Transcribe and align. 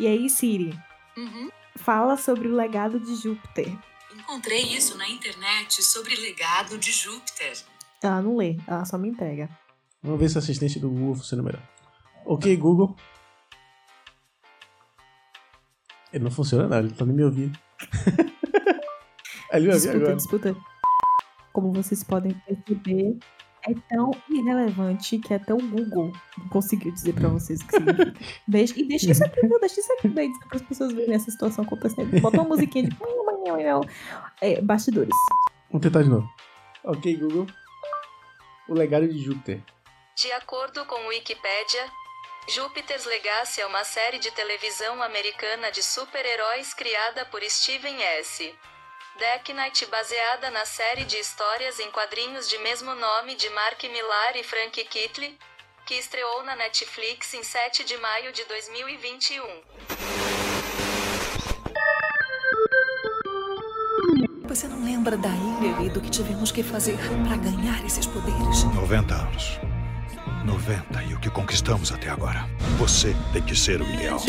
E 0.00 0.06
aí, 0.06 0.30
Siri, 0.30 0.72
Uhum. 1.16 1.50
fala 1.76 2.16
sobre 2.16 2.48
o 2.48 2.54
legado 2.56 2.98
de 2.98 3.14
Júpiter. 3.16 3.70
Encontrei 4.16 4.62
isso 4.62 4.96
na 4.96 5.06
internet 5.08 5.82
sobre 5.82 6.14
legado 6.16 6.78
de 6.78 6.90
Júpiter. 6.90 7.52
Ela 8.02 8.22
não 8.22 8.36
lê, 8.36 8.56
ela 8.66 8.84
só 8.86 8.96
me 8.96 9.08
entrega. 9.08 9.48
Vamos 10.02 10.18
ver 10.18 10.30
se 10.30 10.36
o 10.36 10.38
assistente 10.38 10.78
do 10.80 10.88
Google 10.88 11.16
funciona 11.16 11.42
melhor. 11.42 11.62
Ok, 12.24 12.56
Google. 12.56 12.96
Ele 16.12 16.24
não 16.24 16.30
funciona 16.30 16.66
não, 16.66 16.78
ele 16.78 16.92
tá 16.92 17.04
nem 17.04 17.14
me 17.14 17.22
ouvindo. 17.24 17.58
ele 19.52 19.68
me 19.68 19.74
ouviu 19.74 19.90
Disputa, 19.92 19.96
agora. 19.98 20.16
disputa. 20.16 20.56
Como 21.52 21.72
vocês 21.72 22.02
podem 22.02 22.32
perceber, 22.46 23.18
é 23.68 23.74
tão 23.88 24.10
irrelevante 24.28 25.18
que 25.18 25.34
até 25.34 25.52
o 25.52 25.58
Google 25.58 26.12
conseguiu 26.50 26.92
dizer 26.92 27.14
pra 27.14 27.28
vocês 27.28 27.60
o 27.60 27.66
que 27.66 27.72
significa. 27.72 28.14
Deixa, 28.46 28.80
e 28.80 28.84
deixa 28.84 29.10
isso 29.10 29.24
aqui, 29.24 29.46
viu? 29.46 29.60
Deixa 29.60 29.80
isso 29.80 29.92
aqui 29.92 30.08
daí 30.08 30.30
para 30.48 30.56
as 30.56 30.62
pessoas 30.62 30.92
verem 30.92 31.14
essa 31.14 31.30
situação 31.30 31.64
acontecendo. 31.64 32.20
Bota 32.20 32.40
uma 32.40 32.48
musiquinha 32.48 32.88
de. 32.88 32.96
É, 34.40 34.60
bastidores. 34.60 35.14
Vamos 35.70 35.82
tentar 35.82 36.02
de 36.02 36.08
novo. 36.08 36.28
Ok, 36.84 37.16
Google. 37.16 37.46
O 38.68 38.74
legado 38.74 39.06
de 39.08 39.18
Júpiter. 39.18 39.62
De 40.16 40.32
acordo 40.32 40.84
com 40.86 41.08
Wikipedia, 41.08 41.86
Júpiter's 42.48 43.04
Legacy 43.04 43.60
é 43.60 43.66
uma 43.66 43.84
série 43.84 44.18
de 44.18 44.30
televisão 44.32 45.02
americana 45.02 45.70
de 45.70 45.82
super-heróis 45.82 46.74
criada 46.74 47.24
por 47.26 47.42
Steven 47.42 48.02
S. 48.18 48.54
Deck 49.18 49.52
Knight 49.52 49.84
baseada 49.86 50.50
na 50.50 50.64
série 50.64 51.04
de 51.04 51.16
histórias 51.16 51.78
em 51.78 51.90
quadrinhos 51.90 52.48
de 52.48 52.58
mesmo 52.58 52.94
nome 52.94 53.34
de 53.34 53.50
Mark 53.50 53.82
Millar 53.82 54.36
e 54.36 54.42
Frank 54.42 54.82
Kitley, 54.84 55.36
que 55.84 55.94
estreou 55.94 56.42
na 56.44 56.56
Netflix 56.56 57.34
em 57.34 57.42
7 57.42 57.84
de 57.84 57.96
maio 57.98 58.32
de 58.32 58.44
2021. 58.44 59.42
Você 64.46 64.66
não 64.68 64.84
lembra 64.84 65.16
da 65.16 65.28
ilha 65.28 65.86
e 65.86 65.90
do 65.90 66.00
que 66.00 66.10
tivemos 66.10 66.50
que 66.50 66.62
fazer 66.62 66.96
para 67.26 67.36
ganhar 67.36 67.84
esses 67.84 68.06
poderes? 68.06 68.64
90 68.74 69.14
anos. 69.14 69.60
90 70.44 71.02
e 71.04 71.14
o 71.14 71.20
que 71.20 71.30
conquistamos 71.30 71.92
até 71.92 72.08
agora. 72.08 72.48
Você 72.78 73.14
tem 73.32 73.42
que 73.42 73.54
ser 73.54 73.80
o 73.80 73.84
ideal. 73.84 74.20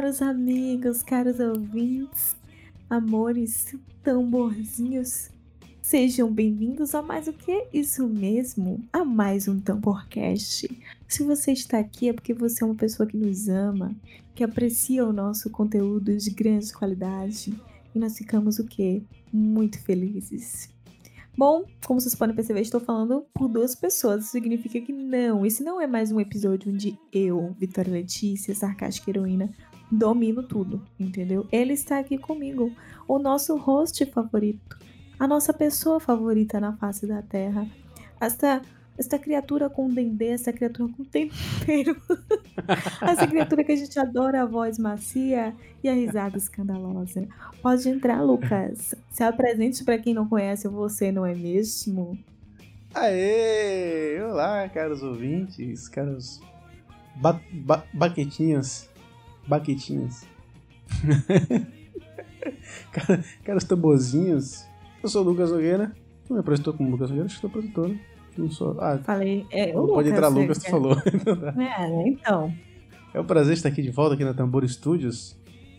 Caros 0.00 0.22
amigos, 0.22 1.02
caros 1.02 1.38
ouvintes, 1.38 2.34
amores, 2.88 3.76
tamborzinhos. 4.02 5.28
Sejam 5.82 6.32
bem-vindos 6.32 6.94
a 6.94 7.02
mais 7.02 7.28
o 7.28 7.34
que? 7.34 7.66
Isso 7.70 8.08
mesmo, 8.08 8.82
a 8.90 9.04
mais 9.04 9.46
um 9.46 9.60
Tamborcast. 9.60 10.70
Se 11.06 11.22
você 11.22 11.52
está 11.52 11.78
aqui 11.78 12.08
é 12.08 12.14
porque 12.14 12.32
você 12.32 12.64
é 12.64 12.66
uma 12.66 12.74
pessoa 12.74 13.06
que 13.06 13.14
nos 13.14 13.50
ama, 13.50 13.94
que 14.34 14.42
aprecia 14.42 15.04
o 15.04 15.12
nosso 15.12 15.50
conteúdo 15.50 16.16
de 16.16 16.30
grande 16.30 16.72
qualidade. 16.72 17.52
E 17.94 17.98
nós 17.98 18.16
ficamos 18.16 18.58
o 18.58 18.64
quê? 18.64 19.02
Muito 19.30 19.78
felizes. 19.80 20.70
Bom, 21.36 21.64
como 21.86 22.00
vocês 22.00 22.14
podem 22.14 22.34
perceber, 22.34 22.60
estou 22.60 22.80
falando 22.80 23.26
por 23.34 23.48
duas 23.48 23.74
pessoas. 23.74 24.24
Isso 24.24 24.32
significa 24.32 24.80
que 24.80 24.92
não, 24.92 25.44
esse 25.44 25.62
não 25.62 25.80
é 25.80 25.86
mais 25.86 26.10
um 26.10 26.20
episódio 26.20 26.72
onde 26.72 26.98
eu, 27.12 27.54
Vitória 27.58 27.92
Letícia, 27.92 28.54
sarcástica 28.54 29.10
heroína, 29.10 29.50
domino 29.90 30.42
tudo, 30.42 30.82
entendeu? 30.98 31.46
Ele 31.50 31.72
está 31.72 31.98
aqui 31.98 32.16
comigo, 32.16 32.72
o 33.08 33.18
nosso 33.18 33.56
host 33.56 34.04
favorito, 34.06 34.78
a 35.18 35.26
nossa 35.26 35.52
pessoa 35.52 35.98
favorita 35.98 36.60
na 36.60 36.72
face 36.76 37.06
da 37.06 37.22
Terra. 37.22 37.66
Esta, 38.20 38.62
esta 38.96 39.18
criatura 39.18 39.68
com 39.68 39.88
dendê, 39.88 40.28
essa 40.28 40.52
criatura 40.52 40.92
com 40.96 41.04
tempero. 41.04 41.96
essa 43.02 43.26
criatura 43.26 43.64
que 43.64 43.72
a 43.72 43.76
gente 43.76 43.98
adora 43.98 44.42
a 44.42 44.46
voz 44.46 44.78
macia 44.78 45.54
e 45.82 45.88
a 45.88 45.94
risada 45.94 46.38
escandalosa. 46.38 47.26
Pode 47.62 47.88
entrar, 47.88 48.22
Lucas. 48.22 48.94
Se 49.10 49.24
apresente 49.24 49.84
para 49.84 49.98
quem 49.98 50.14
não 50.14 50.28
conhece 50.28 50.68
você, 50.68 51.10
não 51.10 51.26
é 51.26 51.34
mesmo? 51.34 52.18
Aê! 52.94 54.20
Olá, 54.20 54.68
caros 54.68 55.02
ouvintes, 55.02 55.88
caros 55.88 56.40
ba 57.16 57.40
ba 57.52 57.84
baquetinhas. 57.92 58.89
Baquetinhas. 59.50 60.24
Cara- 62.92 63.24
caros 63.44 63.64
tamborzinhos. 63.64 64.64
Eu 65.02 65.08
sou 65.08 65.22
o 65.22 65.24
Lucas 65.28 65.50
Nogueira. 65.50 65.94
Tu 66.26 66.32
me 66.34 66.40
apresentou 66.40 66.72
como 66.74 66.90
Lucas 66.90 67.08
Nogueira? 67.10 67.26
Acho 67.26 67.36
que 67.36 67.40
sou 67.40 67.50
produtor. 67.50 67.96
Não 68.38 68.50
sou. 68.50 68.80
Ah, 68.80 68.98
Falei. 68.98 69.44
É, 69.50 69.72
não 69.72 69.86
pode 69.88 70.08
entrar 70.08 70.28
Lucas, 70.28 70.58
tu 70.58 70.70
falou. 70.70 70.96
É, 71.58 72.08
então. 72.08 72.54
É 73.12 73.20
um 73.20 73.24
prazer 73.24 73.54
estar 73.54 73.68
aqui 73.68 73.82
de 73.82 73.90
volta 73.90 74.14
aqui 74.14 74.24
na 74.24 74.32
Tambor 74.32 74.66
Studios. 74.68 75.36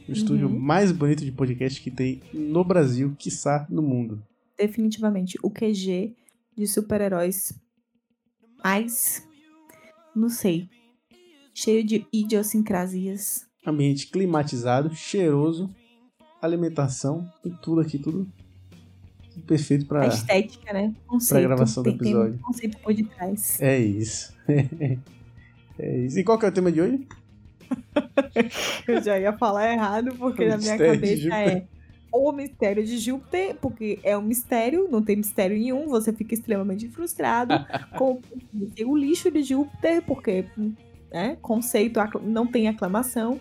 O 0.08 0.12
estúdio 0.12 0.48
Uhum. 0.50 0.60
mais 0.60 0.92
bonito 0.92 1.24
de 1.24 1.32
podcast 1.32 1.80
que 1.82 1.90
tem 1.90 2.22
no 2.34 2.64
Brasil, 2.66 3.16
quiçá 3.18 3.66
no 3.70 3.82
mundo. 3.82 4.22
definitivamente 4.58 5.38
o 5.42 5.50
QG 5.50 6.14
de 6.58 6.68
super-heróis 6.68 7.54
mais. 8.64 9.26
Não 10.16 10.28
sei. 10.30 10.68
Cheio 11.54 11.84
de 11.86 12.06
idiosincrasias. 12.12 13.48
Ambiente 13.66 14.08
climatizado, 14.08 14.94
cheiroso, 14.96 15.70
alimentação, 16.42 17.30
tem 17.44 17.56
tudo 17.62 17.82
aqui, 17.82 18.00
tudo, 18.00 18.28
perfeito 19.46 19.86
A 19.86 19.88
pra. 19.88 20.08
estética, 20.08 20.74
né? 20.74 20.94
Conceito. 21.06 21.48
gravação 21.48 21.84
do 21.84 21.90
tem, 21.90 21.98
tem 21.98 22.08
episódio. 22.10 22.36
um 22.36 22.40
conceito 22.40 22.78
por 22.80 22.94
detrás. 22.94 23.62
É 23.62 23.78
isso. 23.78 24.34
é 25.78 25.98
isso. 26.06 26.20
E 26.20 26.24
qual 26.24 26.40
que 26.40 26.46
é 26.46 26.50
o 26.50 26.52
tema 26.52 26.72
de 26.72 26.82
hoje? 26.82 27.08
Eu 28.88 29.02
já 29.02 29.20
ia 29.20 29.34
falar 29.38 29.72
errado, 29.72 30.16
porque 30.18 30.44
O 30.46 30.50
na 30.50 30.58
minha 30.58 30.72
mistério 30.72 30.94
de 30.94 31.00
cabeça 31.00 31.22
Júpiter. 31.22 31.58
é 31.58 31.68
o 32.14 32.32
mistério 32.32 32.84
de 32.86 32.98
Júpiter, 32.98 33.56
porque 33.62 34.00
é 34.04 34.18
um 34.18 34.22
mistério, 34.22 34.90
não 34.92 35.02
tem 35.02 35.16
mistério 35.16 35.58
nenhum, 35.58 35.88
você 35.88 36.12
fica 36.12 36.34
extremamente 36.34 36.90
frustrado 36.90 37.54
com 37.98 38.20
o 38.86 38.98
lixo 38.98 39.32
de 39.32 39.44
Júpiter, 39.44 40.02
porque 40.02 40.46
né, 41.12 41.38
conceito 41.42 42.00
não 42.24 42.46
tem 42.48 42.68
aclamação. 42.68 43.40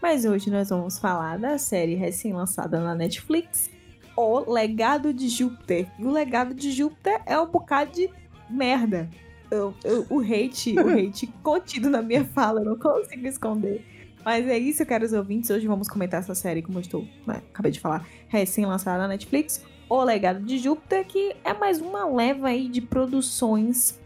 Mas 0.00 0.24
hoje 0.24 0.50
nós 0.50 0.68
vamos 0.70 0.98
falar 0.98 1.38
da 1.38 1.58
série 1.58 1.94
recém-lançada 1.94 2.80
na 2.80 2.94
Netflix, 2.94 3.70
O 4.16 4.50
Legado 4.52 5.12
de 5.14 5.28
Júpiter. 5.28 5.88
E 5.98 6.04
o 6.04 6.10
Legado 6.10 6.54
de 6.54 6.70
Júpiter 6.72 7.20
é 7.26 7.38
um 7.38 7.46
bocado 7.46 7.92
de 7.92 8.10
merda. 8.50 9.08
Eu- 9.50 9.74
eu- 9.84 10.06
o 10.10 10.20
hate, 10.20 10.74
o 10.78 10.88
hate 10.98 11.26
contido 11.42 11.88
na 11.90 12.02
minha 12.02 12.24
fala, 12.24 12.60
eu 12.60 12.64
não 12.64 12.78
consigo 12.78 13.26
esconder. 13.26 13.84
Mas 14.24 14.46
é 14.46 14.56
isso, 14.58 14.84
caros 14.86 15.12
ouvintes. 15.12 15.50
Hoje 15.50 15.66
vamos 15.66 15.88
comentar 15.88 16.20
essa 16.20 16.34
série, 16.34 16.62
como 16.62 16.78
eu 16.78 16.82
estou, 16.82 17.06
né, 17.26 17.42
acabei 17.52 17.72
de 17.72 17.80
falar, 17.80 18.06
recém-lançada 18.28 18.98
na 18.98 19.08
Netflix, 19.08 19.64
O 19.88 20.02
Legado 20.04 20.40
de 20.44 20.58
Júpiter, 20.58 21.04
que 21.06 21.34
é 21.44 21.52
mais 21.52 21.80
uma 21.80 22.06
leva 22.06 22.48
aí 22.48 22.68
de 22.68 22.80
produções 22.80 24.00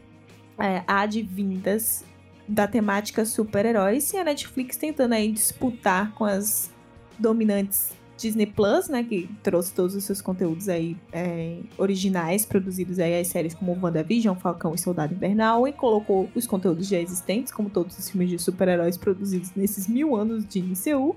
é, 0.58 0.82
advindas 0.87 2.03
da 2.48 2.66
temática 2.66 3.24
super-heróis 3.24 4.12
e 4.12 4.16
a 4.16 4.24
Netflix 4.24 4.76
tentando 4.76 5.14
aí 5.14 5.30
disputar 5.30 6.12
com 6.14 6.24
as 6.24 6.70
dominantes 7.18 7.92
Disney 8.16 8.46
Plus, 8.46 8.88
né, 8.88 9.04
que 9.04 9.28
trouxe 9.42 9.74
todos 9.74 9.94
os 9.94 10.04
seus 10.04 10.22
conteúdos 10.22 10.68
aí 10.68 10.96
é, 11.12 11.58
originais, 11.76 12.46
produzidos 12.46 12.98
aí 12.98 13.20
as 13.20 13.28
séries 13.28 13.54
como 13.54 13.78
WandaVision, 13.78 14.36
Falcão 14.36 14.74
e 14.74 14.78
Soldado 14.78 15.14
Invernal, 15.14 15.68
e 15.68 15.72
colocou 15.72 16.28
os 16.34 16.46
conteúdos 16.46 16.88
já 16.88 16.98
existentes, 16.98 17.52
como 17.52 17.68
todos 17.68 17.98
os 17.98 18.08
filmes 18.08 18.30
de 18.30 18.38
super-heróis 18.38 18.96
produzidos 18.96 19.52
nesses 19.54 19.86
mil 19.86 20.16
anos 20.16 20.46
de 20.46 20.62
MCU. 20.62 21.14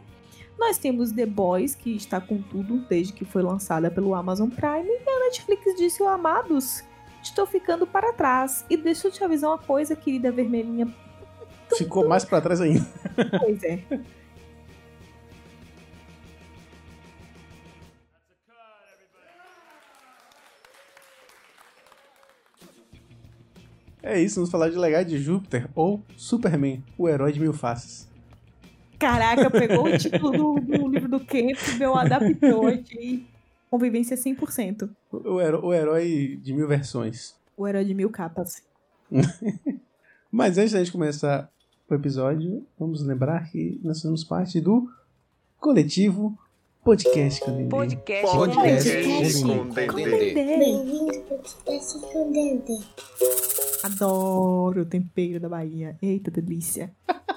Nós 0.58 0.78
temos 0.78 1.14
The 1.14 1.26
Boys, 1.26 1.74
que 1.74 1.96
está 1.96 2.20
com 2.20 2.42
tudo 2.42 2.80
desde 2.90 3.14
que 3.14 3.24
foi 3.24 3.42
lançada 3.42 3.90
pelo 3.90 4.14
Amazon 4.14 4.50
Prime, 4.50 4.90
e 4.90 5.10
a 5.10 5.20
Netflix 5.26 5.76
disse, 5.78 6.04
"Ô, 6.04 6.08
amados, 6.10 6.84
estou 7.24 7.46
ficando 7.46 7.88
para 7.88 8.14
trás. 8.14 8.66
E 8.70 8.76
deixa 8.76 9.08
eu 9.08 9.12
te 9.12 9.24
avisar 9.24 9.52
uma 9.52 9.58
coisa, 9.58 9.96
querida 9.96 10.32
vermelhinha. 10.32 10.94
Ficou 11.80 12.08
mais 12.08 12.24
pra 12.26 12.42
trás 12.42 12.62
ainda. 12.62 12.86
Pois 13.40 13.64
é. 13.64 13.80
É 24.02 24.20
isso, 24.20 24.36
vamos 24.36 24.50
falar 24.50 24.70
de 24.70 24.78
Legado 24.78 25.08
de 25.08 25.18
Júpiter 25.18 25.70
ou 25.76 26.02
Superman, 26.16 26.84
o 26.98 27.08
herói 27.10 27.32
de 27.34 27.40
mil 27.40 27.54
faces. 27.54 28.08
Caraca, 28.98 29.50
pegou 29.50 29.86
o 29.86 29.98
título 29.98 30.32
do, 30.32 30.60
do 30.60 30.88
livro 30.88 31.10
do 31.10 31.20
Campbell, 31.20 31.96
adaptou 31.96 32.68
aqui. 32.68 33.26
Convivência 33.70 34.18
100%. 34.18 34.90
O, 35.12 35.40
heró- 35.40 35.62
o 35.64 35.74
herói 35.74 36.40
de 36.42 36.54
mil 36.54 36.68
versões. 36.68 37.36
O 37.56 37.68
herói 37.68 37.86
de 37.86 37.94
mil 37.94 38.10
capas. 38.10 38.64
Mas 40.32 40.58
antes 40.58 40.72
da 40.74 40.80
gente 40.80 40.92
começar 40.92 41.50
o 41.90 41.96
episódio, 41.96 42.66
vamos 42.78 43.04
lembrar 43.04 43.50
que 43.50 43.80
nós 43.84 44.00
somos 44.00 44.24
parte 44.24 44.60
do 44.62 44.90
coletivo 45.60 46.38
Podcast 46.84 47.42
com 47.42 47.52
Dendê. 47.52 47.70
Podcast, 47.70 48.36
Podcast 48.36 49.44
com 49.44 49.58
com 49.58 49.74
Dendê. 49.96 50.34
Bem-vindo 50.34 51.12
ao 51.16 51.22
podcast 51.24 52.00
com 52.00 52.32
Dendê. 52.32 52.80
Adoro 53.84 54.82
o 54.82 54.86
tempero 54.86 55.40
da 55.40 55.50
Bahia. 55.50 55.98
Eita, 56.02 56.32
delícia. 56.32 56.94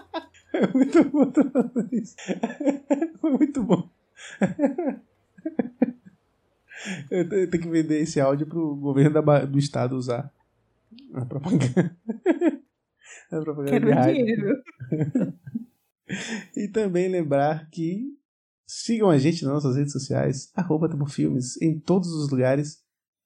É 0.54 0.66
muito 0.66 1.02
bom 1.04 1.32
isso. 1.90 2.14
Foi 3.22 3.30
muito 3.30 3.62
bom. 3.62 3.88
Eu 7.10 7.26
te- 7.28 7.34
eu 7.36 7.50
tenho 7.50 7.62
que 7.62 7.68
vender 7.70 8.00
esse 8.02 8.20
áudio 8.20 8.46
pro 8.46 8.74
governo 8.76 9.22
do 9.46 9.58
estado 9.58 9.96
usar. 9.96 10.30
A 11.14 11.24
propaganda. 11.24 11.96
A 13.32 13.40
propaganda 13.40 13.70
Quero 13.70 13.86
de 13.86 13.92
rádio. 13.92 14.14
dinheiro. 14.14 14.62
E 16.54 16.68
também 16.68 17.08
lembrar 17.08 17.70
que 17.70 18.14
sigam 18.66 19.08
a 19.08 19.16
gente 19.16 19.44
nas 19.44 19.54
nossas 19.54 19.76
redes 19.76 19.92
sociais, 19.92 20.50
arroba 20.54 20.88
Filmes, 21.08 21.60
em 21.62 21.78
todos 21.78 22.10
os 22.12 22.30
lugares 22.30 22.82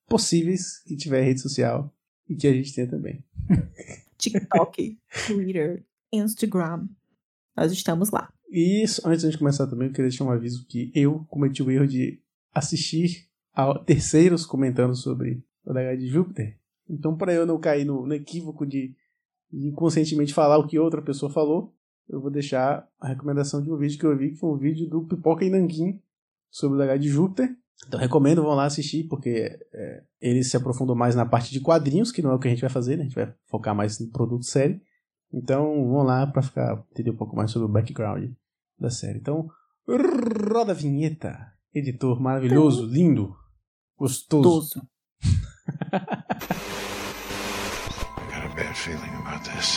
possíveis 0.09 0.83
que 0.85 0.97
tiver 0.97 1.23
rede 1.23 1.41
social 1.41 1.93
e 2.29 2.37
que 2.37 2.47
a 2.47 2.53
gente 2.53 2.75
tem 2.75 2.87
também. 2.87 3.25
TikTok, 4.19 4.99
Twitter, 5.27 5.85
Instagram. 6.13 6.89
Nós 7.57 7.73
estamos 7.73 8.11
lá. 8.11 8.33
E 8.49 8.83
isso, 8.83 9.03
antes 9.05 9.29
de 9.29 9.39
começar 9.39 9.67
também, 9.67 9.89
eu 9.89 9.93
queria 9.93 10.09
deixar 10.09 10.25
um 10.25 10.31
aviso 10.31 10.65
que 10.67 10.93
eu 10.95 11.25
cometi 11.29 11.63
o 11.63 11.71
erro 11.71 11.87
de 11.87 12.21
assistir 12.55 13.29
a 13.53 13.79
terceiros 13.79 14.47
comentando 14.47 14.95
sobre 14.95 15.43
o 15.65 15.73
legado 15.73 15.99
de 15.99 16.07
Júpiter. 16.07 16.57
Então, 16.89 17.17
para 17.17 17.33
eu 17.33 17.45
não 17.45 17.59
cair 17.59 17.85
no, 17.85 18.07
no 18.07 18.15
equívoco 18.15 18.65
de, 18.65 18.95
de 19.57 19.69
inconscientemente 19.69 20.35
falar 20.35 20.59
o 20.59 20.67
que 20.67 20.79
outra 20.79 21.01
pessoa 21.01 21.33
falou, 21.33 21.73
eu 22.09 22.21
vou 22.21 22.31
deixar 22.31 22.87
a 23.01 23.09
recomendação 23.09 23.63
de 23.63 23.71
um 23.71 23.77
vídeo 23.77 23.99
que 23.99 24.07
eu 24.07 24.17
vi, 24.17 24.31
que 24.31 24.37
foi 24.37 24.51
um 24.51 24.57
vídeo 24.57 24.89
do 24.89 25.05
Pipoca 25.05 25.45
e 25.45 25.51
Nanquim 25.51 26.01
sobre 26.51 26.77
o 26.77 26.81
legado 26.81 27.01
de 27.01 27.09
Júpiter. 27.09 27.57
Então, 27.87 27.99
recomendo, 27.99 28.43
vão 28.43 28.55
lá 28.55 28.65
assistir, 28.65 29.05
porque 29.05 29.59
é, 29.73 30.03
ele 30.21 30.43
se 30.43 30.57
aprofundou 30.57 30.97
mais 30.97 31.15
na 31.15 31.27
parte 31.27 31.51
de 31.51 31.61
quadrinhos, 31.61 32.13
que 32.13 32.23
não 32.23 32.31
é 32.31 32.35
o 32.35 32.39
que 32.39 32.49
a 32.49 32.51
gente 32.51 32.61
vai 32.61 32.71
fazer, 32.71 32.97
né? 32.97 33.03
A 33.03 33.05
gente 33.05 33.15
vai 33.15 33.35
focar 33.47 33.75
mais 33.75 33.99
no 33.99 34.11
produto 34.11 34.45
série. 34.45 34.81
Então, 35.33 35.89
vão 35.89 36.03
lá 36.03 36.27
para 36.27 36.43
ficar 36.43 36.85
entender 36.93 37.11
um 37.11 37.17
pouco 37.17 37.37
mais 37.37 37.51
sobre 37.51 37.67
o 37.67 37.73
background 37.73 38.31
da 38.79 38.91
série. 38.91 39.19
Então, 39.19 39.49
roda 39.87 40.73
a 40.73 40.75
vinheta. 40.75 41.53
Editor 41.75 42.19
maravilhoso, 42.21 42.87
lindo, 42.87 43.37
gostoso. 43.99 44.43
Toso. 44.43 44.89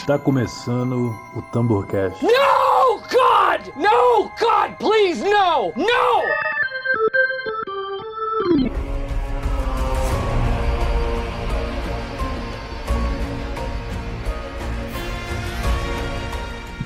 Tá 0.06 0.20
começando 0.20 1.16
o 1.34 1.42
Tamborcast. 1.42 2.22
No, 2.24 3.00
God! 3.00 3.74
No, 3.76 4.30
God, 4.38 4.76
please, 4.78 5.24
no! 5.24 5.74
No! 5.76 6.50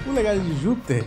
O 0.08 0.14
legado 0.14 0.40
de 0.40 0.56
Júpiter, 0.62 1.04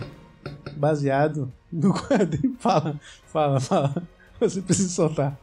baseado 0.75 1.51
no 1.71 1.93
quadrinho. 1.93 2.55
Fala, 2.59 2.99
fala, 3.27 3.59
fala. 3.59 4.03
Você 4.39 4.61
precisa 4.61 4.89
soltar. 4.89 5.39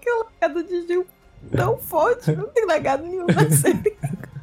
Que 0.00 0.10
legado 0.10 0.62
de 0.62 0.86
Gil 0.86 1.06
tão 1.50 1.78
forte. 1.78 2.32
Não 2.32 2.46
tem 2.48 2.66
legado 2.66 3.04
nenhum 3.04 3.26
na 3.26 3.50
série. 3.50 3.96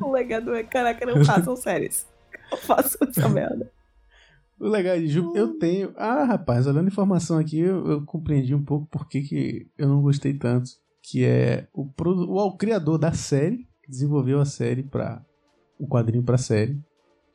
O 0.09 0.13
legado 0.13 0.53
é, 0.53 0.63
caraca, 0.63 1.05
não 1.05 1.23
façam 1.23 1.55
séries. 1.57 2.07
Não 2.51 2.57
façam 2.57 3.07
essa 3.07 3.29
merda. 3.29 3.71
O 4.59 4.67
legado 4.67 4.99
de 4.99 5.07
Júpiter, 5.07 5.41
eu 5.41 5.57
tenho. 5.59 5.93
Ah, 5.95 6.23
rapaz, 6.25 6.67
olhando 6.67 6.85
a 6.85 6.89
informação 6.91 7.37
aqui, 7.37 7.59
eu, 7.59 7.87
eu 7.87 8.05
compreendi 8.05 8.53
um 8.53 8.63
pouco 8.63 8.85
por 8.87 9.07
que 9.07 9.21
que 9.21 9.67
eu 9.77 9.87
não 9.87 10.01
gostei 10.01 10.33
tanto. 10.33 10.71
Que 11.01 11.23
é 11.23 11.67
o, 11.73 11.85
produ- 11.85 12.29
o, 12.29 12.35
o 12.37 12.57
criador 12.57 12.97
da 12.97 13.13
série, 13.13 13.65
que 13.83 13.89
desenvolveu 13.89 14.39
a 14.41 14.45
série 14.45 14.83
para 14.83 15.23
o 15.79 15.87
quadrinho 15.87 16.23
pra 16.23 16.37
série, 16.37 16.77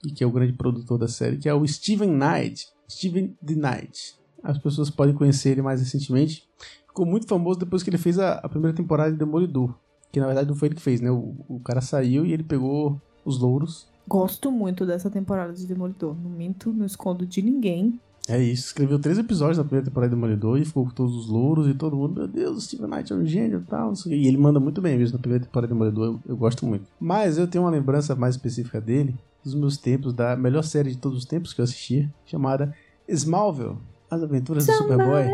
e 0.06 0.12
que 0.12 0.22
é 0.22 0.26
o 0.26 0.30
grande 0.30 0.52
produtor 0.52 0.98
da 0.98 1.08
série, 1.08 1.38
que 1.38 1.48
é 1.48 1.54
o 1.54 1.66
Steven 1.66 2.10
Knight. 2.10 2.66
Steven 2.90 3.34
the 3.44 3.54
Knight. 3.54 4.16
As 4.42 4.58
pessoas 4.58 4.90
podem 4.90 5.14
conhecer 5.14 5.50
ele 5.52 5.62
mais 5.62 5.80
recentemente. 5.80 6.46
Ficou 6.86 7.06
muito 7.06 7.26
famoso 7.26 7.58
depois 7.58 7.82
que 7.82 7.88
ele 7.88 7.96
fez 7.98 8.18
a, 8.18 8.34
a 8.34 8.48
primeira 8.48 8.76
temporada 8.76 9.10
de 9.10 9.16
Demolidor. 9.18 9.74
Que 10.14 10.20
na 10.20 10.26
verdade 10.26 10.48
não 10.48 10.54
foi 10.54 10.68
ele 10.68 10.76
que 10.76 10.80
fez, 10.80 11.00
né? 11.00 11.10
O, 11.10 11.34
o 11.48 11.58
cara 11.58 11.80
saiu 11.80 12.24
e 12.24 12.32
ele 12.32 12.44
pegou 12.44 13.02
os 13.24 13.40
louros. 13.40 13.88
Gosto 14.06 14.48
muito 14.48 14.86
dessa 14.86 15.10
temporada 15.10 15.52
de 15.52 15.66
Demolidor. 15.66 16.14
Não 16.22 16.30
minto, 16.30 16.72
não 16.72 16.86
escondo 16.86 17.26
de 17.26 17.42
ninguém. 17.42 17.98
É 18.28 18.40
isso, 18.40 18.66
escreveu 18.68 18.96
três 18.96 19.18
episódios 19.18 19.58
na 19.58 19.64
primeira 19.64 19.86
temporada 19.86 20.10
de 20.10 20.14
Demolidor 20.14 20.60
e 20.60 20.64
ficou 20.64 20.84
com 20.84 20.92
todos 20.92 21.16
os 21.16 21.28
louros 21.28 21.66
e 21.68 21.74
todo 21.74 21.96
mundo, 21.96 22.14
meu 22.14 22.28
Deus, 22.28 22.56
o 22.56 22.60
Steven 22.60 22.88
Knight 22.88 23.12
é 23.12 23.16
um 23.16 23.26
gênio 23.26 23.58
e 23.58 23.68
tal. 23.68 23.92
E 24.06 24.28
ele 24.28 24.38
manda 24.38 24.60
muito 24.60 24.80
bem 24.80 24.96
mesmo 24.96 25.16
na 25.16 25.20
primeira 25.20 25.44
temporada 25.44 25.66
de 25.66 25.74
Demolidor, 25.74 26.04
eu, 26.06 26.20
eu 26.28 26.36
gosto 26.36 26.64
muito. 26.64 26.86
Mas 27.00 27.36
eu 27.36 27.48
tenho 27.48 27.64
uma 27.64 27.70
lembrança 27.70 28.14
mais 28.14 28.36
específica 28.36 28.80
dele, 28.80 29.16
dos 29.42 29.54
meus 29.54 29.76
tempos, 29.76 30.14
da 30.14 30.36
melhor 30.36 30.62
série 30.62 30.90
de 30.90 30.96
todos 30.96 31.18
os 31.18 31.24
tempos 31.24 31.52
que 31.52 31.60
eu 31.60 31.64
assisti, 31.64 32.08
chamada 32.24 32.72
Smallville, 33.08 33.78
As 34.08 34.22
Aventuras 34.22 34.64
do 34.64 34.72
Superboy. 34.72 35.26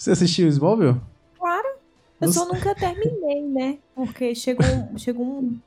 Você 0.00 0.12
assistiu 0.12 0.48
Smallville? 0.48 0.98
Claro. 1.38 1.68
Eu 2.18 2.28
Você- 2.28 2.38
só 2.38 2.46
nunca 2.50 2.74
terminei, 2.74 3.42
né? 3.46 3.78
Porque 3.94 4.34
chegou, 4.34 4.64
chegou 4.96 5.26
um. 5.26 5.58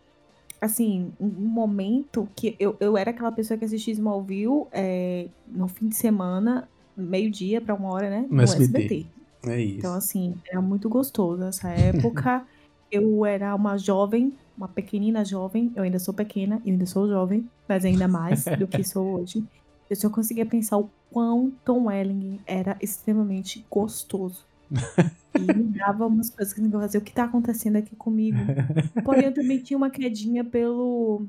Assim, 0.59 1.11
um 1.19 1.27
momento 1.27 2.27
que 2.35 2.55
eu, 2.59 2.75
eu 2.79 2.97
era 2.97 3.11
aquela 3.11 3.31
pessoa 3.31 3.57
que 3.57 3.65
assistia 3.65 3.93
Smallville 3.93 4.65
é, 4.71 5.27
no 5.47 5.67
fim 5.67 5.87
de 5.87 5.95
semana, 5.95 6.67
meio-dia 6.97 7.61
pra 7.61 7.75
uma 7.75 7.93
hora, 7.93 8.09
né? 8.09 8.25
No 8.27 8.41
SBT. 8.41 9.05
É 9.45 9.61
isso. 9.61 9.77
Então, 9.77 9.93
assim, 9.93 10.33
era 10.49 10.59
muito 10.61 10.89
gostoso 10.89 11.39
nessa 11.39 11.69
época. 11.69 12.43
eu 12.91 13.23
era 13.25 13.53
uma 13.53 13.77
jovem, 13.77 14.33
uma 14.57 14.67
pequenina 14.67 15.23
jovem. 15.23 15.71
Eu 15.75 15.83
ainda 15.83 15.99
sou 15.99 16.13
pequena, 16.13 16.59
eu 16.65 16.71
ainda 16.71 16.87
sou 16.87 17.07
jovem, 17.07 17.47
mas 17.69 17.85
ainda 17.85 18.07
mais 18.07 18.45
do 18.57 18.65
que 18.65 18.83
sou 18.83 19.19
hoje. 19.19 19.43
Eu 19.89 19.95
só 19.95 20.09
conseguia 20.09 20.45
pensar 20.45 20.77
o 20.77 20.89
quão 21.13 21.53
Tom 21.63 21.85
Welling 21.85 22.39
era 22.47 22.75
extremamente 22.81 23.65
gostoso. 23.69 24.45
E 25.35 25.51
me 25.51 25.63
dava 25.63 26.05
umas 26.05 26.29
coisas 26.29 26.53
que 26.53 26.61
eu 26.61 26.69
fazia. 26.69 26.99
O 26.99 27.03
que 27.03 27.11
tá 27.11 27.23
acontecendo 27.23 27.77
aqui 27.77 27.95
comigo? 27.95 28.37
Porém, 29.03 29.25
eu 29.25 29.33
também 29.33 29.57
tinha 29.57 29.75
uma 29.75 29.89
quedinha 29.89 30.43
pelo. 30.43 31.25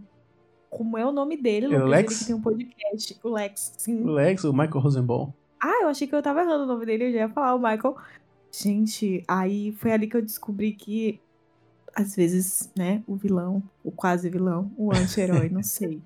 Como 0.69 0.99
é 0.99 1.07
o 1.07 1.11
nome 1.11 1.39
dele, 1.39 1.67
É 1.67 1.79
Lucas? 1.79 1.89
Lex? 1.89 2.21
Ele 2.21 2.27
tem 2.27 2.35
um 2.37 2.41
podcast. 2.43 3.19
O 3.23 3.29
Lex, 3.31 3.75
sim. 3.79 4.03
O 4.03 4.11
Lex, 4.11 4.45
o 4.45 4.53
Michael 4.53 4.81
Rosenbaum. 4.81 5.33
Ah, 5.59 5.85
eu 5.85 5.89
achei 5.89 6.07
que 6.07 6.15
eu 6.15 6.23
tava 6.23 6.43
errando 6.43 6.65
o 6.65 6.67
nome 6.67 6.85
dele, 6.85 7.05
eu 7.05 7.13
já 7.13 7.19
ia 7.21 7.29
falar 7.31 7.55
o 7.55 7.59
Michael. 7.59 7.97
Gente, 8.53 9.25
aí 9.27 9.73
foi 9.73 9.93
ali 9.93 10.07
que 10.07 10.19
eu 10.19 10.23
descobri 10.23 10.73
que, 10.73 11.19
às 11.97 12.15
vezes, 12.15 12.71
né, 12.77 13.03
o 13.07 13.17
vilão, 13.17 13.63
o 13.83 13.91
quase 13.91 14.29
vilão, 14.29 14.71
o 14.77 14.93
anti-herói, 14.95 15.49
não 15.49 15.63
sei. 15.63 16.03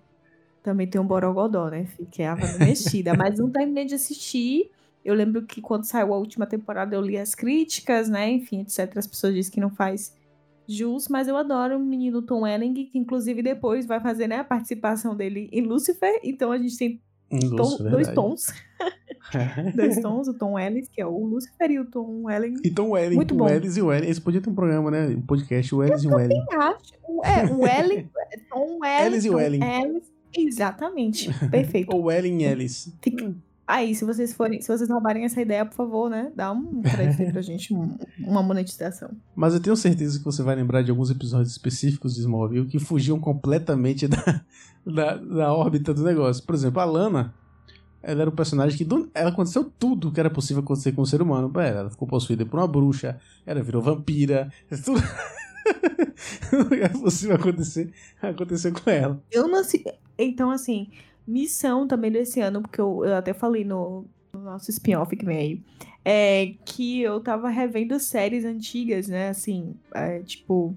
Também 0.69 0.87
tem 0.87 1.01
um 1.01 1.07
borogodó, 1.07 1.71
né? 1.71 1.87
Fiquei 1.87 2.27
a 2.27 2.37
mexida. 2.59 3.15
Mas 3.17 3.39
não 3.39 3.49
terminei 3.49 3.87
de 3.87 3.95
assistir. 3.95 4.71
Eu 5.03 5.15
lembro 5.15 5.41
que 5.47 5.63
quando 5.63 5.85
saiu 5.85 6.13
a 6.13 6.19
última 6.19 6.47
temporada 6.47 6.95
eu 6.95 7.01
li 7.01 7.17
as 7.17 7.35
críticas, 7.35 8.11
né? 8.11 8.29
Enfim, 8.31 8.61
etc. 8.61 8.99
As 8.99 9.07
pessoas 9.07 9.33
dizem 9.33 9.51
que 9.51 9.61
não 9.61 9.71
faz 9.71 10.15
jus, 10.69 11.09
mas 11.09 11.27
eu 11.27 11.39
adoro 11.39 11.79
o 11.79 11.81
menino 11.81 12.21
Tom 12.21 12.43
Welling, 12.43 12.75
que 12.75 12.99
inclusive 12.99 13.41
depois 13.43 13.87
vai 13.87 13.99
fazer 13.99 14.27
né, 14.27 14.37
a 14.37 14.45
participação 14.45 15.17
dele 15.17 15.49
em 15.51 15.63
Lucifer. 15.63 16.21
Então 16.23 16.53
a 16.53 16.59
gente 16.59 16.77
tem 16.77 17.01
tom- 17.57 17.79
dois 17.91 18.09
tons. 18.09 18.47
dois 19.75 19.99
tons, 20.03 20.29
o 20.29 20.35
Tom 20.35 20.59
Ellis, 20.59 20.87
que 20.89 21.01
é 21.01 21.07
o 21.07 21.25
Lucifer, 21.25 21.71
e 21.71 21.79
o 21.81 21.87
Tom 21.87 22.25
Welling. 22.25 22.57
Então 22.63 22.91
o 22.91 22.99
Ellen, 22.99 23.17
Muito 23.17 23.33
o 23.35 23.39
bom. 23.39 23.49
Ellis 23.49 23.79
e 23.79 23.83
o 23.83 23.91
Ellen. 23.91 24.11
Esse 24.11 24.21
podia 24.21 24.43
ter 24.43 24.51
um 24.51 24.55
programa, 24.55 24.91
né? 24.91 25.07
Um 25.09 25.23
podcast, 25.23 25.75
o 25.75 25.83
Ellis 25.83 26.03
e 26.03 26.09
o 26.09 26.19
Ellen. 26.19 26.45
Acho. 26.53 26.93
o- 27.09 27.25
É, 27.25 27.47
o 27.47 27.67
Ellis, 27.67 28.07
Tom 28.51 28.85
Ellis. 28.85 29.07
Ellis 29.07 29.25
e 29.25 29.29
Tom 29.31 29.37
Welling. 29.37 29.61
Ellis. 29.65 30.18
Exatamente. 30.37 31.33
Perfeito. 31.51 31.95
Ou 31.95 32.11
Ellen 32.11 32.43
Ellis. 32.45 32.93
Fica- 33.03 33.35
Aí, 33.67 33.95
se 33.95 34.03
vocês 34.03 34.33
forem, 34.33 34.63
se 34.63 34.69
vocês 34.69 34.89
roubarem 34.89 35.25
essa 35.27 35.43
ideia, 35.43 35.63
por 35.67 35.75
favor, 35.75 36.09
né? 36.09 36.33
Dá 36.35 36.51
um 36.53 36.81
crédito 36.81 37.31
pra 37.33 37.43
gente, 37.43 37.75
um- 37.75 37.99
uma 38.19 38.43
monetização. 38.43 39.11
Mas 39.37 39.53
eu 39.53 39.61
tenho 39.61 39.77
certeza 39.77 40.19
que 40.19 40.25
você 40.25 40.43
vai 40.43 40.57
lembrar 40.57 40.81
de 40.83 40.91
alguns 40.91 41.11
episódios 41.11 41.51
específicos 41.53 42.15
de 42.15 42.21
Smallville 42.21 42.67
que 42.67 42.79
fugiam 42.79 43.21
completamente 43.21 44.09
da, 44.09 44.43
da, 44.87 45.17
da 45.17 45.53
órbita 45.53 45.93
do 45.93 46.03
negócio. 46.03 46.43
Por 46.45 46.55
exemplo, 46.55 46.81
a 46.81 46.85
Lana, 46.87 47.35
ela 48.03 48.23
era 48.23 48.31
um 48.31 48.35
personagem 48.35 48.79
que 48.79 48.87
do- 48.87 49.11
ela 49.15 49.29
aconteceu 49.29 49.71
tudo 49.79 50.11
que 50.13 50.19
era 50.21 50.31
possível 50.31 50.63
acontecer 50.63 50.93
com 50.93 51.03
o 51.03 51.07
ser 51.07 51.21
humano. 51.21 51.53
Ela, 51.61 51.91
ficou 51.91 52.09
possuída 52.09 52.47
por 52.47 52.59
uma 52.59 52.67
bruxa, 52.67 53.19
ela 53.45 53.63
virou 53.63 53.83
vampira, 53.83 54.51
tudo 54.83 55.03
que 56.71 56.75
era 56.77 56.89
possível 56.99 57.37
acontecer, 57.37 57.93
aconteceu 58.23 58.73
com 58.73 58.89
ela. 58.89 59.23
Eu 59.31 59.47
não 59.47 59.63
sei. 59.63 59.85
Então, 60.19 60.51
assim, 60.51 60.89
missão 61.27 61.87
também 61.87 62.11
desse 62.11 62.41
ano, 62.41 62.63
porque 62.63 62.81
eu, 62.81 63.05
eu 63.05 63.15
até 63.15 63.33
falei 63.33 63.65
no, 63.65 64.05
no 64.33 64.41
nosso 64.41 64.71
spin-off 64.71 65.15
que 65.17 65.25
vem 65.25 65.39
aí, 65.39 65.63
é 66.05 66.55
que 66.65 67.03
eu 67.03 67.21
tava 67.21 67.49
revendo 67.49 67.99
séries 68.01 68.45
antigas, 68.45 69.09
né? 69.09 69.29
Assim, 69.29 69.75
é, 69.95 70.21
tipo, 70.21 70.75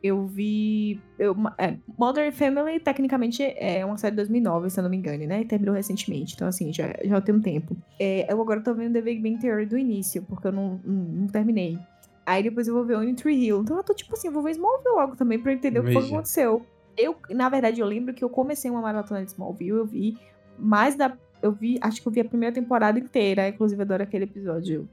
Eu 0.00 0.26
vi. 0.26 1.00
Eu, 1.18 1.34
é, 1.58 1.76
Modern 1.98 2.30
Family, 2.30 2.78
tecnicamente, 2.78 3.42
é 3.42 3.84
uma 3.84 3.96
série 3.96 4.12
de 4.12 4.18
2009, 4.18 4.70
se 4.70 4.78
eu 4.78 4.84
não 4.84 4.90
me 4.90 4.96
engano, 4.96 5.26
né? 5.26 5.44
Terminou 5.44 5.74
recentemente. 5.74 6.34
Então, 6.34 6.46
assim, 6.46 6.72
já, 6.72 6.94
já 7.04 7.20
tem 7.20 7.34
um 7.34 7.40
tempo. 7.40 7.76
É, 7.98 8.32
eu 8.32 8.40
agora 8.40 8.60
tô 8.60 8.72
vendo 8.74 8.92
The 8.92 9.02
Big 9.02 9.20
Bang 9.20 9.38
Theory 9.40 9.66
do 9.66 9.76
início, 9.76 10.22
porque 10.22 10.46
eu 10.46 10.52
não, 10.52 10.80
não, 10.84 10.94
não 10.94 11.26
terminei. 11.26 11.76
Aí 12.24 12.42
depois 12.42 12.68
eu 12.68 12.74
vou 12.74 12.84
ver 12.84 12.96
Only 12.96 13.14
Tree 13.14 13.44
Hill. 13.44 13.62
Então 13.62 13.76
eu 13.76 13.82
tô 13.82 13.92
tipo 13.92 14.14
assim, 14.14 14.28
eu 14.28 14.32
vou 14.32 14.42
ver 14.42 14.52
Smallville 14.52 14.94
logo 14.94 15.16
também 15.16 15.38
pra 15.38 15.52
entender 15.52 15.80
o 15.80 15.82
que 15.82 15.94
Veja. 15.94 16.06
aconteceu. 16.06 16.64
Eu, 16.98 17.16
na 17.30 17.48
verdade, 17.48 17.80
eu 17.80 17.86
lembro 17.86 18.12
que 18.12 18.24
eu 18.24 18.28
comecei 18.28 18.70
uma 18.70 18.80
maratona 18.82 19.22
de 19.24 19.30
Smallville, 19.30 19.78
eu 19.78 19.86
vi 19.86 20.18
mais 20.58 20.94
da. 20.96 21.16
Eu 21.40 21.52
vi, 21.52 21.78
acho 21.80 22.02
que 22.02 22.08
eu 22.08 22.12
vi 22.12 22.20
a 22.20 22.24
primeira 22.24 22.52
temporada 22.54 22.98
inteira, 22.98 23.48
inclusive 23.48 23.80
adoro 23.80 24.02
aquele 24.02 24.24
episódio. 24.24 24.88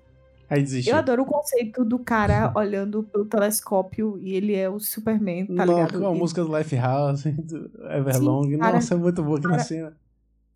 Aí 0.48 0.62
desistiu. 0.62 0.94
Eu 0.94 1.00
adoro 1.00 1.24
o 1.24 1.26
conceito 1.26 1.84
do 1.84 1.98
cara 1.98 2.52
olhando 2.56 3.02
pelo 3.02 3.26
telescópio 3.26 4.20
e 4.22 4.36
ele 4.36 4.54
é 4.54 4.70
o 4.70 4.80
Superman, 4.80 5.48
tá 5.48 5.66
Não, 5.66 5.74
ligado? 5.80 6.00
com 6.00 6.06
a 6.08 6.12
Ele- 6.12 6.20
música 6.20 6.44
do 6.44 6.56
Lifehouse, 6.56 7.32
do 7.42 7.72
Everlong. 7.90 8.52
Sim, 8.52 8.58
cara. 8.60 8.74
Nossa, 8.76 8.94
é 8.94 8.98
muito 8.98 9.24
boa 9.24 9.38
aquela 9.40 9.54
Cara, 9.54 9.64
cena. 9.64 9.98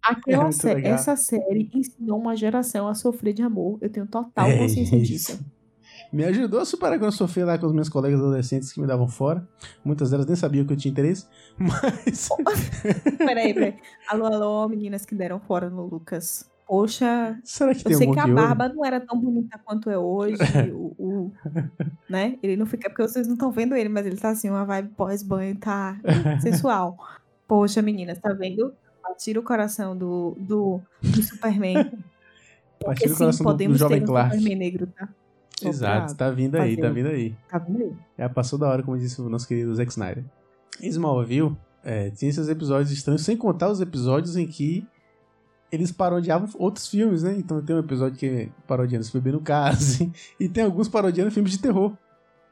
Aquela 0.03 0.37
É 0.37 0.43
muito 0.43 0.55
sé- 0.57 0.73
legal. 0.75 0.93
essa 0.93 1.15
série 1.15 1.69
ensinou 1.73 2.19
uma 2.19 2.35
geração 2.35 2.87
a 2.87 2.93
sofrer 2.93 3.33
de 3.33 3.41
amor. 3.41 3.79
Eu 3.81 3.89
tenho 3.89 4.05
total 4.05 4.47
É 4.47 4.57
consciência 4.59 4.95
isso. 4.95 5.05
disso. 5.11 5.45
Me 6.11 6.23
ajudou 6.25 6.59
a 6.59 6.65
superar 6.65 6.97
quando 6.97 7.05
eu 7.05 7.11
sofri 7.11 7.43
lá 7.43 7.57
com 7.57 7.67
os 7.67 7.73
meus 7.73 7.87
colegas 7.87 8.19
adolescentes 8.19 8.71
que 8.71 8.81
me 8.81 8.87
davam 8.87 9.07
fora. 9.07 9.47
Muitas 9.85 10.09
delas 10.09 10.25
nem 10.25 10.35
sabiam 10.35 10.65
que 10.65 10.73
eu 10.73 10.77
tinha 10.77 10.91
interesse. 10.91 11.27
Mas. 11.57 12.29
Peraí, 13.17 13.53
peraí. 13.53 13.75
Alô, 14.07 14.25
alô, 14.25 14.67
meninas 14.69 15.05
que 15.05 15.13
deram 15.13 15.39
fora 15.39 15.69
no 15.69 15.85
Lucas. 15.85 16.49
Poxa, 16.67 17.39
Será 17.43 17.73
que 17.73 17.79
eu 17.81 17.83
tem 17.85 17.97
sei 17.97 18.07
um 18.07 18.11
que 18.11 18.19
a 18.19 18.27
barba 18.27 18.69
não 18.69 18.85
era 18.85 18.99
tão 18.99 19.19
bonita 19.19 19.59
quanto 19.65 19.89
é 19.89 19.97
hoje. 19.97 20.37
o, 20.73 20.93
o- 20.99 21.31
né? 22.09 22.37
Ele 22.43 22.55
não 22.55 22.65
fica. 22.65 22.89
Porque 22.89 23.01
vocês 23.07 23.25
não 23.27 23.33
estão 23.33 23.51
vendo 23.51 23.75
ele, 23.75 23.89
mas 23.89 24.05
ele 24.05 24.17
tá 24.17 24.29
assim, 24.29 24.49
uma 24.49 24.65
vibe 24.65 24.89
pós-banho, 24.95 25.55
tá 25.57 25.99
sensual. 26.41 26.95
Poxa, 27.47 27.81
meninas, 27.81 28.19
tá 28.19 28.33
vendo? 28.33 28.71
Tira 29.17 29.39
o 29.39 29.43
coração 29.43 29.97
do, 29.97 30.35
do, 30.39 30.79
do 31.01 31.23
Superman. 31.23 31.89
Porque 32.79 32.85
Partiu 32.85 33.07
o 33.07 33.09
sim, 33.09 33.17
coração 33.17 33.45
do, 33.45 33.49
do 33.49 33.51
podemos 33.53 33.79
jovem 33.79 33.97
ter 33.97 34.03
um 34.03 34.07
Clark. 34.07 34.35
Superman 34.35 34.55
negro, 34.59 34.87
tá? 34.87 35.09
Exato, 35.67 36.15
tá 36.15 36.29
vindo 36.29 36.55
aí, 36.55 36.75
fazer 36.75 36.87
tá 36.87 36.93
vindo 36.93 37.07
aí. 37.07 37.35
Tá 37.49 37.57
vendo 37.57 37.83
aí? 37.83 37.93
Já 38.17 38.29
passou 38.29 38.57
da 38.57 38.67
hora, 38.69 38.83
como 38.83 38.97
disse 38.97 39.21
o 39.21 39.29
nosso 39.29 39.47
querido 39.47 39.73
Zack 39.75 39.91
Snyder. 39.91 40.23
Smallville 40.81 41.57
é, 41.83 42.09
tinha 42.09 42.29
esses 42.29 42.47
episódios 42.47 42.91
estranhos, 42.91 43.23
sem 43.23 43.35
contar 43.37 43.69
os 43.69 43.81
episódios 43.81 44.35
em 44.35 44.47
que 44.47 44.85
eles 45.71 45.91
parodiavam 45.91 46.49
outros 46.57 46.87
filmes, 46.87 47.23
né? 47.23 47.35
Então 47.37 47.61
tem 47.61 47.75
um 47.75 47.79
episódio 47.79 48.17
que 48.17 48.25
é 48.25 48.49
parodiando 48.67 49.03
esse 49.03 49.13
bebê 49.13 49.31
no 49.31 49.41
caso, 49.41 50.11
e 50.39 50.49
tem 50.49 50.63
alguns 50.63 50.87
parodiando 50.87 51.31
filmes 51.31 51.51
de 51.51 51.59
terror 51.59 51.95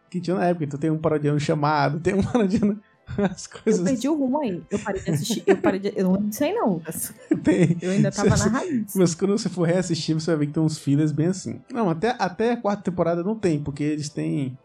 que 0.10 0.22
tinha 0.22 0.36
na 0.36 0.46
época. 0.46 0.66
Então 0.66 0.80
tem 0.80 0.90
um 0.90 0.98
parodiando 0.98 1.40
chamado, 1.40 2.00
tem 2.00 2.14
um 2.14 2.24
parodiando 2.24 2.80
as 3.32 3.46
Eu 3.46 3.62
coisas. 3.64 3.82
perdi 3.84 4.10
o 4.10 4.16
rumo 4.16 4.42
aí. 4.42 4.62
Eu 4.70 4.80
parei 4.80 5.02
de 5.02 5.10
assistir. 5.12 5.44
Eu 5.48 5.58
parei 5.58 5.80
de. 5.80 5.94
Eu 5.96 6.12
não 6.12 6.32
sei, 6.32 6.54
não. 6.54 6.82
Tem. 7.44 7.78
Eu 7.82 7.92
ainda 7.92 8.12
tava 8.12 8.30
na 8.30 8.36
Você- 8.38 8.50
raiz. 8.50 8.94
Mas 8.96 9.16
quando 9.16 9.38
você 9.38 9.50
for 9.50 9.64
reassistir, 9.68 10.14
você 10.14 10.32
vai 10.32 10.40
ver 10.40 10.48
que 10.48 10.54
tem 10.54 10.64
uns 10.64 10.78
fillers 10.78 11.12
bem 11.12 11.28
assim. 11.28 11.62
Não, 11.72 11.90
até, 11.90 12.16
até 12.20 12.52
a 12.54 12.58
quarta 12.58 12.84
temporada 12.84 13.24
não 13.24 13.36
tem, 13.36 13.60
porque 13.62 13.84
eles 13.84 14.10
têm. 14.10 14.58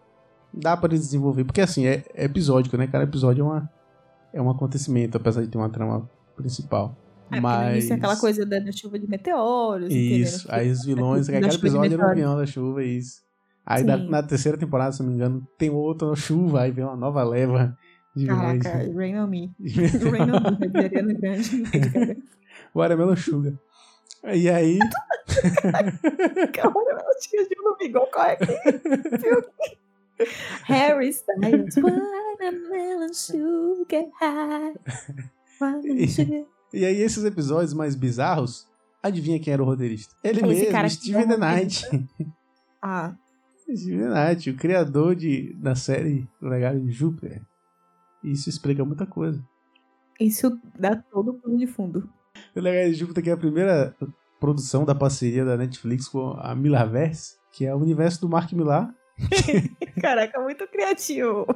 Dá 0.52 0.76
pra 0.76 0.88
eles 0.90 1.00
desenvolver. 1.06 1.44
Porque 1.44 1.60
assim, 1.60 1.86
é, 1.86 2.04
é 2.14 2.24
episódico, 2.24 2.76
né? 2.76 2.86
Cada 2.86 3.04
episódio 3.04 3.42
é, 3.42 3.44
uma, 3.44 3.70
é 4.34 4.42
um 4.42 4.50
acontecimento, 4.50 5.16
apesar 5.16 5.40
de 5.42 5.48
ter 5.48 5.56
uma 5.58 5.70
trama 5.70 6.08
principal. 6.36 6.96
É, 7.30 7.40
Mas. 7.40 7.72
início 7.72 7.92
é 7.94 7.96
aquela 7.96 8.16
coisa 8.16 8.44
da, 8.44 8.58
da 8.58 8.70
chuva 8.72 8.98
de 8.98 9.08
meteoros. 9.08 9.90
Isso, 9.90 10.46
aí 10.50 10.70
os 10.70 10.84
vilões, 10.84 11.26
Da 11.28 11.40
cada 11.40 11.54
episódio 11.54 11.94
era 11.94 12.06
um 12.06 12.10
avião 12.10 12.36
da 12.36 12.44
chuva, 12.44 12.84
isso. 12.84 13.22
Aí 13.64 13.82
na, 13.84 13.96
Sim. 13.96 14.10
na 14.10 14.22
terceira 14.22 14.58
temporada, 14.58 14.92
se 14.92 15.00
não 15.02 15.08
me 15.08 15.14
engano, 15.14 15.46
tem 15.56 15.70
outra 15.70 16.14
chuva, 16.16 16.62
aí 16.62 16.70
vem 16.72 16.84
uma 16.84 16.96
nova 16.96 17.22
leva. 17.24 17.74
Caraca, 18.26 18.92
Rain 18.94 19.16
on 19.16 19.26
Me. 19.26 19.54
Rain 19.60 20.30
on 20.30 20.58
Me, 20.60 20.68
da 20.68 20.80
Ariana 20.80 21.14
Grande. 21.14 22.22
Watermelon 22.74 23.16
Sugar. 23.16 23.54
E 24.24 24.48
aí. 24.48 24.78
Ela 25.64 27.14
tinha 27.20 27.48
de 27.48 27.56
um 27.58 27.84
igual 27.84 28.06
qual 28.08 28.26
é 28.26 28.36
que 28.36 28.46
filme? 28.46 29.46
Harry 30.64 31.08
Styles. 31.08 31.74
Watermelon 31.74 33.12
sugar 33.12 34.04
high. 34.20 34.74
Watermelon 35.60 36.08
sugar. 36.08 36.44
E 36.72 36.84
aí, 36.84 37.02
esses 37.02 37.24
episódios 37.24 37.74
mais 37.74 37.94
bizarros, 37.94 38.68
adivinha 39.02 39.40
quem 39.40 39.52
era 39.52 39.62
o 39.62 39.66
roteirista? 39.66 40.14
Ele 40.22 40.40
Esse 40.40 40.46
mesmo, 40.46 40.70
cara 40.70 40.88
que 40.88 40.94
Steven 40.94 41.28
The 41.28 41.36
Knight. 41.36 42.08
Ah, 42.80 43.14
Steven 43.60 44.08
The 44.08 44.08
Knight, 44.08 44.50
o 44.50 44.56
criador 44.56 45.16
de, 45.16 45.54
da 45.54 45.74
série 45.74 46.28
Legado 46.40 46.80
de 46.80 46.90
Júpiter. 46.90 47.42
Isso 48.22 48.48
explica 48.48 48.84
muita 48.84 49.06
coisa. 49.06 49.42
isso 50.20 50.58
dá 50.78 50.96
todo 50.96 51.32
o 51.32 51.34
pano 51.34 51.56
de 51.56 51.66
fundo. 51.66 52.08
O 52.54 52.60
Legado 52.60 52.90
de 52.90 52.94
Júpiter 52.94 53.24
que 53.24 53.30
é 53.30 53.32
a 53.32 53.36
primeira 53.36 53.94
produção 54.40 54.84
da 54.84 54.94
parceria 54.94 55.44
da 55.44 55.56
Netflix 55.56 56.08
com 56.08 56.34
a 56.38 56.54
Millarverse, 56.54 57.36
que 57.52 57.66
é 57.66 57.74
o 57.74 57.78
universo 57.78 58.20
do 58.20 58.28
Mark 58.28 58.52
Millar. 58.52 58.94
Caraca, 60.00 60.40
muito 60.40 60.66
criativo 60.68 61.46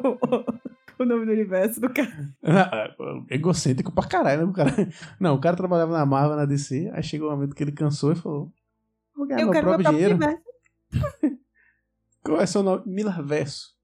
o 0.98 1.04
nome 1.04 1.26
do 1.26 1.32
universo 1.32 1.80
do 1.80 1.90
cara. 1.90 2.34
Egocêntrico 3.30 3.92
pra 3.92 4.06
caralho, 4.08 4.42
né? 4.42 4.50
O 4.50 4.52
cara... 4.52 4.72
Não, 5.20 5.34
o 5.34 5.40
cara 5.40 5.56
trabalhava 5.56 5.92
na 5.92 6.06
Marvel, 6.06 6.36
na 6.36 6.44
DC, 6.44 6.90
aí 6.92 7.02
chegou 7.02 7.28
um 7.28 7.32
momento 7.32 7.54
que 7.54 7.62
ele 7.62 7.72
cansou 7.72 8.12
e 8.12 8.16
falou: 8.16 8.50
Vou 9.14 9.26
ganhar 9.26 9.40
Eu 9.40 9.46
meu 9.46 9.52
quero 9.52 9.66
próprio 9.66 9.90
dinheiro. 9.90 10.18
Qual 12.22 12.40
é 12.40 12.46
seu 12.46 12.62
nome? 12.62 12.82
Millarverso. 12.86 13.75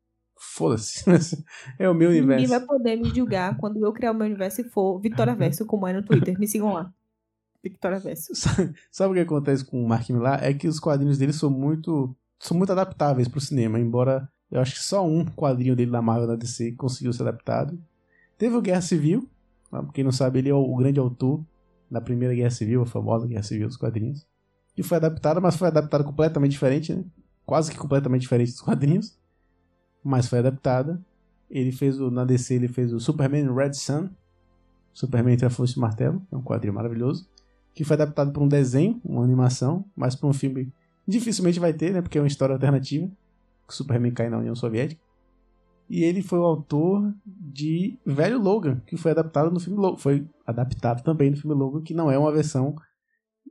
Foda-se. 0.45 1.05
É 1.79 1.89
o 1.89 1.95
meu 1.95 2.11
Ninguém 2.11 2.25
universo. 2.25 2.49
vai 2.49 2.61
poder 2.61 2.97
me 2.97 3.15
julgar 3.15 3.57
quando 3.59 3.85
eu 3.85 3.93
criar 3.93 4.11
o 4.11 4.15
meu 4.15 4.27
universo 4.27 4.61
e 4.61 4.65
for 4.65 4.99
Vitória 4.99 5.35
Verso, 5.37 5.65
como 5.65 5.87
é 5.87 5.93
no 5.93 6.03
Twitter. 6.03 6.39
Me 6.39 6.49
sigam 6.49 6.73
lá. 6.73 6.93
Victoria 7.63 8.01
Verso. 8.01 8.35
Sabe, 8.35 8.75
sabe 8.91 9.13
o 9.13 9.15
que 9.15 9.21
acontece 9.21 9.65
com 9.65 9.83
o 9.83 9.89
Mark 9.89 10.09
Millar? 10.11 10.43
É 10.43 10.53
que 10.53 10.67
os 10.67 10.81
quadrinhos 10.81 11.17
dele 11.17 11.33
são 11.33 11.49
muito, 11.49 12.15
são 12.41 12.57
muito 12.57 12.73
adaptáveis 12.73 13.29
pro 13.29 13.41
cinema, 13.41 13.79
embora 13.79 14.29
eu 14.51 14.61
acho 14.61 14.75
que 14.75 14.83
só 14.83 15.07
um 15.07 15.25
quadrinho 15.25 15.77
dele 15.77 15.93
na 15.93 16.03
Marvel 16.03 16.27
da 16.27 16.35
DC 16.37 16.73
conseguiu 16.73 17.13
ser 17.13 17.23
adaptado. 17.23 17.79
Teve 18.37 18.57
o 18.57 18.61
Guerra 18.61 18.81
Civil, 18.83 19.29
tá? 19.71 19.85
quem 19.95 20.03
não 20.03 20.13
sabe, 20.13 20.41
ele 20.41 20.49
é 20.49 20.55
o 20.55 20.77
grande 20.77 20.99
autor 20.99 21.41
da 21.89 22.01
primeira 22.01 22.35
Guerra 22.35 22.51
Civil, 22.51 22.83
a 22.83 22.87
famosa 22.87 23.29
Guerra 23.29 23.45
Civil 23.45 23.69
dos 23.69 23.77
quadrinhos. 23.77 24.27
Que 24.75 24.83
foi 24.83 24.97
adaptada, 24.97 25.41
mas 25.41 25.55
foi 25.55 25.69
adaptada 25.69 26.03
completamente 26.03 26.51
diferente, 26.53 26.93
né? 26.93 27.05
Quase 27.47 27.71
que 27.71 27.79
completamente 27.79 28.23
diferente 28.23 28.51
dos 28.51 28.61
quadrinhos. 28.61 29.17
Mas 30.03 30.27
foi 30.29 30.41
adaptada. 30.41 31.01
Ele 31.51 31.71
fez 31.71 32.01
o, 32.01 32.11
na 32.11 32.25
DC, 32.25 32.55
ele 32.55 32.69
fez 32.69 32.93
o 32.93 33.01
Superman 33.01 33.55
Red 33.55 33.75
Sun. 33.75 34.09
Superman 34.93 35.35
entre 35.35 35.47
a 35.47 35.51
Força 35.51 35.75
e 35.75 35.79
o 35.79 35.81
Martelo, 35.81 36.23
é 36.31 36.37
um 36.37 36.43
quadrinho 36.43 36.75
maravilhoso 36.75 37.27
que 37.75 37.85
foi 37.85 37.95
adaptado 37.95 38.33
para 38.33 38.43
um 38.43 38.49
desenho, 38.49 39.01
uma 39.05 39.25
animação, 39.25 39.85
mas 39.97 40.15
para 40.15 40.29
um 40.29 40.33
filme 40.33 40.73
dificilmente 41.07 41.59
vai 41.59 41.73
ter, 41.73 41.93
né? 41.93 42.03
Porque 42.03 42.19
é 42.19 42.21
uma 42.21 42.27
história 42.27 42.53
alternativa. 42.55 43.07
Que 43.67 43.73
o 43.73 43.77
Superman 43.77 44.13
cai 44.13 44.29
na 44.29 44.39
União 44.39 44.55
Soviética. 44.55 45.01
E 45.89 46.05
ele 46.05 46.23
foi 46.23 46.39
o 46.39 46.45
autor 46.45 47.13
de 47.25 47.99
Velho 48.05 48.41
Logan, 48.41 48.81
que 48.87 48.97
foi 48.97 49.11
adaptado 49.11 49.51
no 49.51 49.61
filme 49.61 49.79
Logan. 49.79 49.97
Foi 49.97 50.27
adaptado 50.47 51.03
também 51.03 51.31
no 51.31 51.37
filme 51.37 51.57
Logan, 51.57 51.83
que 51.83 51.95
não 51.95 52.11
é 52.11 52.19
uma 52.19 52.33
versão. 52.33 52.75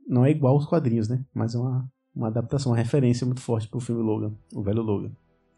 Não 0.08 0.24
é 0.24 0.30
igual 0.30 0.54
aos 0.54 0.66
quadrinhos, 0.66 1.08
né? 1.08 1.24
Mas 1.34 1.54
é 1.54 1.58
uma, 1.58 1.88
uma 2.14 2.28
adaptação, 2.28 2.72
uma 2.72 2.78
referência 2.78 3.26
muito 3.26 3.40
forte 3.40 3.68
pro 3.68 3.80
filme 3.80 4.02
Logan, 4.02 4.32
o 4.54 4.62
Velho 4.62 4.82
Logan. 4.82 5.10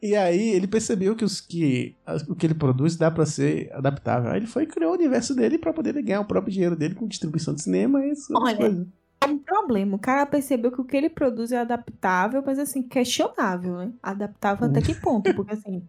E 0.04 0.14
aí 0.14 0.50
ele 0.50 0.66
percebeu 0.66 1.16
que, 1.16 1.25
os, 1.25 1.40
que 1.40 1.96
o 2.28 2.34
que 2.34 2.46
ele 2.46 2.52
produz 2.52 2.94
dá 2.94 3.11
pra 3.11 3.25
ser 3.25 3.73
adaptável. 3.73 4.30
Aí 4.30 4.37
ele 4.37 4.46
foi 4.46 4.64
e 4.64 4.66
criou 4.66 4.90
o 4.90 4.94
universo 4.94 5.34
dele 5.34 5.56
pra 5.56 5.73
poder 5.73 5.94
ganhar 6.02 6.20
o 6.20 6.26
próprio 6.26 6.52
dinheiro 6.52 6.76
dele 6.76 6.94
com 6.94 7.08
distribuição 7.08 7.54
de 7.54 7.62
cinema 7.62 8.04
e 8.04 8.11
essas 8.11 8.30
Olha, 8.37 8.54
coisas. 8.54 8.87
É 9.23 9.26
um 9.26 9.38
problema. 9.38 9.96
O 9.96 9.99
cara 9.99 10.26
percebeu 10.26 10.70
que 10.70 10.78
o 10.78 10.84
que 10.84 10.94
ele 10.94 11.08
produz 11.08 11.52
é 11.52 11.58
adaptável, 11.58 12.42
mas 12.44 12.58
assim, 12.58 12.82
questionável, 12.82 13.78
né? 13.78 13.92
Adaptável 14.02 14.66
até 14.66 14.82
que 14.82 14.94
ponto? 14.94 15.32
Porque 15.34 15.54
assim. 15.54 15.82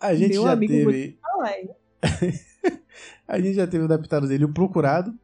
A 0.00 0.14
gente 0.14 0.36
já 0.36 0.56
teve. 0.56 1.18
A 3.28 3.38
gente 3.38 3.54
já 3.54 3.66
teve 3.66 3.82
o 3.82 3.84
adaptado 3.84 4.26
dele, 4.26 4.46
o 4.46 4.52
Procurado, 4.52 5.14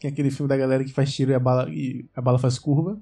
que 0.00 0.08
é 0.08 0.10
aquele 0.10 0.32
filme 0.32 0.48
da 0.48 0.56
galera 0.56 0.82
que 0.82 0.92
faz 0.92 1.14
tiro 1.14 1.30
e 1.30 1.34
a 1.34 1.38
bala, 1.38 1.70
e 1.70 2.04
a 2.16 2.20
bala 2.20 2.38
faz 2.38 2.58
curva. 2.58 3.00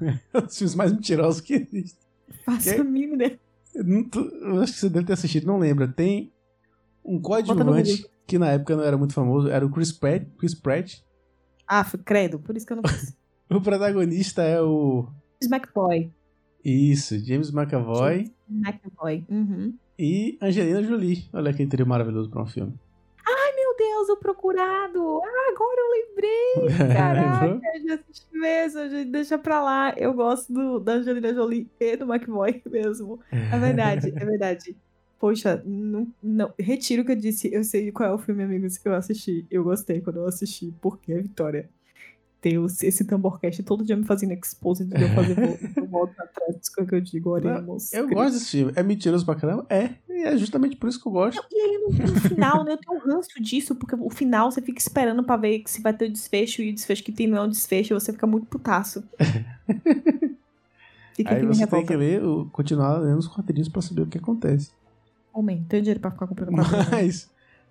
É 0.32 0.40
dos 0.40 0.56
filmes 0.56 0.74
mais 0.76 0.92
mentirosos 0.92 1.40
que 1.40 1.54
existem. 1.54 2.07
Faço 2.44 2.74
Que- 2.74 2.80
a 2.80 2.84
mínima 2.84 3.14
ideia. 3.14 3.38
Eu, 3.74 4.60
acho 4.60 4.72
que 4.74 4.78
você 4.80 4.88
deve 4.88 5.06
ter 5.06 5.12
assistido, 5.12 5.46
não 5.46 5.58
lembra. 5.58 5.86
Tem 5.88 6.32
um 7.04 7.20
coadjuvante 7.20 8.06
que 8.26 8.38
na 8.38 8.48
época 8.50 8.76
não 8.76 8.82
era 8.84 8.96
muito 8.98 9.14
famoso, 9.14 9.48
era 9.48 9.64
o 9.64 9.70
Chris 9.70 9.92
Pratt. 9.92 10.24
Chris 10.38 10.54
Pratt. 10.54 10.98
Ah, 11.66 11.84
foi 11.84 12.00
credo, 12.00 12.38
por 12.38 12.56
isso 12.56 12.66
que 12.66 12.72
eu 12.72 12.76
não. 12.76 12.82
O 13.50 13.60
protagonista 13.62 14.42
é 14.42 14.60
o. 14.60 15.08
McBoy. 15.42 16.12
Isso, 16.62 17.18
James 17.24 17.50
McAvoy 17.50 18.30
McBoy. 18.46 19.24
Uhum. 19.30 19.74
e 19.98 20.36
Angelina 20.42 20.82
Jolie. 20.82 21.24
Olha 21.32 21.54
que 21.54 21.66
trio 21.66 21.86
maravilhoso 21.86 22.28
pra 22.28 22.42
um 22.42 22.46
filme. 22.46 22.74
Deus, 23.78 24.08
o 24.08 24.16
procurado! 24.16 25.20
Ah, 25.22 25.52
agora 25.52 25.80
eu 25.80 25.90
lembrei! 25.92 26.78
Caraca, 26.96 27.60
eu 27.74 27.86
já 27.86 27.94
assisti 27.94 28.26
mesmo, 28.32 28.90
gente, 28.90 29.10
deixa 29.10 29.38
pra 29.38 29.62
lá. 29.62 29.94
Eu 29.96 30.12
gosto 30.12 30.52
do, 30.52 30.80
da 30.80 30.94
Angelina 30.94 31.32
Jolie 31.32 31.70
e 31.78 31.96
do 31.96 32.12
McBoy 32.12 32.60
mesmo. 32.66 33.20
É 33.30 33.58
verdade, 33.58 34.12
é 34.14 34.24
verdade. 34.24 34.76
Poxa, 35.18 35.62
não, 35.64 36.06
não, 36.22 36.52
retiro 36.58 37.02
o 37.02 37.04
que 37.04 37.12
eu 37.12 37.16
disse. 37.16 37.52
Eu 37.52 37.64
sei 37.64 37.90
qual 37.90 38.10
é 38.10 38.14
o 38.14 38.18
filme, 38.18 38.42
amigos, 38.42 38.78
que 38.78 38.88
eu 38.88 38.94
assisti. 38.94 39.46
Eu 39.50 39.64
gostei 39.64 40.00
quando 40.00 40.16
eu 40.16 40.26
assisti, 40.26 40.74
porque 40.80 41.12
a 41.12 41.20
Vitória 41.20 41.68
os- 42.58 42.82
esse 42.84 43.04
tamborcast 43.04 43.62
todo 43.64 43.84
dia 43.84 43.96
me 43.96 44.04
fazendo 44.04 44.32
expose 44.32 44.84
de 44.84 44.94
eu 45.02 45.08
fazer 45.08 45.34
vol- 45.34 45.58
eu 45.76 45.86
volto 45.88 46.10
atrás 46.20 46.54
das 46.54 46.68
coisas 46.68 46.88
que 46.88 46.94
eu 46.96 47.00
digo, 47.00 47.30
oremos. 47.30 47.92
Eu 47.92 48.08
gosto 48.08 48.34
desse 48.34 48.50
filme. 48.52 48.72
É 48.76 48.82
mentiroso 48.82 49.24
pra 49.24 49.34
caramba? 49.34 49.66
É. 49.68 49.90
E 50.08 50.22
é 50.22 50.36
justamente 50.36 50.76
por 50.76 50.88
isso 50.88 51.00
que 51.02 51.08
eu 51.08 51.12
gosto. 51.12 51.44
E 51.50 51.56
aí 51.60 51.78
no, 51.78 52.12
no 52.14 52.20
final, 52.20 52.62
né, 52.64 52.72
eu 52.74 52.76
tenho 52.78 52.96
um 52.96 53.00
ranço 53.12 53.42
disso, 53.42 53.74
porque 53.74 53.96
o 53.98 54.10
final 54.10 54.50
você 54.52 54.62
fica 54.62 54.78
esperando 54.78 55.24
pra 55.24 55.36
ver 55.36 55.62
se 55.66 55.80
vai 55.82 55.92
ter 55.92 56.06
o 56.06 56.12
desfecho, 56.12 56.62
e 56.62 56.70
o 56.70 56.74
desfecho 56.74 57.02
que 57.02 57.10
tem 57.12 57.26
não 57.26 57.38
é 57.38 57.42
um 57.42 57.48
desfecho, 57.48 57.94
você 57.94 58.12
fica 58.12 58.26
muito 58.26 58.46
putaço. 58.46 59.02
Fica 61.14 61.34
Aí 61.34 61.44
você 61.44 61.66
tem 61.66 61.84
que 61.84 61.96
ler, 61.96 62.22
continuar 62.52 62.98
lendo 62.98 63.18
os 63.18 63.26
quadrinhos 63.26 63.68
pra 63.68 63.82
saber 63.82 64.02
o 64.02 64.06
que 64.06 64.18
acontece. 64.18 64.70
Homem, 65.34 65.64
tem 65.68 65.80
dinheiro 65.82 65.98
pra 65.98 66.12
ficar 66.12 66.28
comprando. 66.28 66.52
Mas 66.92 67.28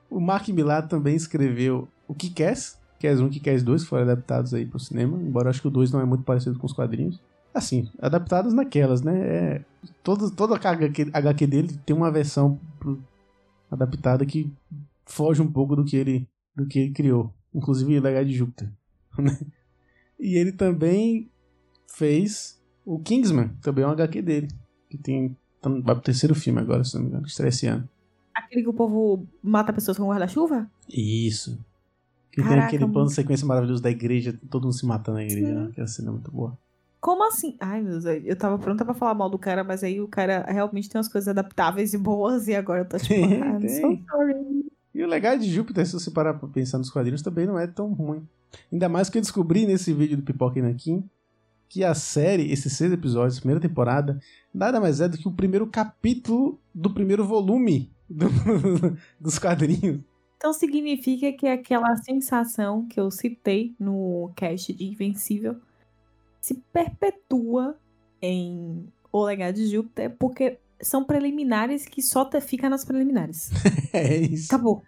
o 0.10 0.20
Mark 0.20 0.48
Millar 0.50 0.86
também 0.88 1.16
escreveu 1.16 1.88
o 2.08 2.14
Kick-Ass, 2.14 2.78
Kick-Ass 3.00 3.20
1 3.22 3.28
e 3.28 3.30
Kick-Ass 3.32 3.64
2 3.64 3.84
foram 3.86 4.04
adaptados 4.04 4.54
aí 4.54 4.66
pro 4.66 4.80
cinema, 4.80 5.18
embora 5.22 5.48
eu 5.48 5.50
acho 5.52 5.62
que 5.62 5.68
o 5.68 5.72
2 5.72 5.92
não 5.92 6.00
é 6.02 6.06
muito 6.06 6.24
parecido 6.24 6.58
com 6.58 6.66
os 6.66 6.74
quadrinhos. 6.74 7.20
Assim, 7.54 7.90
adaptados 8.00 8.54
naquelas, 8.54 9.02
né? 9.02 9.20
É, 9.20 9.66
todo, 10.04 10.30
toda 10.32 10.56
a 10.56 10.58
HQ, 10.72 11.10
HQ 11.14 11.48
dele 11.48 11.80
tem 11.86 11.96
uma 11.96 12.12
versão 12.12 12.60
pro- 12.80 13.00
adaptada 13.72 14.26
que 14.26 14.52
foge 15.06 15.42
um 15.42 15.52
pouco 15.52 15.76
do 15.76 15.84
que 15.84 15.96
ele, 15.96 16.28
do 16.56 16.66
que 16.68 16.80
ele 16.80 16.92
criou. 16.92 17.34
Inclusive 17.54 17.98
o 17.98 18.02
Legado 18.02 18.28
de 18.28 18.34
Júpiter. 18.34 18.70
né? 19.18 19.38
E 20.20 20.36
ele 20.36 20.52
também 20.52 21.30
fez 21.88 22.60
o 22.86 23.00
Kingsman, 23.00 23.50
também 23.62 23.84
é 23.84 23.88
um 23.88 23.92
HQ 23.92 24.22
dele. 24.22 24.48
Que 24.90 24.98
tem. 24.98 25.36
tá 25.62 25.70
Vai 25.70 25.96
pro 25.96 26.02
terceiro 26.04 26.36
filme 26.36 26.60
agora, 26.60 26.84
se 26.84 26.96
não 26.96 27.02
me 27.04 27.08
engano, 27.10 27.24
que 27.24 27.30
estreia 27.30 27.50
esse 27.50 27.66
ano. 27.68 27.88
Aquele 28.34 28.62
que 28.62 28.70
o 28.70 28.74
povo 28.74 29.26
mata 29.42 29.74
pessoas 29.74 29.98
com 29.98 30.08
guarda-chuva? 30.08 30.70
Isso. 30.88 31.58
Que 32.38 32.42
tem 32.44 32.50
Caraca, 32.52 32.68
aquele 32.68 32.84
plano 32.86 32.94
muito- 33.00 33.10
de 33.10 33.16
sequência 33.16 33.48
maravilhoso 33.48 33.82
da 33.82 33.90
igreja, 33.90 34.40
todo 34.48 34.66
mundo 34.66 34.74
se 34.76 34.86
matando 34.86 35.18
na 35.18 35.24
igreja. 35.24 35.72
Né? 35.76 35.88
Cena 35.88 36.10
é 36.10 36.12
muito 36.12 36.32
boa. 36.32 36.56
Como 37.02 37.28
assim? 37.28 37.58
Ai, 37.60 37.82
meu 37.82 38.00
Deus, 38.00 38.06
eu 38.26 38.36
tava 38.36 38.60
pronta 38.60 38.86
pra 38.86 38.94
falar 38.94 39.16
mal 39.16 39.28
do 39.28 39.40
cara, 39.40 39.64
mas 39.64 39.84
aí 39.84 40.00
o 40.00 40.08
cara 40.08 40.46
realmente 40.48 40.88
tem 40.88 41.00
umas 41.00 41.08
coisas 41.08 41.28
adaptáveis 41.28 41.96
e 41.96 41.98
boas, 41.98 42.48
e 42.48 42.54
agora 42.56 42.82
eu 42.82 42.86
tô 42.86 42.98
tipo, 43.00 43.08
Tem, 43.28 43.42
ah, 43.42 43.58
tem. 43.60 43.70
so 43.70 44.00
sorry. 44.08 44.66
E 44.94 45.04
o 45.04 45.08
legado 45.08 45.40
de 45.40 45.50
Júpiter, 45.50 45.86
se 45.88 45.94
você 45.94 46.12
parar 46.12 46.36
pra 46.36 46.48
pensar 46.48 46.78
nos 46.78 46.92
quadrinhos, 46.92 47.24
também 47.24 47.48
não 47.48 47.58
é 47.58 47.66
tão 47.66 47.92
ruim. 47.92 48.22
Ainda 48.72 48.88
mais 48.88 49.10
que 49.10 49.18
eu 49.18 49.22
descobri 49.22 49.66
nesse 49.66 49.92
vídeo 49.94 50.18
do 50.18 50.24
Pipoca 50.24 50.60
e 50.60 50.62
Nankin 50.62 51.04
que 51.70 51.84
a 51.84 51.94
série, 51.94 52.52
esses 52.52 52.72
seis 52.74 52.92
episódios, 52.94 53.40
primeira 53.40 53.60
temporada, 53.60 54.20
nada 54.54 54.80
mais 54.80 55.02
é 55.02 55.08
do 55.10 55.18
que 55.18 55.28
o 55.28 55.32
primeiro 55.32 55.68
capítulo 55.68 56.58
do 56.74 56.90
primeiro 56.94 57.26
volume 57.26 57.92
do- 58.10 58.28
dos 59.20 59.38
quadrinhos. 59.38 60.00
Então 60.38 60.54
significa 60.54 61.32
que 61.34 61.48
aquela 61.48 61.96
sensação 61.98 62.88
que 62.88 63.00
eu 63.00 63.10
citei 63.10 63.74
no 63.80 64.32
cast 64.36 64.72
de 64.72 64.86
Invencível 64.86 65.56
se 66.40 66.54
perpetua 66.72 67.78
em 68.22 68.88
O 69.12 69.24
Legado 69.26 69.56
de 69.56 69.68
Júpiter, 69.68 70.16
porque 70.18 70.60
são 70.80 71.04
preliminares 71.04 71.86
que 71.86 72.02
só 72.04 72.30
fica 72.40 72.70
nas 72.70 72.86
preliminares. 72.86 73.50
É 73.94 74.16
isso. 74.16 74.54
Acabou. 74.54 74.84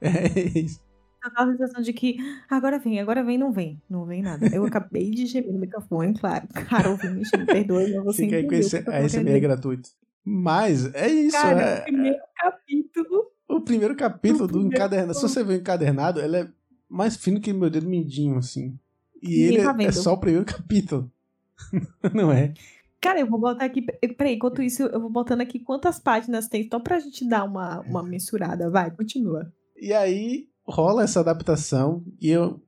É 0.00 0.58
isso. 0.58 0.80
Aquela 1.22 1.52
sensação 1.52 1.82
de 1.82 1.92
que 1.92 2.16
agora 2.50 2.78
vem, 2.78 2.98
agora 2.98 3.22
vem, 3.22 3.36
não 3.38 3.52
vem. 3.52 3.80
Não 3.88 4.04
vem 4.04 4.22
nada. 4.22 4.46
Eu 4.52 4.64
acabei 4.64 5.10
de 5.10 5.26
gemer 5.26 5.52
no 5.52 5.58
microfone, 5.60 6.14
claro. 6.18 6.48
Cara, 6.68 6.90
ouvinte, 6.90 7.36
me 7.36 7.44
perdoe, 7.46 7.92
mas 7.94 8.04
você 8.04 8.24
Fica 8.24 8.36
aí 8.36 8.46
com 8.48 8.54
esse 8.54 8.76
ASMR 8.78 9.24
dizer. 9.24 9.40
gratuito. 9.40 9.90
Mas 10.24 10.92
é 10.94 11.08
isso. 11.08 11.36
Cara, 11.36 11.60
é- 11.62 11.80
o 11.80 11.84
primeiro 11.84 12.18
capítulo 12.36 13.27
O 13.48 13.60
primeiro 13.60 13.96
capítulo 13.96 14.44
O 14.44 14.46
do 14.46 14.52
primeiro 14.52 14.76
encadernado, 14.76 15.14
se 15.14 15.22
você 15.22 15.42
ver 15.42 15.54
o 15.54 15.60
encadernado, 15.60 16.20
ele 16.20 16.36
é 16.36 16.48
mais 16.88 17.16
fino 17.16 17.40
que 17.40 17.52
meu 17.52 17.70
dedo 17.70 17.88
mindinho, 17.88 18.36
assim. 18.36 18.78
E 19.22 19.28
Ninguém 19.28 19.44
ele 19.46 19.62
tá 19.62 19.82
é, 19.82 19.92
só 19.92 20.12
o 20.12 20.18
primeiro 20.18 20.44
capítulo. 20.44 21.10
Não 22.14 22.30
é? 22.30 22.52
Cara, 23.00 23.20
eu 23.20 23.26
vou 23.26 23.38
botar 23.38 23.64
aqui. 23.64 23.82
Peraí, 23.82 24.34
enquanto 24.34 24.62
isso, 24.62 24.82
eu 24.82 25.00
vou 25.00 25.10
botando 25.10 25.40
aqui 25.40 25.58
quantas 25.58 25.98
páginas 25.98 26.48
tem, 26.48 26.68
só 26.68 26.80
pra 26.80 26.98
gente 26.98 27.28
dar 27.28 27.44
uma, 27.44 27.80
uma 27.80 28.02
mensurada. 28.02 28.70
Vai, 28.70 28.90
continua. 28.90 29.52
E 29.76 29.92
aí 29.92 30.48
rola 30.64 31.04
essa 31.04 31.20
adaptação 31.20 32.04
e 32.20 32.30
eu. 32.30 32.60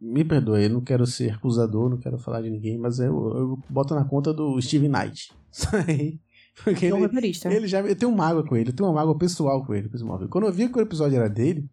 Me 0.00 0.22
perdoe, 0.22 0.64
eu 0.64 0.70
não 0.70 0.82
quero 0.82 1.06
ser 1.06 1.32
acusador, 1.32 1.88
não 1.88 1.96
quero 1.96 2.18
falar 2.18 2.42
de 2.42 2.50
ninguém, 2.50 2.76
mas 2.76 2.98
eu, 2.98 3.06
eu 3.06 3.58
boto 3.70 3.94
na 3.94 4.04
conta 4.04 4.34
do 4.34 4.60
Steve 4.60 4.86
Knight. 4.86 5.32
Isso 5.50 5.68
aí. 5.88 6.20
Porque 6.62 6.88
João 6.88 7.00
ele, 7.00 7.06
roteirista. 7.08 7.52
ele 7.52 7.66
já. 7.66 7.80
Eu 7.80 7.96
tenho 7.96 8.12
uma 8.12 8.24
mágoa 8.24 8.46
com 8.46 8.56
ele, 8.56 8.70
eu 8.70 8.72
tenho 8.74 8.88
uma 8.88 8.94
mágoa 8.94 9.16
pessoal 9.18 9.64
com 9.64 9.74
ele, 9.74 9.88
com 9.88 9.94
o 9.94 9.96
Smallville. 9.96 10.30
Quando 10.30 10.46
eu 10.46 10.52
vi 10.52 10.68
que 10.68 10.78
o 10.78 10.82
episódio 10.82 11.16
era 11.16 11.28
dele, 11.28 11.68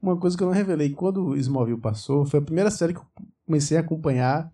uma 0.00 0.16
coisa 0.16 0.36
que 0.36 0.42
eu 0.42 0.46
não 0.46 0.54
revelei 0.54 0.90
quando 0.90 1.28
o 1.28 1.36
Smallville 1.36 1.80
passou 1.80 2.24
foi 2.24 2.38
a 2.38 2.42
primeira 2.42 2.70
série 2.70 2.94
que 2.94 3.00
eu 3.00 3.06
comecei 3.44 3.76
a 3.76 3.80
acompanhar 3.80 4.52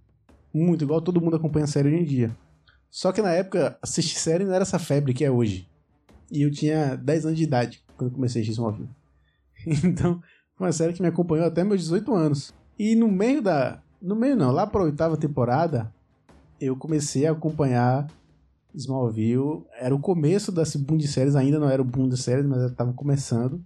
muito, 0.52 0.84
igual 0.84 1.02
todo 1.02 1.20
mundo 1.20 1.36
acompanha 1.36 1.64
a 1.64 1.68
série 1.68 1.88
hoje 1.88 1.98
em 1.98 2.04
dia. 2.04 2.36
Só 2.90 3.12
que 3.12 3.20
na 3.20 3.30
época, 3.30 3.78
assistir 3.82 4.18
série 4.18 4.44
não 4.44 4.54
era 4.54 4.62
essa 4.62 4.78
febre 4.78 5.12
que 5.12 5.24
é 5.24 5.30
hoje. 5.30 5.68
E 6.32 6.42
eu 6.42 6.50
tinha 6.50 6.96
10 6.96 7.26
anos 7.26 7.38
de 7.38 7.44
idade 7.44 7.84
quando 7.96 8.10
eu 8.10 8.14
comecei 8.14 8.40
a 8.40 8.42
assistir 8.42 8.52
Smallville. 8.52 8.88
Então, 9.84 10.20
foi 10.56 10.66
uma 10.66 10.72
série 10.72 10.92
que 10.92 11.02
me 11.02 11.08
acompanhou 11.08 11.46
até 11.46 11.64
meus 11.64 11.80
18 11.82 12.14
anos. 12.14 12.54
E 12.78 12.94
no 12.94 13.08
meio 13.10 13.42
da. 13.42 13.82
No 14.00 14.14
meio 14.14 14.36
não, 14.36 14.50
lá 14.52 14.66
pra 14.66 14.82
oitava 14.82 15.16
temporada, 15.16 15.92
eu 16.60 16.76
comecei 16.76 17.26
a 17.26 17.32
acompanhar 17.32 18.06
Smallville. 18.76 19.64
Era 19.78 19.94
o 19.94 19.98
começo 19.98 20.52
desse 20.52 20.78
boom 20.78 20.96
de 20.96 21.08
séries, 21.08 21.34
ainda 21.34 21.58
não 21.58 21.68
era 21.68 21.80
o 21.80 21.84
boom 21.84 22.08
de 22.08 22.16
séries, 22.16 22.44
mas 22.44 22.70
estava 22.70 22.92
começando. 22.92 23.60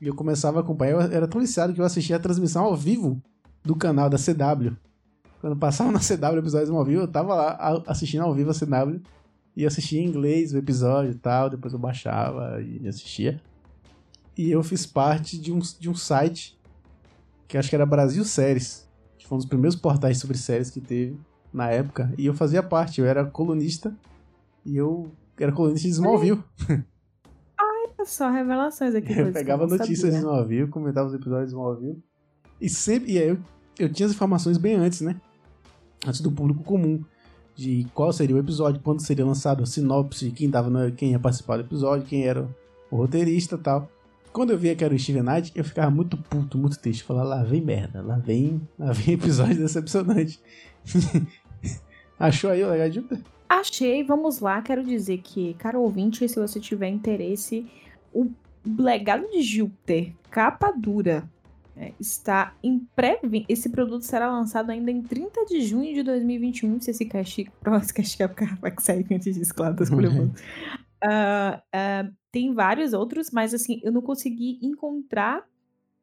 E 0.00 0.06
eu 0.06 0.14
começava 0.14 0.58
a 0.58 0.62
acompanhar. 0.62 0.92
Eu 0.92 1.00
era 1.00 1.26
tão 1.26 1.40
viciado 1.40 1.72
que 1.72 1.80
eu 1.80 1.84
assistia 1.84 2.16
a 2.16 2.18
transmissão 2.18 2.64
ao 2.64 2.76
vivo 2.76 3.22
do 3.64 3.74
canal 3.74 4.10
da 4.10 4.18
CW. 4.18 4.76
Quando 5.40 5.56
passava 5.56 5.90
na 5.90 5.98
CW 5.98 6.36
o 6.36 6.38
episódio 6.38 6.66
de 6.66 6.72
Smallville, 6.72 7.00
eu 7.00 7.08
tava 7.08 7.34
lá 7.34 7.82
assistindo 7.86 8.22
ao 8.22 8.34
vivo 8.34 8.50
a 8.50 8.54
CW. 8.54 9.00
E 9.54 9.66
assistia 9.66 10.00
em 10.00 10.06
inglês 10.06 10.52
o 10.52 10.58
episódio 10.58 11.12
e 11.12 11.14
tal. 11.14 11.50
Depois 11.50 11.72
eu 11.72 11.78
baixava 11.78 12.60
e 12.62 12.86
assistia. 12.88 13.40
E 14.36 14.50
eu 14.50 14.62
fiz 14.62 14.86
parte 14.86 15.38
de 15.38 15.52
um, 15.52 15.58
de 15.58 15.90
um 15.90 15.94
site 15.94 16.58
que 17.46 17.58
acho 17.58 17.68
que 17.68 17.74
era 17.74 17.84
Brasil 17.84 18.24
Séries. 18.24 18.88
Que 19.18 19.26
foi 19.26 19.36
um 19.36 19.38
dos 19.38 19.48
primeiros 19.48 19.76
portais 19.76 20.18
sobre 20.18 20.36
séries 20.38 20.70
que 20.70 20.80
teve 20.80 21.16
na 21.52 21.68
época. 21.70 22.12
E 22.16 22.26
eu 22.26 22.34
fazia 22.34 22.62
parte, 22.62 23.00
eu 23.00 23.06
era 23.06 23.24
colunista. 23.24 23.94
E 24.64 24.76
eu 24.76 25.12
era 25.38 25.52
colunista 25.52 25.86
de 25.88 25.94
Smallville. 25.94 26.42
Olha 27.60 28.04
só 28.06 28.30
revelações 28.30 28.94
aqui. 28.94 29.12
Eu 29.18 29.32
pegava 29.32 29.66
notícias 29.66 29.98
de 29.98 30.04
sabia. 30.06 30.18
Smallville, 30.20 30.68
comentava 30.68 31.08
os 31.08 31.14
episódios 31.14 31.48
de 31.50 31.54
Smallville. 31.54 32.02
E 32.60 32.68
sempre. 32.68 33.12
E 33.12 33.18
aí 33.18 33.28
eu, 33.28 33.38
eu 33.78 33.92
tinha 33.92 34.06
as 34.06 34.12
informações 34.12 34.56
bem 34.58 34.74
antes, 34.74 35.00
né? 35.00 35.20
Antes 36.06 36.20
do 36.20 36.30
público 36.32 36.62
comum. 36.64 37.02
De 37.54 37.86
qual 37.94 38.10
seria 38.12 38.34
o 38.34 38.38
episódio, 38.38 38.80
quando 38.80 39.00
seria 39.04 39.26
lançado, 39.26 39.62
a 39.62 39.66
sinopse, 39.66 40.30
quem, 40.30 40.50
tava 40.50 40.70
no- 40.70 40.90
quem 40.92 41.10
ia 41.10 41.18
participar 41.18 41.58
do 41.58 41.64
episódio, 41.64 42.06
quem 42.06 42.24
era 42.26 42.48
o 42.90 42.96
roteirista 42.96 43.56
e 43.56 43.58
tal. 43.58 43.90
Quando 44.32 44.50
eu 44.50 44.58
via 44.58 44.74
que 44.74 44.82
era 44.82 44.94
o 44.94 44.98
Steven 44.98 45.22
Knight, 45.22 45.52
eu 45.54 45.62
ficava 45.62 45.90
muito 45.90 46.16
puto, 46.16 46.56
muito 46.56 46.78
triste. 46.78 47.04
Falar, 47.04 47.24
lá 47.24 47.42
vem 47.44 47.60
merda, 47.60 48.00
lá 48.00 48.16
vem, 48.16 48.66
lá 48.78 48.92
vem 48.92 49.12
episódio 49.14 49.56
decepcionante. 49.58 50.40
Achou 52.18 52.50
aí 52.50 52.64
o 52.64 52.70
legal 52.70 52.88
de 52.88 52.94
Júpiter? 52.96 53.20
Achei, 53.48 54.02
vamos 54.02 54.40
lá. 54.40 54.60
Quero 54.62 54.82
dizer 54.82 55.18
que, 55.18 55.54
caro 55.54 55.80
ouvinte, 55.80 56.28
se 56.28 56.38
você 56.38 56.58
tiver 56.58 56.88
interesse, 56.88 57.66
o 58.12 58.30
legado 58.64 59.28
de 59.30 59.42
Júpiter, 59.42 60.14
capa 60.30 60.72
dura, 60.72 61.28
é, 61.76 61.92
está 61.98 62.54
em 62.62 62.78
pré-venda. 62.94 63.46
Esse 63.48 63.68
produto 63.68 64.02
será 64.02 64.30
lançado 64.30 64.70
ainda 64.70 64.90
em 64.90 65.02
30 65.02 65.46
de 65.46 65.62
junho 65.62 65.94
de 65.94 66.02
2021. 66.02 66.80
Se 66.80 66.90
esse 66.90 67.04
cast, 67.06 67.50
esse 67.82 67.94
cast 67.94 68.18
vai 68.60 68.72
sair 68.78 69.06
antes 69.10 69.34
disso, 69.34 69.54
claro, 69.54 69.76
tô 69.76 69.82
escolhendo. 69.82 70.32
Ah, 71.02 71.62
ah, 71.72 72.08
tem 72.30 72.54
vários 72.54 72.92
outros, 72.92 73.30
mas 73.30 73.52
assim, 73.52 73.80
eu 73.82 73.90
não 73.90 74.00
consegui 74.00 74.58
encontrar 74.62 75.44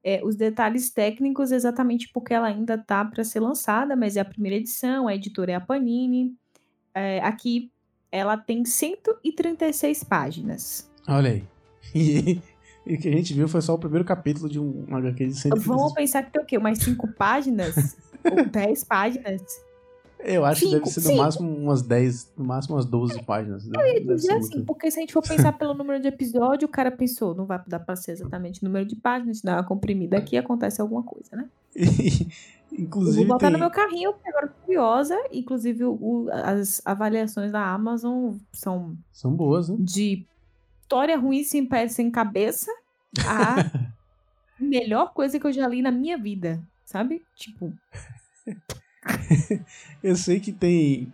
é, 0.04 0.21
os 0.23 0.36
detalhes 0.36 0.91
técnicos 0.91 1.52
exatamente 1.52 2.10
porque 2.13 2.34
ela 2.34 2.47
ainda 2.47 2.78
tá 2.78 3.04
para 3.06 3.23
ser 3.23 3.39
lançada, 3.39 3.95
mas 3.95 4.17
é 4.17 4.21
a 4.21 4.25
primeira 4.25 4.58
edição, 4.58 5.08
a 5.08 5.15
editora 5.15 5.52
é 5.54 5.56
a 5.56 5.62
Panini. 5.62 6.36
É, 6.99 7.19
aqui 7.19 7.71
ela 8.12 8.35
tem 8.35 8.65
136 8.65 10.03
páginas. 10.03 10.91
Olha 11.07 11.31
aí. 11.31 11.43
E, 11.95 12.39
e 12.85 12.95
o 12.95 12.99
que 12.99 13.07
a 13.07 13.12
gente 13.12 13.33
viu 13.33 13.47
foi 13.47 13.62
só 13.62 13.73
o 13.73 13.79
primeiro 13.79 14.05
capítulo 14.05 14.47
de 14.47 14.59
um 14.59 14.85
HQ 14.95 15.25
de 15.25 15.33
130 15.33 15.67
Vamos 15.67 15.93
pensar 15.93 16.21
que 16.21 16.31
tem 16.31 16.41
o 16.41 16.45
quê? 16.45 16.57
Umas 16.57 16.77
5 16.77 17.07
páginas? 17.13 17.97
ou 18.29 18.45
10 18.45 18.83
páginas? 18.83 19.41
Eu 20.21 20.43
acho 20.45 20.62
que 20.62 20.71
deve 20.71 20.77
Cinco, 20.86 20.89
ser 20.89 20.99
no 21.01 21.08
cinco. 21.08 21.21
máximo 21.23 21.49
umas 21.58 21.82
10, 21.82 22.34
no 22.38 22.43
máximo 22.45 22.75
umas 22.75 22.86
12 22.86 23.23
páginas. 23.23 23.65
Eu 23.67 23.86
ia 23.86 24.03
dizer 24.05 24.34
assim, 24.34 24.55
muito. 24.55 24.65
porque 24.65 24.91
se 24.91 24.97
a 24.97 25.01
gente 25.01 25.13
for 25.13 25.21
pensar 25.25 25.53
pelo 25.53 25.73
número 25.73 26.01
de 26.01 26.08
episódio, 26.10 26.67
o 26.67 26.71
cara 26.71 26.91
pensou, 26.91 27.34
não 27.34 27.45
vai 27.45 27.62
dar 27.65 27.79
pra 27.79 27.95
ser 27.95 28.12
exatamente 28.12 28.62
o 28.62 28.65
número 28.65 28.86
de 28.86 28.95
páginas, 28.97 29.41
dá 29.41 29.53
uma 29.55 29.63
comprimida 29.63 30.17
aqui 30.17 30.36
acontece 30.38 30.82
alguma 30.82 31.03
coisa, 31.03 31.29
né? 31.36 31.49
Eu 32.71 32.84
Inclusive, 32.84 33.17
vou 33.25 33.25
botar 33.34 33.47
tem... 33.47 33.53
no 33.53 33.60
meu 33.60 33.71
carrinho, 33.71 34.13
porque 34.13 34.29
agora 34.29 34.45
eu 34.45 34.49
tô 34.51 34.65
curiosa. 34.65 35.17
Inclusive, 35.32 35.86
o- 35.86 36.27
as 36.32 36.82
avaliações 36.86 37.51
da 37.51 37.65
Amazon 37.65 38.36
são 38.53 38.95
são 39.12 39.34
boas, 39.34 39.69
né? 39.69 39.75
de 39.79 40.23
história 40.82 41.17
ruim 41.17 41.43
sem 41.43 41.65
pé 41.65 41.88
sem 41.88 42.12
cabeça 42.12 42.71
a 43.25 43.55
melhor 44.60 45.13
coisa 45.13 45.39
que 45.39 45.47
eu 45.47 45.51
já 45.51 45.67
li 45.67 45.82
na 45.82 45.91
minha 45.91 46.15
vida, 46.17 46.62
sabe? 46.86 47.23
Tipo, 47.36 47.73
Eu 50.03 50.15
sei 50.15 50.39
que 50.39 50.51
tem. 50.51 51.12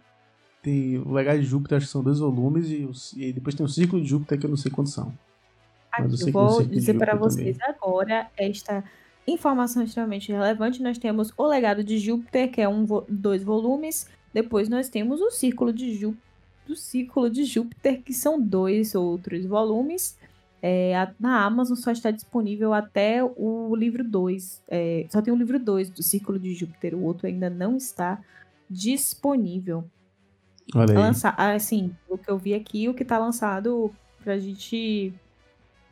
Tem 0.61 0.97
o 0.97 1.11
Legado 1.13 1.39
de 1.39 1.45
Júpiter, 1.45 1.77
acho 1.77 1.85
que 1.85 1.91
são 1.91 2.01
dois 2.03 2.17
volumes, 2.17 2.71
e, 2.71 2.85
os- 2.85 3.13
e 3.13 3.31
depois 3.31 3.53
tem 3.53 3.63
o 3.63 3.69
Círculo 3.69 4.01
de 4.01 4.09
Júpiter, 4.09 4.39
que 4.39 4.45
eu 4.47 4.49
não 4.49 4.57
sei 4.57 4.71
quantos 4.71 4.93
são. 4.93 5.13
Eu 5.99 6.05
eu 6.27 6.31
vou 6.33 6.49
dizer 6.79 6.93
para 6.97 7.13
vocês 7.29 7.57
agora 7.61 8.27
esta 8.35 8.83
informação 9.27 9.83
extremamente 9.83 10.31
relevante. 10.31 10.81
Nós 10.81 10.97
temos 10.97 11.31
o 11.37 11.45
Legado 11.45 11.83
de 11.83 11.99
Júpiter, 11.99 12.51
que 12.51 12.61
é 12.61 12.67
um 12.67 12.83
dois 13.07 13.43
volumes. 13.43 14.07
Depois 14.33 14.67
nós 14.67 14.89
temos 14.89 15.21
o 15.21 15.29
Círculo 15.29 15.71
de 15.71 15.93
Júpiter, 15.95 16.23
do 16.67 16.75
Círculo 16.75 17.29
de 17.29 17.43
Júpiter, 17.45 18.01
que 18.01 18.13
são 18.13 18.41
dois 18.41 18.95
outros 18.95 19.45
volumes. 19.45 20.17
É, 20.67 20.95
a- 20.97 21.13
na 21.19 21.45
Amazon 21.45 21.75
só 21.75 21.91
está 21.91 22.09
disponível 22.09 22.73
até 22.73 23.23
o 23.23 23.75
livro 23.75 24.03
2. 24.03 24.63
só 25.11 25.21
tem 25.21 25.31
o 25.31 25.37
livro 25.37 25.59
2 25.59 25.91
do 25.91 26.01
Círculo 26.01 26.39
de 26.39 26.55
Júpiter, 26.55 26.95
o 26.95 27.03
outro 27.03 27.27
ainda 27.27 27.51
não 27.51 27.77
está 27.77 28.19
disponível. 28.67 29.83
Olha 30.73 30.91
aí. 30.91 30.97
Lança, 30.97 31.29
assim, 31.37 31.91
o 32.09 32.17
que 32.17 32.29
eu 32.31 32.37
vi 32.39 32.55
aqui, 32.55 32.89
o 32.89 32.95
que 32.95 33.05
tá 33.05 33.19
lançado 33.19 33.93
pra 34.23 34.39
gente 34.39 35.13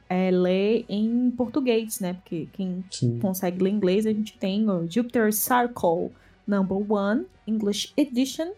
é, 0.10 0.32
ler 0.32 0.86
em 0.90 1.30
português, 1.32 2.00
né? 2.00 2.14
Porque 2.16 2.48
quem 2.54 2.84
Sim. 2.90 3.20
consegue 3.20 3.64
ler 3.64 3.70
inglês, 3.70 4.08
a 4.08 4.12
gente 4.12 4.36
tem 4.40 4.68
o 4.68 4.90
Jupiter 4.90 5.32
Circle 5.32 6.10
Number 6.48 6.92
One 6.92 7.26
English 7.46 7.94
Edition 7.96 8.54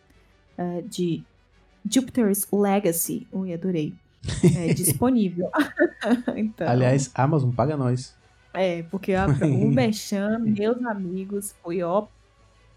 eh, 0.57 0.81
de 0.89 1.23
Jupiter's 1.89 2.47
Legacy. 2.51 3.27
Ui, 3.33 3.53
adorei. 3.53 3.93
É 4.57 4.73
disponível. 4.73 5.49
então, 6.35 6.67
Aliás, 6.67 7.11
Amazon 7.13 7.51
paga 7.51 7.77
nós. 7.77 8.15
é, 8.53 8.83
porque 8.83 9.13
a, 9.13 9.27
o 9.27 9.67
Merchan, 9.67 10.39
meus 10.45 10.83
amigos, 10.85 11.55
foi 11.63 11.81
ó, 11.83 12.05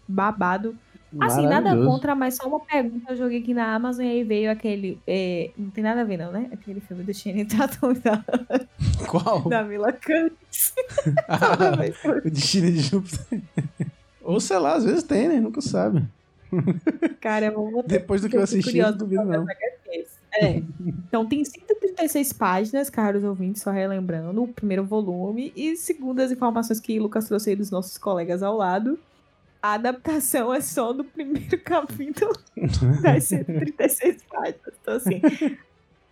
babado. 0.07 0.75
Assim, 1.19 1.47
nada 1.47 1.75
contra, 1.75 2.13
mas 2.13 2.35
só 2.35 2.47
uma 2.47 2.59
pergunta. 2.59 3.11
Eu 3.11 3.17
joguei 3.17 3.39
aqui 3.39 3.51
na 3.51 3.73
Amazon 3.73 4.05
e 4.05 4.09
aí 4.09 4.23
veio 4.23 4.51
aquele. 4.51 4.99
é, 5.07 5.49
não 5.57 5.71
tem 5.71 5.83
nada 5.83 6.01
a 6.01 6.03
ver, 6.03 6.17
não, 6.17 6.31
né? 6.31 6.49
Aquele 6.53 6.79
filme 6.81 7.03
do 7.03 7.11
Shane 7.11 7.45
Tatum 7.45 7.93
da, 7.93 8.23
Qual? 9.09 9.49
da 9.49 9.63
Mila 9.63 9.91
Kunis. 9.91 10.73
Ah, 11.27 11.79
o 12.23 12.29
Destino 12.29 12.71
de 12.71 12.79
Júpiter. 12.79 13.41
Ou 14.21 14.39
sei 14.39 14.59
lá, 14.59 14.75
às 14.75 14.83
vezes 14.83 15.01
tem, 15.01 15.27
né? 15.27 15.39
Nunca 15.39 15.61
sabe. 15.61 16.05
Cara, 17.19 17.47
eu 17.47 17.53
vou 17.53 17.71
botar 17.71 17.87
Depois 17.87 18.21
do 18.21 18.29
que 18.29 18.37
eu 18.37 18.43
assisti, 18.43 18.77
eu 18.77 18.91
não 18.91 18.97
duvido 18.97 19.23
não. 19.23 19.41
HQs. 19.41 19.78
É. 20.33 20.61
Então 21.07 21.25
tem 21.25 21.43
136 21.43 22.33
páginas, 22.33 22.89
caros 22.89 23.23
ouvintes, 23.23 23.61
só 23.61 23.71
relembrando, 23.71 24.43
o 24.43 24.47
primeiro 24.47 24.83
volume. 24.85 25.51
E 25.55 25.75
segundo 25.75 26.19
as 26.21 26.31
informações 26.31 26.79
que 26.79 26.99
Lucas 26.99 27.27
trouxe 27.27 27.49
aí 27.51 27.55
dos 27.55 27.71
nossos 27.71 27.97
colegas 27.97 28.43
ao 28.43 28.55
lado, 28.55 28.99
a 29.61 29.73
adaptação 29.73 30.53
é 30.53 30.61
só 30.61 30.93
do 30.93 31.03
primeiro 31.03 31.57
capítulo 31.63 32.31
das 33.01 33.23
136 33.25 34.23
páginas. 34.29 34.73
Então, 34.81 34.93
assim, 34.95 35.21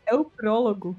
é 0.06 0.16
o 0.16 0.26
prólogo, 0.26 0.96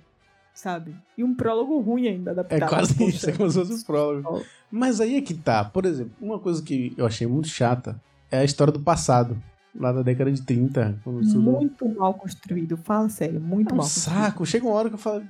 sabe? 0.55 0.95
E 1.17 1.25
um 1.25 1.35
prólogo 1.35 1.79
ruim 1.81 2.09
ainda 2.09 2.31
É 2.31 2.33
adaptado. 2.33 2.69
quase 2.69 2.95
Poxa. 2.95 3.17
isso, 3.17 3.31
é 3.31 3.33
como 3.33 3.51
se 3.51 3.59
fosse 3.59 3.73
os 3.73 3.83
prólogos. 3.85 4.47
Mas 4.71 5.01
aí 5.01 5.17
é 5.17 5.21
que 5.21 5.35
tá. 5.35 5.65
Por 5.65 5.85
exemplo, 5.85 6.13
uma 6.21 6.39
coisa 6.39 6.63
que 6.63 6.95
eu 6.97 7.05
achei 7.05 7.27
muito 7.27 7.49
chata 7.49 8.01
é 8.31 8.39
a 8.39 8.45
história 8.45 8.73
do 8.73 8.81
passado. 8.81 9.37
Lá 9.75 9.93
da 9.93 10.03
década 10.03 10.33
de 10.33 10.43
30. 10.43 10.99
Quando 11.05 11.21
tudo... 11.21 11.41
Muito 11.41 11.89
mal 11.89 12.15
construído, 12.15 12.77
fala 12.77 13.09
sério, 13.09 13.41
muito 13.41 13.71
É 13.71 13.75
um 13.75 13.77
mal 13.77 13.87
construído. 13.87 14.17
saco. 14.17 14.47
Chega 14.47 14.67
uma 14.67 14.75
hora 14.75 14.89
que 14.89 14.95
eu 14.95 14.99
falo. 14.99 15.23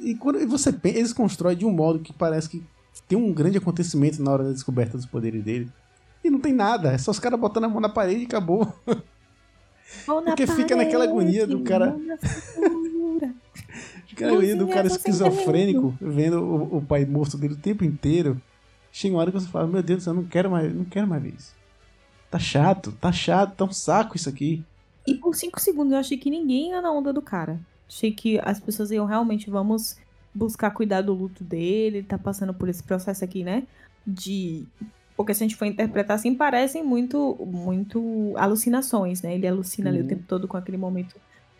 E 0.00 0.14
quando 0.14 0.46
você 0.48 0.72
pensa, 0.72 0.98
eles 0.98 1.12
constroem 1.12 1.56
de 1.56 1.64
um 1.64 1.72
modo 1.72 2.00
que 2.00 2.12
parece 2.12 2.48
que 2.48 2.62
tem 3.08 3.16
um 3.18 3.32
grande 3.32 3.58
acontecimento 3.58 4.22
na 4.22 4.30
hora 4.30 4.44
da 4.44 4.52
descoberta 4.52 4.96
dos 4.96 5.06
poderes 5.06 5.42
dele. 5.42 5.70
E 6.22 6.30
não 6.30 6.40
tem 6.40 6.52
nada. 6.52 6.92
É 6.92 6.98
só 6.98 7.10
os 7.10 7.18
caras 7.18 7.38
botando 7.38 7.64
a 7.64 7.68
mão 7.68 7.80
na 7.80 7.88
parede 7.88 8.22
e 8.22 8.26
acabou. 8.26 8.72
Na 8.86 10.22
Porque 10.22 10.46
fica 10.48 10.74
naquela 10.74 11.04
agonia 11.04 11.46
do 11.46 11.60
parede, 11.60 11.68
cara-. 11.68 11.96
Fica 14.06 14.28
ali 14.28 14.54
do 14.54 14.68
cara 14.68 14.86
esquizofrênico, 14.86 15.94
vendo 16.00 16.42
o, 16.42 16.78
o 16.78 16.82
pai 16.82 17.04
morto 17.04 17.36
dele 17.36 17.54
o 17.54 17.58
tempo 17.58 17.84
inteiro. 17.84 18.40
Chega 18.92 19.14
uma 19.14 19.20
hora 19.20 19.32
que 19.32 19.40
você 19.40 19.48
fala, 19.48 19.66
meu 19.66 19.82
Deus 19.82 20.06
eu 20.06 20.14
não 20.14 20.24
quero 20.24 20.50
mais, 20.50 20.72
não 20.74 20.84
quero 20.84 21.06
mais 21.06 21.22
ver 21.22 21.34
isso. 21.36 21.54
Tá 22.34 22.38
chato, 22.40 22.90
tá 23.00 23.12
chato, 23.12 23.54
tá 23.54 23.64
um 23.64 23.70
saco 23.72 24.16
isso 24.16 24.28
aqui. 24.28 24.60
E 25.06 25.14
por 25.14 25.36
5 25.36 25.60
segundos 25.60 25.92
eu 25.92 26.00
achei 26.00 26.18
que 26.18 26.28
ninguém 26.28 26.70
ia 26.70 26.82
na 26.82 26.90
onda 26.90 27.12
do 27.12 27.22
cara. 27.22 27.60
Achei 27.88 28.10
que 28.10 28.40
as 28.42 28.58
pessoas 28.58 28.90
iam 28.90 29.06
realmente, 29.06 29.48
vamos 29.48 29.96
buscar 30.34 30.72
cuidar 30.72 31.00
do 31.02 31.14
luto 31.14 31.44
dele, 31.44 31.98
ele 31.98 32.02
tá 32.02 32.18
passando 32.18 32.52
por 32.52 32.68
esse 32.68 32.82
processo 32.82 33.22
aqui, 33.24 33.44
né? 33.44 33.62
De. 34.04 34.64
Porque 35.16 35.32
se 35.32 35.44
a 35.44 35.46
gente 35.46 35.54
for 35.54 35.64
interpretar 35.66 36.16
assim, 36.16 36.34
parecem 36.34 36.82
muito, 36.82 37.36
muito 37.46 38.34
alucinações, 38.36 39.22
né? 39.22 39.36
Ele 39.36 39.46
alucina 39.46 39.88
ali 39.88 39.98
o 40.00 40.02
Uhum. 40.02 40.08
tempo 40.08 40.24
todo 40.26 40.48
com 40.48 40.56
aquele 40.56 40.76
momento 40.76 41.14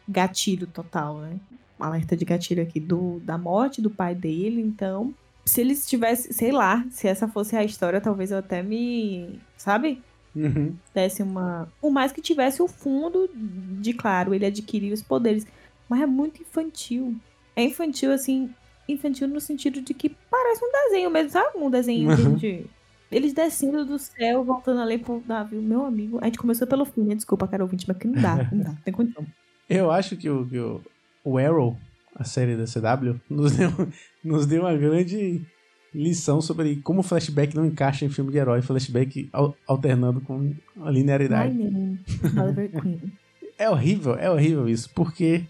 gatilho 0.08 0.66
total, 0.66 1.18
né? 1.18 1.36
Um 1.78 1.84
alerta 1.84 2.16
de 2.16 2.24
gatilho 2.24 2.64
aqui 2.64 2.80
do, 2.80 3.20
da 3.20 3.38
morte 3.38 3.80
do 3.80 3.90
pai 3.90 4.12
dele, 4.12 4.60
então. 4.60 5.14
Se 5.46 5.60
eles 5.60 5.86
tivessem, 5.86 6.32
sei 6.32 6.50
lá, 6.50 6.84
se 6.90 7.06
essa 7.06 7.28
fosse 7.28 7.54
a 7.54 7.62
história, 7.62 8.00
talvez 8.00 8.32
eu 8.32 8.38
até 8.38 8.60
me. 8.60 9.38
Sabe? 9.56 10.02
Uhum. 10.34 10.74
desse 10.94 11.22
uma. 11.22 11.68
Por 11.80 11.90
mais 11.90 12.10
que 12.12 12.20
tivesse 12.20 12.60
o 12.60 12.66
fundo 12.68 13.28
de, 13.34 13.92
claro, 13.92 14.34
ele 14.34 14.46
adquirir 14.46 14.92
os 14.92 15.02
poderes. 15.02 15.46
Mas 15.88 16.00
é 16.02 16.06
muito 16.06 16.42
infantil. 16.42 17.14
É 17.54 17.62
infantil, 17.62 18.10
assim. 18.12 18.50
Infantil 18.88 19.28
no 19.28 19.40
sentido 19.40 19.80
de 19.80 19.94
que 19.94 20.08
parece 20.30 20.64
um 20.64 20.70
desenho 20.72 21.10
mesmo, 21.10 21.30
sabe? 21.30 21.56
Um 21.58 21.70
desenho 21.70 22.10
Uhum. 22.10 22.34
de. 22.36 22.66
Eles 23.12 23.32
descendo 23.32 23.84
do 23.84 23.98
céu, 23.98 24.42
voltando 24.42 24.80
ali 24.80 24.98
pro 24.98 25.22
navio. 25.26 25.62
Meu 25.62 25.84
amigo. 25.86 26.18
A 26.20 26.24
gente 26.24 26.38
começou 26.38 26.66
pelo 26.66 26.84
fim, 26.84 27.02
né? 27.02 27.14
Desculpa, 27.14 27.46
cara 27.46 27.62
ouvinte, 27.62 27.86
mas 27.86 27.96
que 27.96 28.08
não 28.08 28.20
dá, 28.20 28.34
não 28.52 28.58
dá, 28.58 28.68
não 28.70 28.76
tem 28.76 28.92
condição. 28.92 29.24
Eu 29.68 29.90
acho 29.90 30.16
que 30.16 30.28
o, 30.28 30.44
que 30.46 30.58
o, 30.58 30.80
o 31.22 31.38
Arrow, 31.38 31.76
a 32.16 32.24
série 32.24 32.56
da 32.56 32.64
CW, 32.64 33.20
nos 33.30 33.52
deu, 33.56 33.70
nos 34.24 34.46
deu 34.46 34.62
uma 34.62 34.74
grande 34.76 35.46
lição 35.94 36.40
sobre 36.40 36.76
como 36.76 37.00
o 37.00 37.02
flashback 37.02 37.54
não 37.54 37.64
encaixa 37.64 38.04
em 38.04 38.10
filme 38.10 38.32
de 38.32 38.38
herói, 38.38 38.60
flashback 38.62 39.28
al- 39.32 39.56
alternando 39.66 40.20
com 40.20 40.52
a 40.82 40.90
linearidade. 40.90 41.56
É 43.56 43.70
horrível, 43.70 44.16
é 44.16 44.28
horrível 44.28 44.68
isso, 44.68 44.90
porque 44.92 45.44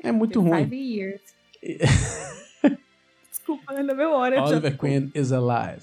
é 0.00 0.12
muito 0.12 0.40
ruim. 0.40 0.62
Five 0.68 0.76
years. 0.76 1.20
Desculpa, 3.28 3.72
na 3.82 3.92
memória. 3.92 4.36
já 4.38 4.44
Oliver 4.44 4.70
ficou. 4.70 4.88
Queen 4.88 5.10
is 5.14 5.32
alive. 5.32 5.82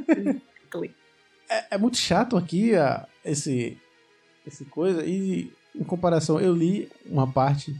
é, 1.50 1.74
é 1.74 1.78
muito 1.78 1.98
chato 1.98 2.36
aqui 2.36 2.74
a, 2.74 3.06
esse, 3.24 3.76
esse 4.46 4.64
coisa. 4.64 5.04
E 5.04 5.52
em 5.74 5.84
comparação, 5.84 6.40
eu 6.40 6.54
li 6.54 6.88
uma 7.06 7.30
parte 7.30 7.74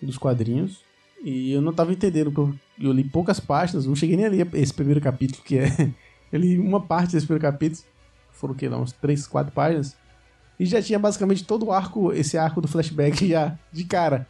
dos 0.00 0.16
quadrinhos 0.16 0.84
e 1.22 1.52
eu 1.52 1.60
não 1.60 1.72
tava 1.72 1.92
entendendo. 1.92 2.32
porque 2.32 2.58
Eu 2.78 2.92
li 2.92 3.04
poucas 3.04 3.40
páginas, 3.40 3.86
não 3.86 3.94
cheguei 3.94 4.16
nem 4.16 4.26
a 4.26 4.30
ler 4.30 4.48
esse 4.54 4.72
primeiro 4.72 5.00
capítulo, 5.00 5.42
que 5.44 5.58
é. 5.58 5.68
Eu 6.32 6.38
li 6.38 6.58
uma 6.60 6.80
parte 6.80 7.12
desse 7.12 7.26
primeiro 7.26 7.42
capítulo, 7.42 7.82
foram 8.30 8.54
o 8.54 8.56
quê? 8.56 8.68
Uns 8.68 8.92
3, 8.92 9.26
4 9.26 9.52
páginas. 9.52 9.96
E 10.60 10.64
já 10.64 10.80
tinha 10.80 10.96
basicamente 10.96 11.42
todo 11.44 11.66
o 11.66 11.72
arco, 11.72 12.12
esse 12.12 12.38
arco 12.38 12.60
do 12.60 12.68
flashback 12.68 13.26
já 13.26 13.58
de 13.72 13.84
cara. 13.84 14.28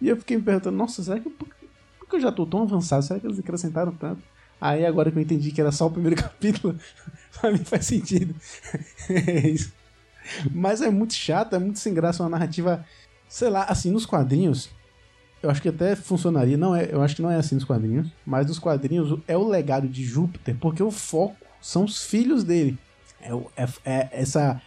E 0.00 0.08
eu 0.08 0.16
fiquei 0.16 0.36
me 0.36 0.42
perguntando, 0.44 0.76
nossa, 0.76 1.02
será 1.02 1.18
que 1.18 1.28
por 1.28 1.48
que 1.48 2.16
eu 2.16 2.20
já 2.20 2.30
tô 2.30 2.46
tão 2.46 2.62
avançado? 2.62 3.02
Será 3.02 3.18
que 3.18 3.26
eles 3.26 3.38
acrescentaram 3.38 3.92
tanto? 3.92 4.22
Aí 4.60 4.86
agora 4.86 5.10
que 5.10 5.18
eu 5.18 5.22
entendi 5.22 5.50
que 5.50 5.60
era 5.60 5.72
só 5.72 5.86
o 5.86 5.90
primeiro 5.90 6.16
capítulo, 6.22 6.78
pra 7.40 7.50
mim 7.50 7.58
faz 7.58 7.86
sentido. 7.86 8.34
é 9.08 9.48
isso. 9.48 9.72
Mas 10.52 10.80
é 10.80 10.90
muito 10.90 11.14
chato, 11.14 11.54
é 11.54 11.58
muito 11.58 11.78
sem 11.78 11.92
graça, 11.92 12.22
uma 12.22 12.30
narrativa, 12.30 12.84
sei 13.28 13.50
lá, 13.50 13.64
assim, 13.64 13.90
nos 13.90 14.06
quadrinhos, 14.06 14.70
eu 15.44 15.50
acho 15.50 15.62
que 15.62 15.68
até 15.68 15.94
funcionaria, 15.94 16.56
não 16.56 16.74
é, 16.74 16.88
eu 16.92 17.02
acho 17.02 17.16
que 17.16 17.22
não 17.22 17.30
é 17.30 17.36
assim 17.36 17.54
nos 17.54 17.64
quadrinhos, 17.64 18.08
mas 18.26 18.46
nos 18.46 18.58
quadrinhos 18.58 19.18
é 19.28 19.36
o 19.36 19.46
legado 19.48 19.86
de 19.86 20.04
Júpiter, 20.04 20.56
porque 20.60 20.82
o 20.82 20.90
foco 20.90 21.36
são 21.60 21.84
os 21.84 22.04
filhos 22.04 22.42
dele. 22.44 22.78
É, 23.20 23.34
o- 23.34 23.46
é- 23.56 23.68
é 23.84 24.08
essa 24.12 24.60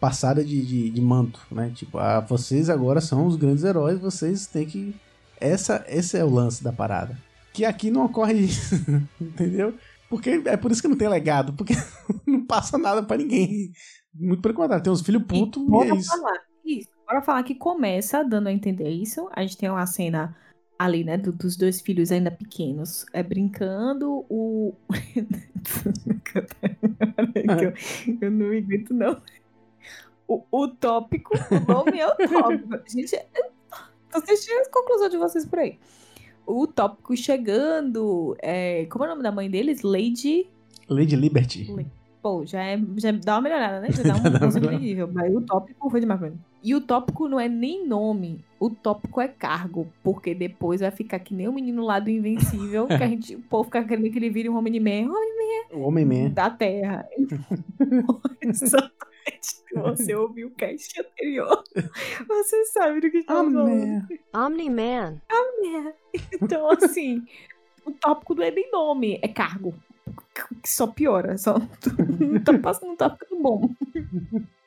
passada 0.00 0.44
de, 0.44 0.64
de, 0.64 0.90
de 0.90 1.00
manto, 1.00 1.40
né? 1.50 1.70
Tipo, 1.74 1.98
ah, 1.98 2.20
vocês 2.20 2.68
agora 2.68 3.00
são 3.00 3.26
os 3.26 3.36
grandes 3.36 3.64
heróis, 3.64 3.98
vocês 3.98 4.46
têm 4.46 4.66
que. 4.66 4.94
Essa, 5.40 5.84
esse 5.88 6.16
é 6.16 6.24
o 6.24 6.30
lance 6.30 6.62
da 6.62 6.72
parada. 6.72 7.18
Que 7.52 7.64
aqui 7.64 7.90
não 7.90 8.04
ocorre 8.06 8.34
isso, 8.34 8.74
entendeu? 9.20 9.74
Porque 10.10 10.42
é 10.44 10.56
por 10.56 10.70
isso 10.70 10.82
que 10.82 10.88
não 10.88 10.96
tem 10.96 11.08
legado, 11.08 11.52
porque 11.54 11.74
não 12.26 12.44
passa 12.44 12.76
nada 12.78 13.02
pra 13.02 13.16
ninguém. 13.16 13.72
Muito 14.14 14.42
pelo 14.42 14.54
contrário, 14.54 14.82
tem 14.82 14.92
uns 14.92 15.00
filhos 15.02 15.22
putos 15.24 15.62
e, 15.62 15.66
Bora 15.66 15.88
é 15.90 15.94
isso. 15.96 16.08
falar 16.08 16.38
isso. 16.64 16.88
Bora 17.14 17.24
falar 17.24 17.44
que 17.44 17.54
começa 17.54 18.24
dando 18.24 18.48
a 18.48 18.52
entender 18.52 18.88
isso. 18.90 19.28
A 19.32 19.42
gente 19.42 19.56
tem 19.56 19.70
uma 19.70 19.86
cena 19.86 20.36
ali, 20.76 21.04
né, 21.04 21.16
do- 21.16 21.30
dos 21.30 21.56
dois 21.56 21.80
filhos 21.80 22.10
ainda 22.10 22.28
pequenos, 22.28 23.06
é 23.12 23.22
brincando, 23.22 24.26
o... 24.28 24.74
eu, 27.36 27.72
eu 28.20 28.30
não 28.32 28.46
aguento, 28.46 28.92
não. 28.92 29.22
O, 30.26 30.42
o 30.50 30.66
tópico, 30.66 31.34
o 31.52 31.72
nome 31.72 32.00
é 32.00 32.08
o 32.08 32.16
tópico. 32.16 32.80
Gente, 32.90 33.14
eu 33.14 33.44
tô 34.10 34.18
assistindo 34.18 34.58
as 34.62 34.68
conclusões 34.68 35.12
de 35.12 35.16
vocês 35.16 35.46
por 35.46 35.60
aí. 35.60 35.78
o 36.44 36.66
tópico 36.66 37.16
chegando. 37.16 38.36
É, 38.42 38.86
como 38.86 39.04
é 39.04 39.06
o 39.06 39.10
nome 39.10 39.22
da 39.22 39.30
mãe 39.30 39.48
deles? 39.48 39.82
Lady. 39.82 40.48
Lady 40.88 41.14
Liberty. 41.14 41.70
Pô, 42.24 42.42
já, 42.46 42.64
é, 42.64 42.80
já 42.96 43.12
dá 43.12 43.34
uma 43.34 43.42
melhorada, 43.42 43.80
né? 43.80 43.88
Já 43.92 44.02
dá 44.02 44.14
um, 44.72 44.78
nível. 44.78 45.10
Mas 45.12 45.36
o 45.36 45.42
tópico 45.42 45.90
foi 45.90 46.00
demais 46.00 46.18
pra 46.18 46.30
mim. 46.30 46.40
E 46.62 46.74
o 46.74 46.80
tópico 46.80 47.28
não 47.28 47.38
é 47.38 47.50
nem 47.50 47.86
nome, 47.86 48.42
o 48.58 48.70
tópico 48.70 49.20
é 49.20 49.28
cargo. 49.28 49.92
Porque 50.02 50.34
depois 50.34 50.80
vai 50.80 50.90
ficar 50.90 51.18
que 51.18 51.34
nem 51.34 51.48
o 51.48 51.52
menino 51.52 51.84
lá 51.84 52.00
do 52.00 52.08
Invencível, 52.08 52.86
que 52.86 52.94
a 52.94 53.06
gente, 53.06 53.36
o 53.36 53.42
povo 53.42 53.64
fica 53.64 53.84
querendo 53.84 54.10
que 54.10 54.18
ele 54.18 54.30
vire 54.30 54.48
um 54.48 54.56
Homem-Man. 54.56 55.12
Homem-Man 55.12 55.74
O 55.74 55.80
Homem-Man. 55.80 56.30
da 56.30 56.48
Terra. 56.48 57.06
Exatamente. 58.40 58.94
Você 59.74 60.14
ouviu 60.14 60.48
o 60.48 60.50
cast 60.52 60.98
anterior. 60.98 61.62
Você 62.26 62.64
sabe 62.72 63.02
do 63.02 63.10
que 63.10 63.18
está 63.18 63.34
falando. 63.34 64.08
Omni-Man. 64.34 65.20
Então, 66.40 66.70
assim, 66.70 67.22
o 67.84 67.92
tópico 67.92 68.34
não 68.34 68.44
é 68.44 68.50
nem 68.50 68.70
nome, 68.70 69.18
é 69.20 69.28
cargo. 69.28 69.74
Que 70.34 70.68
só 70.68 70.86
piora, 70.86 71.38
só 71.38 71.58
não 71.58 72.40
tá 72.42 72.58
passando, 72.58 72.88
não 72.88 72.96
tá 72.96 73.10
ficando 73.10 73.40
bom. 73.40 73.70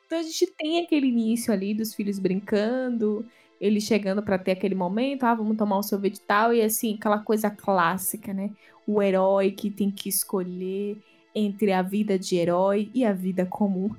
Então 0.06 0.18
a 0.18 0.22
gente 0.22 0.46
tem 0.56 0.82
aquele 0.82 1.08
início 1.08 1.52
ali 1.52 1.74
dos 1.74 1.94
filhos 1.94 2.18
brincando, 2.18 3.26
eles 3.60 3.84
chegando 3.84 4.22
pra 4.22 4.38
ter 4.38 4.52
aquele 4.52 4.74
momento, 4.74 5.24
ah, 5.24 5.34
vamos 5.34 5.56
tomar 5.56 5.78
um 5.78 5.82
sorvete 5.82 6.16
e 6.16 6.20
tal, 6.20 6.54
e 6.54 6.62
assim, 6.62 6.94
aquela 6.94 7.18
coisa 7.18 7.50
clássica, 7.50 8.32
né? 8.32 8.50
O 8.86 9.02
herói 9.02 9.50
que 9.50 9.70
tem 9.70 9.90
que 9.90 10.08
escolher 10.08 10.96
entre 11.34 11.72
a 11.72 11.82
vida 11.82 12.18
de 12.18 12.36
herói 12.36 12.90
e 12.94 13.04
a 13.04 13.12
vida 13.12 13.44
comum. 13.44 13.90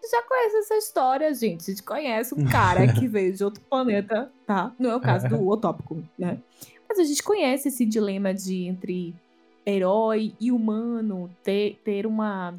Você 0.00 0.14
já 0.14 0.22
conhece 0.22 0.56
essa 0.58 0.76
história, 0.76 1.34
gente. 1.34 1.62
A 1.62 1.74
gente 1.74 1.82
conhece 1.82 2.34
um 2.34 2.44
cara 2.44 2.92
que 2.92 3.06
veio 3.08 3.32
de 3.32 3.42
outro 3.42 3.62
planeta, 3.62 4.30
tá? 4.46 4.72
Não 4.78 4.90
é 4.90 4.96
o 4.96 5.00
caso 5.00 5.28
do 5.28 5.40
utópico, 5.48 6.04
né? 6.18 6.38
Mas 6.88 6.98
a 6.98 7.04
gente 7.04 7.22
conhece 7.22 7.68
esse 7.68 7.84
dilema 7.84 8.32
de 8.32 8.66
entre 8.66 9.14
herói 9.66 10.34
e 10.40 10.52
humano, 10.52 11.28
ter, 11.42 11.80
ter 11.84 12.06
uma 12.06 12.58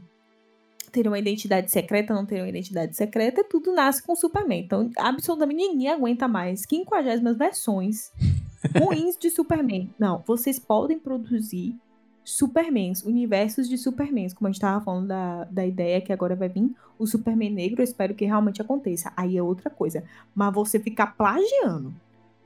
ter 0.91 1.08
uma 1.08 1.20
identidade 1.20 1.70
secreta, 1.70 2.13
não 2.13 2.26
ter 2.26 2.41
uma 2.41 2.50
identidade 2.50 2.96
secreta, 2.96 3.43
tudo 3.43 3.74
nasce 3.74 4.02
com 4.02 4.13
o 4.13 4.15
Superman. 4.15 4.63
Então, 4.63 4.89
absolutamente 4.98 5.58
ninguém 5.58 5.89
aguenta 5.89 6.28
mais 6.28 6.62
50 6.67 7.34
versões 7.34 8.12
ruins 8.80 9.17
de 9.17 9.30
Superman. 9.30 9.89
Não, 10.00 10.24
vocês 10.26 10.58
podem 10.58 10.98
produzir 10.98 11.76
Supermans, 12.24 13.04
universos 13.04 13.70
de 13.70 13.78
Supermans, 13.78 14.34
como 14.34 14.50
a 14.50 14.52
gente 14.52 14.60
tava 14.60 14.84
falando 14.84 15.08
da, 15.08 15.46
da 15.46 15.65
ideia 15.65 16.02
que 16.02 16.12
agora 16.12 16.36
vai 16.36 16.50
vir 16.50 16.76
o 17.00 17.08
Superman 17.08 17.52
negro, 17.52 17.80
eu 17.80 17.86
espero 17.86 18.13
que 18.13 18.26
realmente 18.26 18.62
aconteça. 18.62 19.13
Aí 19.15 19.38
é 19.38 19.41
outra 19.41 19.70
coisa. 19.70 20.04
Mas 20.36 20.54
você 20.54 20.78
ficar 20.78 21.15
plagiando 21.15 21.93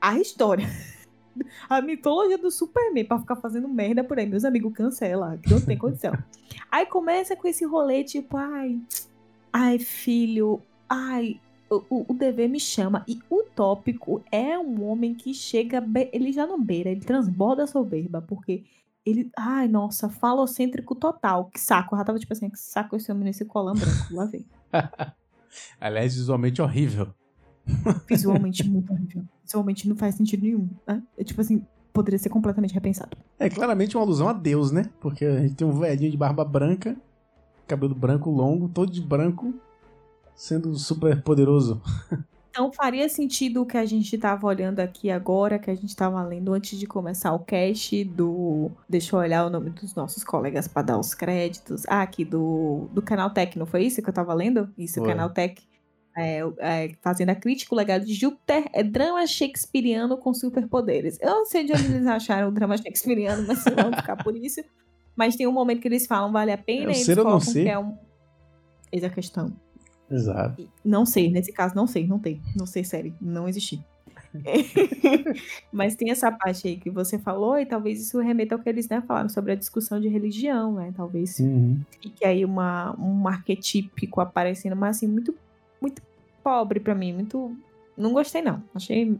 a 0.00 0.18
história, 0.20 0.66
a 1.68 1.80
mitologia 1.80 2.38
do 2.38 2.50
Superman 2.50 3.04
pra 3.04 3.18
ficar 3.18 3.36
fazendo 3.36 3.68
merda 3.68 4.02
por 4.04 4.18
aí, 4.18 4.26
meus 4.26 4.44
amigos, 4.44 4.72
cancela, 4.72 5.38
que 5.42 5.50
não 5.50 5.60
tem 5.60 5.76
condição. 5.76 6.12
aí 6.70 6.86
começa 6.86 7.34
com 7.36 7.46
esse 7.48 7.64
rolê, 7.64 8.04
tipo, 8.04 8.36
ai, 8.36 8.78
ai, 9.52 9.78
filho, 9.78 10.60
ai, 10.88 11.40
o, 11.70 12.04
o- 12.08 12.14
dever 12.14 12.48
me 12.48 12.60
chama. 12.60 13.04
E 13.08 13.18
o 13.30 13.44
tópico 13.54 14.22
é 14.30 14.58
um 14.58 14.84
homem 14.84 15.14
que 15.14 15.32
chega, 15.32 15.82
ele 16.12 16.32
já 16.32 16.46
não 16.46 16.62
beira, 16.62 16.90
ele 16.90 17.00
transborda 17.00 17.64
a 17.64 17.66
soberba, 17.66 18.20
porque 18.22 18.64
ele, 19.04 19.30
ai, 19.36 19.66
nossa, 19.68 20.08
falocêntrico 20.08 20.94
total. 20.94 21.46
Que 21.46 21.58
saco. 21.60 21.94
Eu 21.94 21.98
já 21.98 22.04
tava 22.04 22.18
tipo 22.18 22.32
assim, 22.32 22.48
que 22.50 22.58
saco 22.58 22.94
esse 22.94 23.10
homem 23.10 23.24
nesse 23.24 23.44
colã 23.44 23.72
branco. 23.72 24.14
Lá 24.14 24.26
vem. 24.26 24.46
Aliás, 25.80 26.14
visualmente 26.14 26.62
horrível. 26.62 27.12
Visualmente 28.08 28.68
muito 28.68 28.92
horrível. 28.92 29.24
Visualmente 29.44 29.88
não 29.88 29.96
faz 29.96 30.14
sentido 30.14 30.42
nenhum. 30.42 30.68
Né? 30.86 31.02
É 31.16 31.24
tipo 31.24 31.40
assim, 31.40 31.64
poderia 31.92 32.18
ser 32.18 32.28
completamente 32.28 32.74
repensado. 32.74 33.16
É 33.38 33.48
claramente 33.48 33.96
uma 33.96 34.04
alusão 34.04 34.28
a 34.28 34.32
Deus, 34.32 34.72
né? 34.72 34.84
Porque 35.00 35.24
a 35.24 35.40
gente 35.40 35.54
tem 35.54 35.66
um 35.66 35.78
velhinho 35.78 36.10
de 36.10 36.16
barba 36.16 36.44
branca, 36.44 36.96
cabelo 37.66 37.94
branco 37.94 38.30
longo, 38.30 38.68
todo 38.68 38.90
de 38.90 39.00
branco, 39.00 39.54
sendo 40.34 40.74
super 40.74 41.22
poderoso. 41.22 41.80
Então 42.52 42.70
faria 42.70 43.08
sentido 43.08 43.62
o 43.62 43.66
que 43.66 43.78
a 43.78 43.86
gente 43.86 44.18
tava 44.18 44.46
olhando 44.46 44.80
aqui 44.80 45.10
agora, 45.10 45.58
que 45.58 45.70
a 45.70 45.74
gente 45.74 45.96
tava 45.96 46.22
lendo 46.22 46.52
antes 46.52 46.78
de 46.78 46.86
começar 46.86 47.32
o 47.32 47.38
cast 47.38 48.04
do. 48.04 48.70
Deixa 48.86 49.16
eu 49.16 49.20
olhar 49.20 49.46
o 49.46 49.50
nome 49.50 49.70
dos 49.70 49.94
nossos 49.94 50.22
colegas 50.22 50.68
para 50.68 50.82
dar 50.82 50.98
os 50.98 51.14
créditos. 51.14 51.84
Ah, 51.88 52.02
aqui 52.02 52.26
do, 52.26 52.88
do 52.92 53.00
Canal 53.00 53.30
Tech, 53.30 53.58
não 53.58 53.64
foi 53.64 53.84
isso 53.84 54.02
que 54.02 54.08
eu 54.10 54.12
tava 54.12 54.34
lendo? 54.34 54.68
Isso, 54.76 54.98
Foi. 54.98 55.08
Canal 55.08 55.30
Tech. 55.30 55.62
É, 56.16 56.40
é, 56.58 56.92
fazendo 57.00 57.30
a 57.30 57.34
crítica, 57.34 57.74
o 57.74 57.78
legado 57.78 58.04
de 58.04 58.12
Júpiter 58.12 58.64
é 58.74 58.82
drama 58.82 59.26
shakespeariano 59.26 60.18
com 60.18 60.34
superpoderes. 60.34 61.18
Eu 61.20 61.30
não 61.30 61.46
sei 61.46 61.64
de 61.64 61.72
onde 61.72 61.84
eles 61.86 62.06
acharam 62.06 62.48
o 62.48 62.52
drama 62.52 62.76
shakespeariano, 62.76 63.46
mas 63.46 63.64
vamos 63.64 63.96
ficar 63.96 64.16
por 64.22 64.36
isso. 64.36 64.60
Mas 65.16 65.36
tem 65.36 65.46
um 65.46 65.52
momento 65.52 65.80
que 65.80 65.88
eles 65.88 66.06
falam, 66.06 66.30
vale 66.32 66.52
a 66.52 66.58
pena, 66.58 66.84
É 66.84 66.94
e 66.94 66.96
eles 66.96 67.04
ser 67.04 67.16
não 67.16 67.24
colocam 67.24 67.40
ser? 67.52 67.62
que 67.64 67.68
é 67.68 67.78
um. 67.78 67.96
Eis 68.92 69.04
a 69.04 69.08
questão. 69.10 69.52
Exato. 70.10 70.68
Não 70.84 71.06
sei, 71.06 71.30
nesse 71.30 71.50
caso 71.52 71.74
não 71.74 71.86
sei, 71.86 72.06
não 72.06 72.18
tem. 72.18 72.42
Não 72.54 72.66
sei, 72.66 72.84
série, 72.84 73.14
não 73.20 73.48
existe. 73.48 73.82
Mas 75.72 75.94
tem 75.94 76.10
essa 76.10 76.30
parte 76.30 76.68
aí 76.68 76.76
que 76.76 76.90
você 76.90 77.18
falou, 77.18 77.58
e 77.58 77.66
talvez 77.66 78.00
isso 78.00 78.18
remeta 78.20 78.54
ao 78.54 78.60
que 78.60 78.68
eles 78.68 78.88
né, 78.88 79.02
falaram 79.06 79.28
sobre 79.28 79.52
a 79.52 79.54
discussão 79.54 80.00
de 80.00 80.08
religião, 80.08 80.74
né? 80.74 80.92
Talvez 80.96 81.38
Uhum. 81.38 81.80
fique 82.00 82.24
aí 82.24 82.44
uma, 82.44 82.94
um 82.98 83.26
arquetípico 83.28 84.20
aparecendo, 84.20 84.76
mas 84.76 84.96
assim, 84.96 85.06
muito, 85.06 85.34
muito 85.82 86.02
pobre 86.42 86.80
pra 86.80 86.94
mim, 86.94 87.12
muito. 87.12 87.56
Não 87.96 88.12
gostei, 88.12 88.40
não. 88.42 88.62
Achei. 88.74 89.18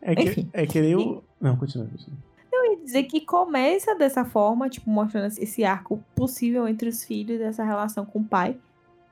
É, 0.00 0.14
que, 0.14 0.22
Enfim. 0.22 0.50
é 0.52 0.66
querer 0.66 0.96
o. 0.96 1.22
Não, 1.40 1.56
continua. 1.56 1.86
continua. 1.86 2.16
Eu 2.52 2.72
ia 2.72 2.76
dizer 2.78 3.04
que 3.04 3.20
começa 3.20 3.94
dessa 3.94 4.24
forma, 4.24 4.68
tipo, 4.68 4.88
mostrando 4.90 5.26
esse 5.26 5.64
arco 5.64 6.02
possível 6.14 6.66
entre 6.68 6.88
os 6.88 7.04
filhos, 7.04 7.38
dessa 7.38 7.64
relação 7.64 8.04
com 8.04 8.20
o 8.20 8.24
pai, 8.24 8.56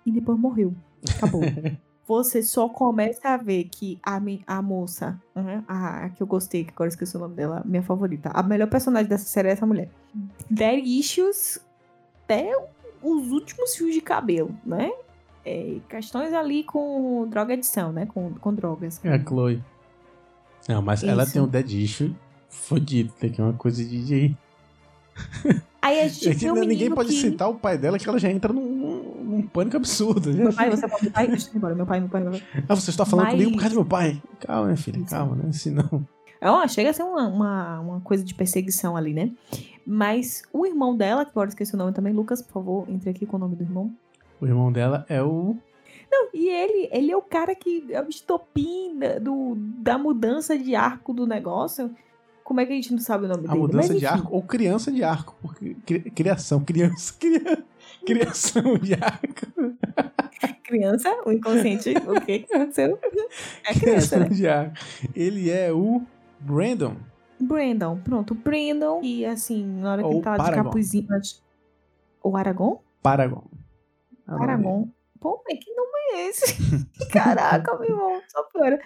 e 0.04 0.10
depois 0.10 0.38
morreu. 0.38 0.74
Acabou. 1.16 1.42
Você 2.06 2.40
só 2.40 2.68
começa 2.68 3.30
a 3.30 3.36
ver 3.36 3.64
que 3.64 3.98
a, 4.00 4.20
a 4.46 4.62
moça, 4.62 5.20
a, 5.66 6.04
a 6.04 6.10
que 6.10 6.22
eu 6.22 6.26
gostei, 6.26 6.62
que 6.62 6.70
agora 6.70 6.86
eu 6.86 6.90
esqueci 6.92 7.16
o 7.16 7.20
nome 7.20 7.34
dela, 7.34 7.62
minha 7.64 7.82
favorita, 7.82 8.30
a 8.32 8.44
melhor 8.44 8.68
personagem 8.68 9.08
dessa 9.08 9.24
série 9.24 9.48
é 9.48 9.52
essa 9.52 9.66
mulher. 9.66 9.90
Der 10.48 10.78
issues 10.78 11.58
até 12.22 12.52
os 13.02 13.32
últimos 13.32 13.74
fios 13.74 13.92
de 13.92 14.00
cabelo, 14.00 14.56
né? 14.64 14.92
É, 15.48 15.76
questões 15.88 16.32
ali 16.32 16.64
com 16.64 17.24
droga 17.28 17.54
adição, 17.54 17.92
né? 17.92 18.04
Com, 18.06 18.34
com 18.34 18.52
drogas. 18.52 19.00
É 19.04 19.14
a 19.14 19.22
Chloe. 19.22 19.62
Não, 20.68 20.82
mas 20.82 21.04
ela 21.04 21.22
Isso. 21.22 21.32
tem 21.34 21.40
um 21.42 21.46
dead 21.46 21.70
issue 21.72 22.16
fodido. 22.48 23.12
Tem 23.20 23.30
que 23.30 23.40
uma 23.40 23.52
coisa 23.52 23.84
de. 23.84 24.04
de... 24.04 24.36
Aí 25.80 26.00
a 26.00 26.08
gente 26.08 26.28
É 26.30 26.34
que 26.34 26.50
um 26.50 26.54
ninguém 26.54 26.68
menino 26.68 26.96
pode 26.96 27.10
que... 27.10 27.20
citar 27.20 27.48
o 27.48 27.54
pai 27.54 27.78
dela 27.78 27.96
que 27.96 28.08
ela 28.08 28.18
já 28.18 28.28
entra 28.28 28.52
num, 28.52 29.22
num 29.22 29.42
pânico 29.42 29.76
absurdo. 29.76 30.32
né? 30.32 30.42
Meu 30.44 30.52
pai, 30.52 30.68
você 30.68 30.88
pode... 30.88 31.12
Ai, 31.14 31.28
deixa 31.28 31.48
eu 31.48 31.56
embora. 31.56 31.76
Meu 31.76 31.86
pai, 31.86 32.00
meu 32.00 32.08
pai, 32.08 32.20
meu 32.22 32.32
pai. 32.32 32.42
Ah, 32.68 32.74
você 32.74 32.90
está 32.90 33.04
falando 33.04 33.26
Mas- 33.26 33.34
comigo 33.34 33.52
por 33.52 33.60
causa 33.60 33.74
do 33.74 33.80
meu 33.80 33.86
pai. 33.88 34.20
Calma, 34.40 34.64
minha 34.64 34.76
filha, 34.76 34.98
Isso. 34.98 35.10
calma, 35.10 35.36
né? 35.36 35.52
Senão. 35.52 36.04
É, 36.40 36.50
ó, 36.50 36.66
chega 36.66 36.90
a 36.90 36.92
ser 36.92 37.04
uma, 37.04 37.28
uma, 37.28 37.80
uma 37.80 38.00
coisa 38.00 38.24
de 38.24 38.34
perseguição 38.34 38.96
ali, 38.96 39.14
né? 39.14 39.30
Mas 39.86 40.42
o 40.52 40.66
irmão 40.66 40.96
dela, 40.96 41.24
que 41.24 41.30
agora 41.30 41.48
esqueci 41.48 41.74
o 41.74 41.78
nome 41.78 41.92
também, 41.92 42.12
Lucas, 42.12 42.42
por 42.42 42.52
favor, 42.54 42.86
entre 42.88 43.08
aqui 43.08 43.24
com 43.24 43.36
o 43.36 43.40
nome 43.40 43.54
do 43.54 43.62
irmão. 43.62 43.94
O 44.40 44.46
irmão 44.46 44.70
dela 44.72 45.04
é 45.08 45.22
o. 45.22 45.56
Não, 46.10 46.28
e 46.32 46.48
ele, 46.48 46.88
ele 46.92 47.10
é 47.12 47.16
o 47.16 47.22
cara 47.22 47.54
que 47.54 47.86
é 47.90 48.00
o 48.02 48.08
estopim 48.08 48.96
da, 48.98 49.18
do, 49.18 49.54
da 49.56 49.98
mudança 49.98 50.56
de 50.58 50.74
arco 50.74 51.12
do 51.12 51.26
negócio. 51.26 51.90
Como 52.44 52.60
é 52.60 52.66
que 52.66 52.72
a 52.72 52.76
gente 52.76 52.92
não 52.92 53.00
sabe 53.00 53.24
o 53.24 53.28
nome 53.28 53.44
A 53.46 53.48
dele? 53.48 53.58
mudança 53.60 53.88
Mas, 53.88 53.98
de 53.98 54.06
arco 54.06 54.32
ou 54.34 54.40
criança 54.42 54.92
de 54.92 55.02
arco. 55.02 55.34
Porque 55.42 55.74
cri- 55.84 56.10
criação, 56.12 56.62
criança, 56.64 57.12
cria- 57.18 57.64
criação 58.06 58.78
de 58.78 58.94
arco. 58.94 59.74
Criança, 60.62 61.08
o 61.26 61.32
inconsciente, 61.32 61.90
o 61.90 62.20
que 62.20 62.46
aconteceu? 62.52 62.98
É 63.64 63.74
criança, 63.74 64.18
né? 64.20 64.28
de 64.28 64.46
arco. 64.46 64.76
Ele 65.14 65.50
é 65.50 65.72
o 65.72 66.02
Brandon. 66.38 66.96
Brandon, 67.40 67.98
pronto, 67.98 68.34
Brandon. 68.34 69.00
E 69.02 69.24
assim, 69.26 69.64
na 69.80 69.92
hora 69.92 70.02
que 70.02 70.06
Ou 70.08 70.14
ele 70.14 70.22
tá 70.22 70.36
de 70.36 70.52
capuzinho. 70.52 71.06
O 72.22 72.36
Aragon? 72.36 72.80
Paragon. 73.02 73.42
Paragon. 74.26 74.88
Pô, 75.20 75.42
mas 75.48 75.58
que 75.58 75.74
nome 75.74 75.90
é 76.12 76.28
esse? 76.28 76.86
Caraca, 77.12 77.78
meu 77.78 77.90
irmão, 77.90 78.22
só 78.28 78.42
piora. 78.44 78.80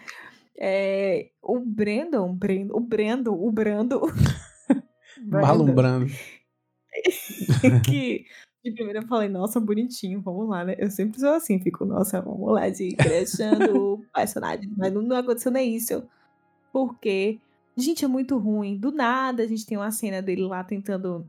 É, 0.59 1.31
o 1.43 1.59
Brandon, 1.61 2.35
Brandon, 2.35 2.75
o 2.75 2.81
Brando, 2.81 3.33
o 3.33 3.51
Brando. 3.51 4.01
Marlon 5.27 5.75
Brando. 5.75 6.07
que 7.85 8.27
de 8.63 8.73
primeira 8.73 9.01
eu 9.01 9.07
falei, 9.07 9.29
nossa, 9.29 9.59
bonitinho, 9.59 10.21
vamos 10.21 10.49
lá, 10.49 10.65
né? 10.65 10.77
Eu 10.79 10.91
sempre 10.91 11.19
sou 11.19 11.31
assim, 11.31 11.59
fico, 11.61 11.87
nossa, 11.87 12.21
vamos 12.21 12.53
lá, 12.53 12.69
de 12.69 12.95
crescendo 12.95 13.95
o 13.95 14.05
personagem. 14.15 14.71
Mas 14.77 14.93
não, 14.93 15.01
não 15.01 15.17
aconteceu 15.17 15.51
nem 15.51 15.75
isso. 15.75 16.07
Porque, 16.71 17.41
gente, 17.75 18.05
é 18.05 18.09
muito 18.09 18.37
ruim. 18.37 18.77
Do 18.77 18.93
nada, 18.93 19.43
a 19.43 19.47
gente 19.47 19.65
tem 19.65 19.79
uma 19.79 19.91
cena 19.91 20.21
dele 20.21 20.43
lá 20.43 20.63
tentando 20.63 21.27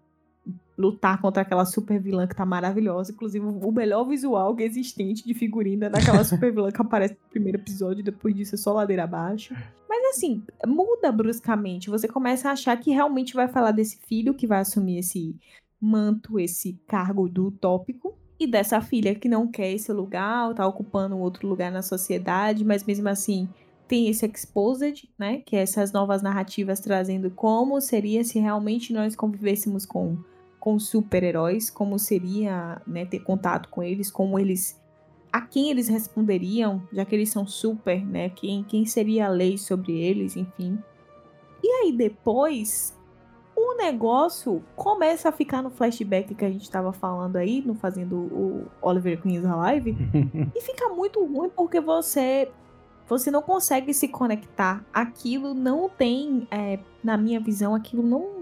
lutar 0.78 1.22
contra 1.22 1.44
aquela 1.44 1.66
super 1.66 2.00
vilã 2.00 2.28
que 2.28 2.36
tá 2.36 2.46
maravilhosa. 2.46 3.12
Inclusive, 3.12 3.46
o 3.46 3.72
melhor 3.72 4.04
visual 4.06 4.56
que 4.56 4.64
existente 4.64 5.24
de 5.26 5.34
figurina 5.34 5.90
daquela 5.90 6.24
super 6.24 6.52
vilã 6.52 6.72
que 6.72 6.82
aparece 6.82 7.14
no 7.14 7.30
primeiro 7.30 7.60
episódio. 7.60 8.04
Depois 8.04 8.36
disso, 8.36 8.56
é 8.56 8.58
só 8.58 8.74
ladeira 8.74 9.04
abaixo. 9.04 9.56
Mas 9.88 10.16
assim, 10.16 10.44
muda 10.66 11.12
bruscamente. 11.12 11.90
Você 11.90 12.08
começa 12.08 12.50
a 12.50 12.54
achar 12.54 12.76
que 12.78 12.92
realmente 12.92 13.34
vai 13.34 13.48
falar 13.48 13.72
desse 13.72 13.98
filho 14.08 14.34
que 14.34 14.48
vai 14.48 14.62
assumir 14.62 14.98
esse 15.00 15.36
manto, 15.80 16.40
esse 16.40 16.80
cargo 16.88 17.30
do 17.30 17.48
utópico. 17.48 18.18
E 18.40 18.48
dessa 18.48 18.82
filha 18.82 19.14
que 19.14 19.30
não 19.30 19.48
quer 19.48 19.72
esse 19.72 19.94
lugar, 19.94 20.56
tá 20.56 20.66
ocupando 20.66 21.16
outro 21.16 21.48
lugar 21.48 21.72
na 21.72 21.84
sociedade, 21.84 22.66
mas 22.66 22.84
mesmo 22.84 23.08
assim 23.08 23.48
tem 23.88 24.08
esse 24.08 24.26
exposed, 24.26 25.08
né? 25.20 25.44
Que 25.46 25.58
é 25.58 25.62
essas 25.62 25.92
novas 25.92 26.24
narrativas 26.24 26.80
trazendo 26.80 27.30
como 27.30 27.80
seria 27.82 28.24
se 28.24 28.40
realmente 28.40 28.94
nós 28.94 29.16
convivêssemos 29.16 29.86
com, 29.86 30.18
com 30.62 30.78
super-heróis, 30.78 31.72
como 31.72 31.98
seria 31.98 32.80
né, 32.86 33.04
ter 33.04 33.20
contato 33.20 33.68
com 33.68 33.82
eles, 33.82 34.12
como 34.12 34.38
eles. 34.38 34.80
A 35.34 35.42
quem 35.42 35.72
eles 35.72 35.88
responderiam, 35.88 36.84
já 36.94 37.04
que 37.04 37.16
eles 37.16 37.32
são 37.32 37.48
super, 37.48 38.06
né? 38.06 38.30
Quem, 38.30 38.64
quem 38.64 38.86
seria 38.86 39.26
a 39.26 39.30
lei 39.30 39.58
sobre 39.58 40.00
eles, 40.00 40.38
enfim. 40.38 40.78
E 41.64 41.68
aí 41.68 41.92
depois 41.92 42.96
o 43.56 43.76
negócio 43.76 44.64
começa 44.76 45.30
a 45.30 45.32
ficar 45.32 45.64
no 45.64 45.72
flashback 45.72 46.36
que 46.36 46.46
a 46.46 46.52
gente 46.52 46.64
estava 46.64 46.94
falando 46.94 47.38
aí, 47.38 47.64
no 47.66 47.74
fazendo 47.74 48.16
o 48.16 48.68
Oliver 48.82 49.20
Queen's 49.20 49.44
Live, 49.44 49.98
e 50.56 50.62
fica 50.62 50.90
muito 50.90 51.26
ruim 51.26 51.50
porque 51.50 51.82
você 51.82 52.52
você 53.08 53.30
não 53.30 53.42
consegue 53.42 53.94
se 53.94 54.08
conectar. 54.08 54.86
Aquilo 54.94 55.54
não 55.54 55.90
tem, 55.90 56.48
é, 56.50 56.80
na 57.04 57.18
minha 57.18 57.42
visão, 57.42 57.76
aquilo 57.76 58.04
não 58.04 58.41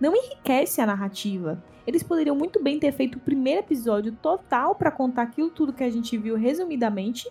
não 0.00 0.16
enriquece 0.16 0.80
a 0.80 0.86
narrativa. 0.86 1.62
Eles 1.86 2.02
poderiam 2.02 2.36
muito 2.36 2.62
bem 2.62 2.78
ter 2.78 2.92
feito 2.92 3.16
o 3.16 3.20
primeiro 3.20 3.60
episódio 3.60 4.12
total 4.12 4.74
para 4.74 4.90
contar 4.90 5.22
aquilo 5.22 5.50
tudo 5.50 5.72
que 5.72 5.84
a 5.84 5.90
gente 5.90 6.16
viu 6.16 6.36
resumidamente. 6.36 7.30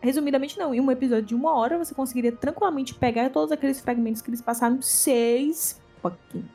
Resumidamente 0.00 0.58
não, 0.58 0.74
em 0.74 0.80
um 0.80 0.90
episódio 0.90 1.24
de 1.24 1.34
uma 1.34 1.54
hora 1.54 1.78
você 1.78 1.94
conseguiria 1.94 2.32
tranquilamente 2.32 2.94
pegar 2.94 3.30
todos 3.30 3.50
aqueles 3.50 3.80
fragmentos 3.80 4.20
que 4.20 4.30
eles 4.30 4.42
passaram 4.42 4.80
seis 4.82 5.80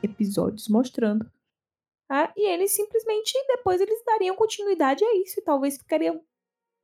episódios 0.02 0.68
mostrando. 0.68 1.28
Ah, 2.08 2.32
e 2.36 2.48
eles 2.48 2.72
simplesmente, 2.72 3.32
depois 3.48 3.80
eles 3.80 4.02
dariam 4.04 4.36
continuidade 4.36 5.04
a 5.04 5.16
isso 5.16 5.40
e 5.40 5.42
talvez 5.42 5.78
ficaria 5.78 6.20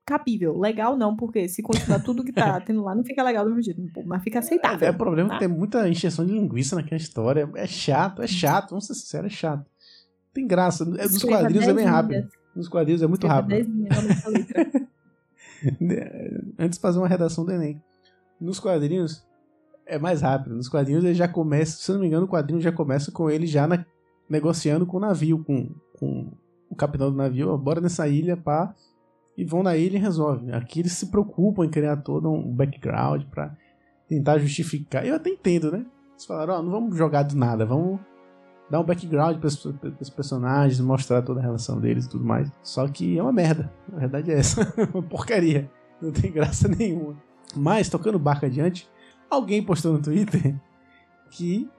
cabível. 0.09 0.59
Legal 0.59 0.97
não, 0.97 1.14
porque 1.14 1.49
se 1.49 1.62
continuar 1.62 2.01
tudo 2.01 2.25
que 2.25 2.33
tá 2.33 2.59
tendo 2.64 2.83
lá, 2.83 2.94
não 2.94 3.05
fica 3.05 3.23
legal 3.23 3.44
do 3.44 3.51
mesmo 3.55 3.62
jeito, 3.62 3.83
mas 4.07 4.23
fica 4.23 4.38
aceitável. 4.38 4.87
É, 4.87 4.90
é 4.90 4.92
problema 4.92 5.29
tá? 5.29 5.35
que 5.35 5.40
tem 5.40 5.49
muita 5.49 5.88
encheção 5.88 6.25
de 6.25 6.33
linguiça 6.33 6.75
naquela 6.75 6.97
história. 6.97 7.49
É 7.55 7.66
chato, 7.66 8.23
é 8.23 8.27
chato, 8.27 8.71
vamos 8.71 8.87
ser 8.87 8.94
sinceros, 8.94 9.33
é 9.33 9.37
chato. 9.37 9.66
Tem 10.33 10.47
graça. 10.47 10.85
É, 10.85 11.05
nos 11.05 11.23
quadrinhos 11.23 11.64
é 11.64 11.75
bem 11.75 11.85
10 11.85 11.88
rápido. 11.88 12.29
Nos 12.57 12.68
quadrinhos 12.68 13.03
é 13.03 13.07
muito 13.07 13.27
Escreva 13.27 13.35
rápido. 13.42 13.51
10 13.51 13.66
linhas 13.68 13.97
na 13.97 14.14
nossa 14.14 14.29
letra. 14.31 14.88
Antes 16.59 16.79
de 16.79 16.83
fazer 16.83 16.99
uma 16.99 17.09
redação 17.09 17.44
do 17.44 17.53
Enem. 17.53 17.83
Nos 18.40 18.59
quadrinhos 18.61 19.27
é 19.87 19.99
mais 19.99 20.23
rápido. 20.23 20.55
Nos 20.57 20.68
quadrinhos 20.68 21.05
ele 21.05 21.14
já 21.14 21.29
começa, 21.29 21.77
se 21.77 21.92
não 21.92 22.01
me 22.01 22.07
engano, 22.07 22.27
o 22.27 22.29
quadrinho 22.29 22.61
já 22.61 22.73
começa 22.73 23.11
com 23.11 23.29
ele 23.29 23.47
já 23.47 23.66
na- 23.66 23.85
negociando 24.29 24.87
com 24.87 24.97
o 24.99 25.01
navio, 25.01 25.42
com, 25.44 25.71
com 25.99 26.31
o 26.71 26.77
capitão 26.77 27.11
do 27.11 27.16
navio, 27.16 27.57
bora 27.59 27.81
nessa 27.81 28.07
ilha, 28.07 28.37
pá. 28.37 28.75
E 29.38 29.44
vão 29.44 29.62
na 29.62 29.77
ilha 29.77 29.96
e 29.96 30.01
resolvem. 30.01 30.53
Aqui 30.53 30.81
eles 30.81 30.92
se 30.92 31.07
preocupam 31.07 31.64
em 31.64 31.70
criar 31.70 31.98
todo 31.98 32.29
um 32.29 32.53
background 32.53 33.22
pra 33.31 33.57
tentar 34.09 34.38
justificar. 34.38 35.07
Eu 35.07 35.14
até 35.14 35.31
entendo, 35.31 35.70
né? 35.70 35.87
Eles 36.11 36.27
falaram, 36.27 36.55
ó, 36.55 36.62
não 36.62 36.72
vamos 36.72 36.96
jogar 36.96 37.22
do 37.22 37.37
nada, 37.37 37.64
vamos 37.64 38.01
dar 38.68 38.81
um 38.81 38.85
background 38.85 39.38
para 39.38 39.46
os 39.46 40.11
personagens, 40.11 40.81
mostrar 40.81 41.22
toda 41.22 41.38
a 41.38 41.42
relação 41.42 41.81
deles 41.81 42.07
e 42.07 42.09
tudo 42.09 42.24
mais. 42.24 42.51
Só 42.64 42.88
que 42.88 43.16
é 43.16 43.22
uma 43.22 43.33
merda. 43.33 43.72
A 43.92 44.01
verdade 44.01 44.33
é 44.33 44.38
essa. 44.38 44.74
uma 44.92 45.05
porcaria. 45.05 45.70
Não 46.03 46.11
tem 46.11 46.33
graça 46.33 46.66
nenhuma. 46.77 47.16
Mas, 47.55 47.88
tocando 47.88 48.16
o 48.16 48.18
barco 48.18 48.44
adiante, 48.44 48.90
alguém 49.31 49.62
postou 49.62 49.92
no 49.92 50.03
Twitter 50.03 50.57
que 51.31 51.70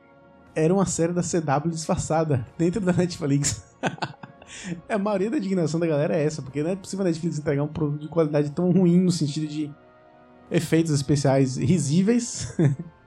era 0.56 0.74
uma 0.74 0.86
série 0.86 1.12
da 1.12 1.22
CW 1.22 1.70
disfarçada 1.70 2.46
dentro 2.58 2.80
da 2.80 2.94
Netflix. 2.94 3.76
a 4.88 4.98
maioria 4.98 5.30
da 5.30 5.38
indignação 5.38 5.80
da 5.80 5.88
galera 5.88 6.16
é 6.16 6.24
essa, 6.24 6.42
porque 6.42 6.64
não 6.64 6.72
é 6.72 6.76
possível 6.76 7.06
a 7.06 7.10
Netflix 7.10 7.40
entregar 7.40 7.64
um 7.64 7.68
produto 7.68 8.02
de 8.02 8.08
qualidade 8.08 8.52
tão 8.52 8.72
ruim 8.72 9.00
no 9.00 9.12
sentido 9.12 9.48
de 9.48 9.74
efeitos 10.52 10.92
especiais 10.92 11.58
risíveis, 11.58 12.58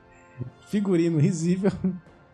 figurino 0.68 1.18
risível. 1.18 1.72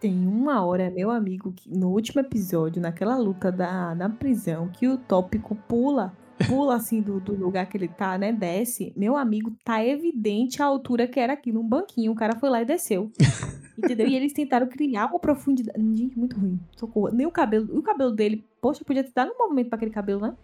Tem 0.00 0.26
uma 0.26 0.64
hora, 0.64 0.90
meu 0.90 1.10
amigo, 1.10 1.52
que 1.52 1.68
no 1.68 1.88
último 1.88 2.20
episódio, 2.20 2.80
naquela 2.80 3.16
luta 3.16 3.50
da, 3.50 3.94
na 3.94 4.08
prisão, 4.08 4.68
que 4.68 4.86
o 4.86 4.96
tópico 4.96 5.56
pula, 5.56 6.12
pula 6.46 6.76
assim 6.76 7.00
do, 7.02 7.18
do 7.20 7.34
lugar 7.34 7.66
que 7.66 7.76
ele 7.76 7.88
tá, 7.88 8.16
né? 8.18 8.32
Desce. 8.32 8.92
Meu 8.96 9.16
amigo, 9.16 9.52
tá 9.64 9.84
evidente 9.84 10.62
a 10.62 10.66
altura 10.66 11.06
que 11.08 11.18
era 11.18 11.32
aquilo, 11.32 11.60
um 11.60 11.68
banquinho. 11.68 12.12
O 12.12 12.14
cara 12.14 12.36
foi 12.38 12.48
lá 12.50 12.62
e 12.62 12.64
desceu. 12.64 13.10
Entendeu? 13.76 14.06
E 14.08 14.14
eles 14.16 14.32
tentaram 14.32 14.66
criar 14.68 15.06
uma 15.06 15.18
profundidade. 15.18 15.78
Gente, 15.96 16.18
muito 16.18 16.38
ruim. 16.38 16.58
Socorro. 16.76 17.10
Nem 17.14 17.26
o 17.26 17.30
cabelo. 17.30 17.78
O 17.78 17.82
cabelo 17.82 18.10
dele, 18.12 18.44
poxa, 18.60 18.84
podia 18.84 19.04
ter 19.04 19.12
dado 19.14 19.32
um 19.32 19.38
movimento 19.38 19.68
pra 19.68 19.76
aquele 19.76 19.90
cabelo, 19.92 20.20
né? 20.20 20.34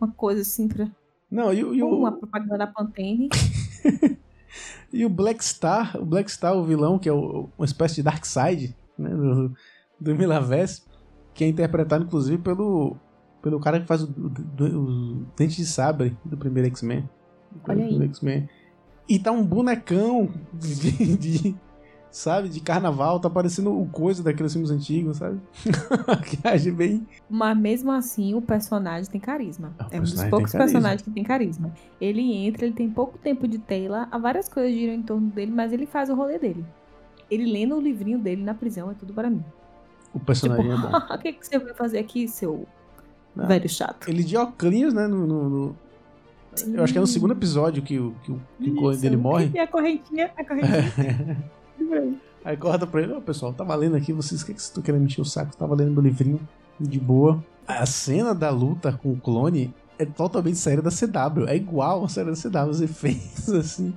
Uma 0.00 0.10
coisa 0.12 0.42
assim 0.42 0.68
pra. 0.68 0.88
Não, 1.30 1.52
e, 1.52 1.64
o- 1.64 1.74
e 1.74 1.82
o, 1.82 1.88
Uma 1.98 2.12
propaganda 2.12 2.58
da 2.58 2.66
Pantene. 2.66 3.28
E 4.92 5.04
o 5.04 5.08
Black 5.10 5.44
Star, 5.44 5.96
o 6.00 6.04
Black 6.06 6.30
Star, 6.30 6.56
o 6.56 6.64
vilão, 6.64 6.98
que 6.98 7.08
é 7.08 7.12
o- 7.12 7.48
uma 7.58 7.64
espécie 7.64 7.96
de 7.96 8.02
Darkseid, 8.04 8.74
né, 8.96 9.10
do, 9.10 9.52
do 10.00 10.14
Milaverse, 10.14 10.82
que 11.34 11.44
é 11.44 11.48
interpretado 11.48 12.04
inclusive 12.04 12.40
pelo, 12.40 12.96
pelo 13.46 13.60
cara 13.60 13.78
que 13.78 13.86
faz 13.86 14.02
o, 14.02 14.08
o, 14.08 14.64
o 14.64 15.26
Dente 15.36 15.54
de 15.54 15.66
Sabre 15.66 16.16
do 16.24 16.36
primeiro 16.36 16.66
X-Men. 16.66 17.08
Olha 17.68 17.84
aí. 17.84 17.90
primeiro 17.90 18.12
X-Men. 18.12 18.48
E 19.08 19.20
tá 19.20 19.30
um 19.30 19.44
bonecão 19.46 20.28
de, 20.52 21.16
de- 21.16 21.56
sabe, 22.10 22.48
de 22.48 22.58
carnaval, 22.58 23.20
tá 23.20 23.30
parecendo 23.30 23.80
o 23.80 23.86
coisa 23.86 24.20
daqueles 24.20 24.52
filmes 24.52 24.72
antigos, 24.72 25.18
sabe? 25.18 25.40
que 26.26 26.48
age 26.48 26.72
bem. 26.72 27.06
Mas 27.30 27.56
mesmo 27.56 27.92
assim, 27.92 28.34
o 28.34 28.42
personagem 28.42 29.08
tem 29.08 29.20
carisma. 29.20 29.72
Ah, 29.78 29.86
o 29.92 29.94
é 29.94 30.00
um 30.00 30.02
dos 30.02 30.24
poucos 30.24 30.50
personagens 30.50 31.02
que 31.02 31.10
tem 31.12 31.22
carisma. 31.22 31.72
Ele 32.00 32.32
entra, 32.34 32.66
ele 32.66 32.74
tem 32.74 32.90
pouco 32.90 33.16
tempo 33.16 33.46
de 33.46 33.60
tela, 33.60 34.08
há 34.10 34.18
várias 34.18 34.48
coisas 34.48 34.74
giram 34.74 34.92
em 34.92 35.02
torno 35.02 35.30
dele, 35.30 35.52
mas 35.52 35.72
ele 35.72 35.86
faz 35.86 36.10
o 36.10 36.16
rolê 36.16 36.36
dele. 36.36 36.66
Ele 37.30 37.44
lendo 37.44 37.76
o 37.76 37.80
livrinho 37.80 38.18
dele 38.18 38.42
na 38.42 38.54
prisão 38.54 38.90
é 38.90 38.94
tudo 38.94 39.14
para 39.14 39.30
mim. 39.30 39.44
O 40.12 40.18
personagem 40.18 40.68
é 40.68 40.76
bom. 40.76 40.90
o 41.14 41.18
que, 41.18 41.32
que 41.32 41.46
você 41.46 41.60
vai 41.60 41.74
fazer 41.74 42.00
aqui, 42.00 42.26
seu 42.26 42.66
Ah. 43.38 43.46
velho 43.46 43.68
chato? 43.68 44.08
Ele 44.08 44.22
de 44.24 44.36
óculos, 44.36 44.92
né? 44.94 45.06
No, 45.06 45.26
no- 45.26 45.48
no- 45.50 45.76
eu 46.74 46.82
acho 46.82 46.92
que 46.92 46.98
é 46.98 47.00
no 47.02 47.06
segundo 47.06 47.32
episódio 47.32 47.82
que 47.82 47.98
o, 47.98 48.14
que 48.22 48.32
o, 48.32 48.40
que 48.58 48.70
o 48.70 48.76
clone 48.76 48.96
dele 48.96 49.16
morre. 49.16 49.50
E 49.54 49.58
a 49.58 49.66
correntinha, 49.66 50.30
a 50.36 50.44
correntinha. 50.44 51.44
Aí 52.44 52.56
corta 52.56 52.86
pra 52.86 53.02
ele, 53.02 53.12
ó 53.12 53.20
pessoal, 53.20 53.52
tava 53.52 53.74
lendo 53.74 53.96
aqui, 53.96 54.12
vocês 54.12 54.42
que, 54.42 54.54
que 54.54 54.60
estão 54.60 54.82
querendo 54.82 55.04
encher 55.04 55.20
o 55.20 55.24
saco? 55.24 55.56
Tava 55.56 55.74
lendo 55.74 55.90
meu 55.90 56.02
livrinho 56.02 56.40
de 56.78 56.98
boa. 57.00 57.44
A 57.66 57.84
cena 57.84 58.34
da 58.34 58.50
luta 58.50 58.92
com 59.02 59.12
o 59.12 59.16
clone 59.16 59.74
é 59.98 60.04
totalmente 60.04 60.56
série 60.56 60.80
da 60.80 60.90
CW. 60.90 61.46
É 61.48 61.56
igual 61.56 62.04
a 62.04 62.08
série 62.08 62.30
da 62.30 62.36
CW, 62.36 62.70
os 62.70 62.80
efeitos 62.80 63.48
assim. 63.52 63.92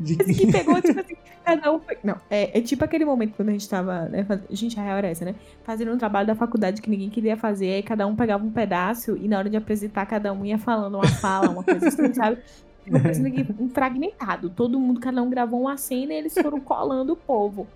De 0.00 0.16
que 0.16 0.50
pegou, 0.52 0.78
tipo 0.82 1.00
assim, 1.00 1.14
cada 1.44 1.72
um. 1.72 1.80
foi- 1.80 1.98
Não, 2.04 2.16
é, 2.30 2.58
é 2.58 2.60
tipo 2.62 2.84
aquele 2.84 3.04
momento 3.04 3.34
quando 3.34 3.48
a 3.48 3.52
gente 3.52 3.68
tava, 3.68 4.04
né? 4.08 4.24
faz- 4.24 4.40
Gente, 4.50 4.78
a 4.78 4.82
real 4.82 4.98
era 4.98 5.08
essa, 5.08 5.24
né? 5.24 5.34
Fazendo 5.64 5.92
um 5.92 5.98
trabalho 5.98 6.26
da 6.26 6.34
faculdade 6.34 6.80
que 6.80 6.88
ninguém 6.88 7.10
queria 7.10 7.36
fazer, 7.36 7.72
aí 7.72 7.82
cada 7.82 8.06
um 8.06 8.14
pegava 8.14 8.44
um 8.44 8.50
pedaço 8.50 9.16
e 9.16 9.26
na 9.28 9.38
hora 9.38 9.50
de 9.50 9.56
apresentar, 9.56 10.06
cada 10.06 10.32
um 10.32 10.44
ia 10.44 10.58
falando 10.58 10.94
uma 10.94 11.08
fala, 11.08 11.50
uma 11.50 11.62
coisa 11.64 11.88
assim, 11.88 12.12
sabe? 12.14 12.38
Ficou 12.84 13.00
parecendo 13.00 13.28
aqui 13.28 13.46
um 13.58 13.68
fragmentado. 13.68 14.48
Todo 14.50 14.78
mundo, 14.80 15.00
cada 15.00 15.22
um 15.22 15.28
gravou 15.28 15.60
uma 15.62 15.76
cena 15.76 16.12
e 16.14 16.16
eles 16.16 16.32
foram 16.34 16.58
colando 16.60 17.12
o 17.12 17.16
povo. 17.16 17.66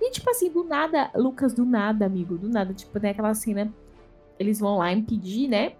E, 0.00 0.10
tipo 0.10 0.28
assim, 0.28 0.50
do 0.50 0.64
nada, 0.64 1.10
Lucas, 1.14 1.52
do 1.54 1.64
nada, 1.64 2.04
amigo, 2.04 2.36
do 2.36 2.48
nada. 2.48 2.74
Tipo, 2.74 2.98
tem 2.98 3.10
aquela 3.10 3.32
cena. 3.34 3.72
Eles 4.38 4.58
vão 4.58 4.78
lá 4.78 4.92
impedir, 4.92 5.46
né? 5.48 5.72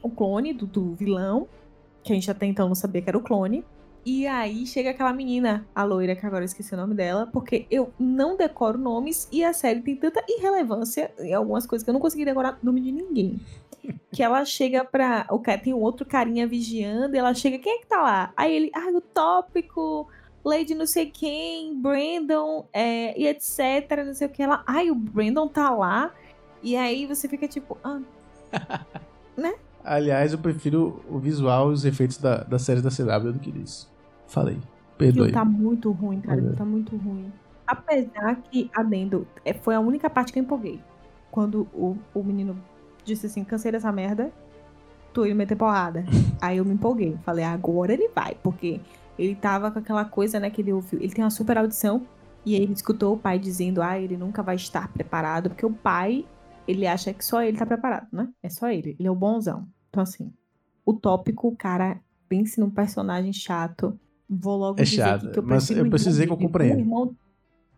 O 0.00 0.08
clone 0.08 0.52
do, 0.54 0.64
do 0.64 0.94
vilão. 0.94 1.48
Que 2.04 2.12
a 2.12 2.14
gente 2.14 2.30
até 2.30 2.46
então 2.46 2.68
não 2.68 2.74
sabia 2.76 3.02
que 3.02 3.10
era 3.10 3.18
o 3.18 3.20
clone. 3.20 3.64
E 4.10 4.26
aí 4.26 4.64
chega 4.64 4.88
aquela 4.88 5.12
menina, 5.12 5.66
a 5.74 5.84
loira, 5.84 6.16
que 6.16 6.24
agora 6.24 6.42
eu 6.42 6.46
esqueci 6.46 6.72
o 6.72 6.78
nome 6.78 6.94
dela, 6.94 7.28
porque 7.30 7.66
eu 7.70 7.92
não 8.00 8.38
decoro 8.38 8.78
nomes 8.78 9.28
e 9.30 9.44
a 9.44 9.52
série 9.52 9.82
tem 9.82 9.94
tanta 9.96 10.24
irrelevância 10.26 11.12
em 11.18 11.34
algumas 11.34 11.66
coisas 11.66 11.84
que 11.84 11.90
eu 11.90 11.92
não 11.92 12.00
consegui 12.00 12.24
decorar 12.24 12.58
o 12.62 12.64
nome 12.64 12.80
de 12.80 12.90
ninguém. 12.90 13.38
Que 14.10 14.22
ela 14.22 14.44
chega 14.46 14.82
pra. 14.82 15.26
O 15.30 15.38
cara 15.38 15.58
tem 15.58 15.74
um 15.74 15.80
outro 15.80 16.06
carinha 16.06 16.46
vigiando, 16.46 17.14
e 17.14 17.18
ela 17.18 17.34
chega, 17.34 17.58
quem 17.58 17.76
é 17.76 17.80
que 17.80 17.86
tá 17.86 18.02
lá? 18.02 18.32
Aí 18.34 18.54
ele, 18.54 18.70
ah, 18.74 18.90
o 18.94 19.00
tópico, 19.00 20.08
Lady 20.42 20.74
não 20.74 20.86
sei 20.86 21.06
quem, 21.06 21.78
Brandon, 21.78 22.66
é, 22.72 23.18
e 23.18 23.26
etc, 23.26 24.04
não 24.06 24.14
sei 24.14 24.26
o 24.26 24.30
que. 24.30 24.42
Ela, 24.42 24.64
ai, 24.66 24.90
o 24.90 24.94
Brandon 24.94 25.48
tá 25.48 25.68
lá. 25.68 26.14
E 26.62 26.76
aí 26.76 27.06
você 27.06 27.28
fica 27.28 27.46
tipo, 27.46 27.76
ah, 27.84 28.00
Aliás, 29.84 30.32
eu 30.32 30.38
prefiro 30.38 31.02
o 31.08 31.18
visual 31.18 31.70
e 31.70 31.74
os 31.74 31.84
efeitos 31.84 32.18
da, 32.18 32.38
da 32.44 32.58
série 32.58 32.82
da 32.82 32.90
CW 32.90 33.32
do 33.32 33.38
que 33.38 33.50
isso. 33.50 33.87
Falei. 34.28 34.56
Aquilo 34.56 34.96
Perdoe. 34.96 35.32
tá 35.32 35.44
muito 35.44 35.90
ruim, 35.90 36.20
cara. 36.20 36.40
É. 36.40 36.52
Tá 36.52 36.64
muito 36.64 36.96
ruim. 36.96 37.32
Apesar 37.66 38.36
que, 38.36 38.70
adendo, 38.74 39.26
é, 39.44 39.52
foi 39.52 39.74
a 39.74 39.80
única 39.80 40.08
parte 40.08 40.32
que 40.32 40.38
eu 40.38 40.42
empolguei. 40.42 40.80
Quando 41.30 41.68
o, 41.74 41.96
o 42.14 42.22
menino 42.22 42.58
disse 43.04 43.26
assim, 43.26 43.44
cansei 43.44 43.72
dessa 43.72 43.92
merda, 43.92 44.32
tô 45.12 45.26
indo 45.26 45.34
meter 45.34 45.56
porrada. 45.56 46.04
Aí 46.40 46.58
eu 46.58 46.64
me 46.64 46.74
empolguei. 46.74 47.16
Falei, 47.22 47.44
agora 47.44 47.92
ele 47.92 48.08
vai. 48.14 48.36
Porque 48.42 48.80
ele 49.18 49.34
tava 49.34 49.70
com 49.70 49.78
aquela 49.78 50.04
coisa, 50.04 50.38
né, 50.38 50.50
que 50.50 50.62
ele 50.62 50.72
ouviu. 50.72 51.00
Ele 51.00 51.12
tem 51.12 51.24
uma 51.24 51.30
super 51.30 51.58
audição. 51.58 52.06
E 52.46 52.54
aí 52.54 52.62
ele 52.62 52.72
escutou 52.72 53.14
o 53.14 53.18
pai 53.18 53.38
dizendo, 53.38 53.82
ah, 53.82 53.98
ele 53.98 54.16
nunca 54.16 54.42
vai 54.42 54.54
estar 54.54 54.90
preparado, 54.90 55.50
porque 55.50 55.66
o 55.66 55.72
pai, 55.72 56.24
ele 56.66 56.86
acha 56.86 57.12
que 57.12 57.22
só 57.22 57.42
ele 57.42 57.58
tá 57.58 57.66
preparado, 57.66 58.06
né? 58.10 58.28
É 58.42 58.48
só 58.48 58.68
ele, 58.70 58.96
ele 58.98 59.06
é 59.06 59.10
o 59.10 59.14
bonzão. 59.14 59.68
Então, 59.90 60.02
assim, 60.02 60.32
o 60.86 60.94
tópico, 60.94 61.48
o 61.48 61.56
cara, 61.56 62.00
pense 62.26 62.58
num 62.58 62.70
personagem 62.70 63.34
chato. 63.34 63.98
Vou 64.28 64.56
logo 64.58 64.80
É 64.80 64.84
dizer 64.84 64.96
chato, 64.96 65.30
que 65.30 65.38
eu 65.38 65.42
mas 65.42 65.70
eu 65.70 65.88
preciso 65.88 66.10
dizer 66.10 66.26
que 66.26 66.32
eu 66.32 66.36
compreendo. 66.36 66.76
O 66.76 66.80
irmão, 66.80 67.16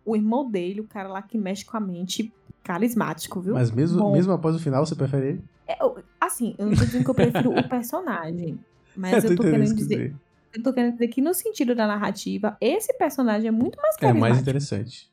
o 0.04 0.16
irmão 0.16 0.50
dele, 0.50 0.80
o 0.80 0.88
cara 0.88 1.08
lá 1.08 1.22
que 1.22 1.38
mexe 1.38 1.64
com 1.64 1.76
a 1.76 1.80
mente, 1.80 2.32
carismático, 2.64 3.40
viu? 3.40 3.54
Mas 3.54 3.70
mesmo, 3.70 4.00
Bom. 4.00 4.12
mesmo 4.12 4.32
após 4.32 4.56
o 4.56 4.58
final, 4.58 4.84
você 4.84 4.94
prefere 4.96 5.28
ele? 5.28 5.44
É, 5.68 5.82
eu- 5.82 5.96
assim, 6.20 6.54
eu 6.58 6.66
não 6.66 6.74
tô 6.76 6.84
dizendo 6.84 7.04
que 7.04 7.10
eu 7.10 7.14
prefiro 7.14 7.56
o 7.56 7.68
personagem. 7.68 8.58
Mas 8.96 9.12
eu 9.24 9.28
tô 9.28 9.34
entendendo 9.34 9.50
querendo 9.52 9.64
isso 9.66 9.74
que 9.76 9.82
dizer. 9.82 10.16
Eu 10.52 10.62
tô 10.64 10.72
querendo 10.72 10.92
dizer 10.94 11.08
que 11.08 11.20
no 11.22 11.32
sentido 11.32 11.74
da 11.76 11.86
narrativa, 11.86 12.56
esse 12.60 12.92
personagem 12.98 13.46
é 13.46 13.52
muito 13.52 13.80
mais 13.80 13.94
É 13.96 14.00
carismático. 14.00 14.20
mais 14.20 14.40
interessante. 14.42 15.08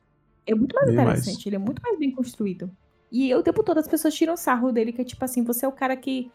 É 0.48 0.56
muito 0.56 0.74
mais 0.74 0.88
Bem 0.88 0.96
interessante, 0.96 1.36
mais. 1.36 1.46
ele 1.46 1.56
é 1.58 1.60
muito 1.60 1.80
mais 1.84 2.00
bem 2.00 2.12
construído. 2.12 2.72
E 3.12 3.30
eu, 3.30 3.40
o 3.40 3.44
tempo 3.44 3.64
todo 3.64 3.78
as 3.78 3.88
pessoas 3.88 4.16
tiram 4.16 4.36
sarro 4.36 4.72
dele, 4.72 4.92
que 4.92 5.02
é 5.02 5.06
tipo 5.06 5.24
assim, 5.24 5.44
você 5.44 5.66
é 5.66 5.68
o 5.68 5.72
cara 5.72 5.96
que 5.96 6.32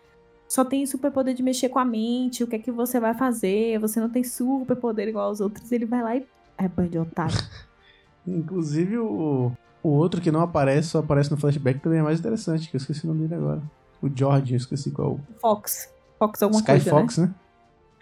só 0.53 0.66
tem 0.66 0.84
superpoder 0.84 1.34
de 1.34 1.42
mexer 1.42 1.70
com 1.70 1.78
a 1.78 1.84
mente, 1.84 2.44
o 2.44 2.46
que 2.46 2.57
é 2.57 2.59
que 2.59 2.70
você 2.70 3.00
vai 3.00 3.14
fazer? 3.14 3.78
Você 3.78 3.98
não 3.98 4.11
tem 4.11 4.22
superpoder 4.22 5.09
igual 5.09 5.28
aos 5.28 5.40
outros. 5.40 5.72
Ele 5.72 5.86
vai 5.86 6.03
lá 6.03 6.14
e 6.14 6.26
é 6.59 6.68
banho 6.68 6.90
de 6.90 6.98
otário. 6.98 7.38
Inclusive, 8.28 8.98
o, 8.98 9.50
o 9.82 9.88
outro 9.88 10.20
que 10.20 10.30
não 10.30 10.42
aparece, 10.42 10.88
só 10.88 10.98
aparece 10.98 11.30
no 11.30 11.38
flashback, 11.38 11.80
também 11.80 12.00
é 12.00 12.03
mais 12.03 12.20
interessante, 12.20 12.68
que 12.68 12.76
eu 12.76 12.78
esqueci 12.78 13.07
o 13.07 13.09
nome 13.09 13.22
dele 13.26 13.36
agora. 13.36 13.62
O 14.03 14.11
George, 14.14 14.53
eu 14.53 14.59
esqueci 14.59 14.90
qual. 14.90 15.18
Fox. 15.40 15.90
Fox 16.18 16.42
alguma 16.42 16.61
Sky 16.61 16.72
coisa, 16.72 16.90
Fox, 16.90 17.16
né? 17.16 17.26
né? 17.26 17.34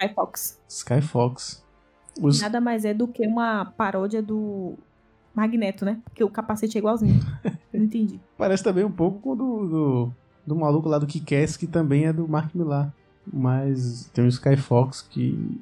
Sky 0.00 0.14
Fox. 0.16 0.60
Sky 0.68 1.00
Fox. 1.02 1.64
Os... 2.20 2.40
Nada 2.40 2.60
mais 2.60 2.84
é 2.84 2.92
do 2.92 3.06
que 3.06 3.24
uma 3.28 3.66
paródia 3.76 4.20
do 4.20 4.74
Magneto, 5.32 5.84
né? 5.84 6.00
Porque 6.02 6.24
o 6.24 6.28
capacete 6.28 6.76
é 6.76 6.80
igualzinho. 6.80 7.20
não 7.72 7.84
entendi. 7.84 8.18
Parece 8.36 8.64
também 8.64 8.82
um 8.82 8.90
pouco 8.90 9.20
com 9.20 9.30
o 9.30 9.36
do, 9.36 9.68
do, 9.68 10.12
do 10.50 10.56
maluco 10.56 10.88
lá 10.88 10.98
do 10.98 11.06
Kick-Ass, 11.06 11.56
que 11.56 11.66
também 11.66 12.06
é 12.06 12.12
do 12.12 12.28
Mark 12.28 12.54
Millar. 12.54 12.92
Mas 13.32 14.10
tem 14.12 14.24
o 14.24 14.28
Sky 14.28 14.56
Fox 14.56 15.00
que. 15.02 15.60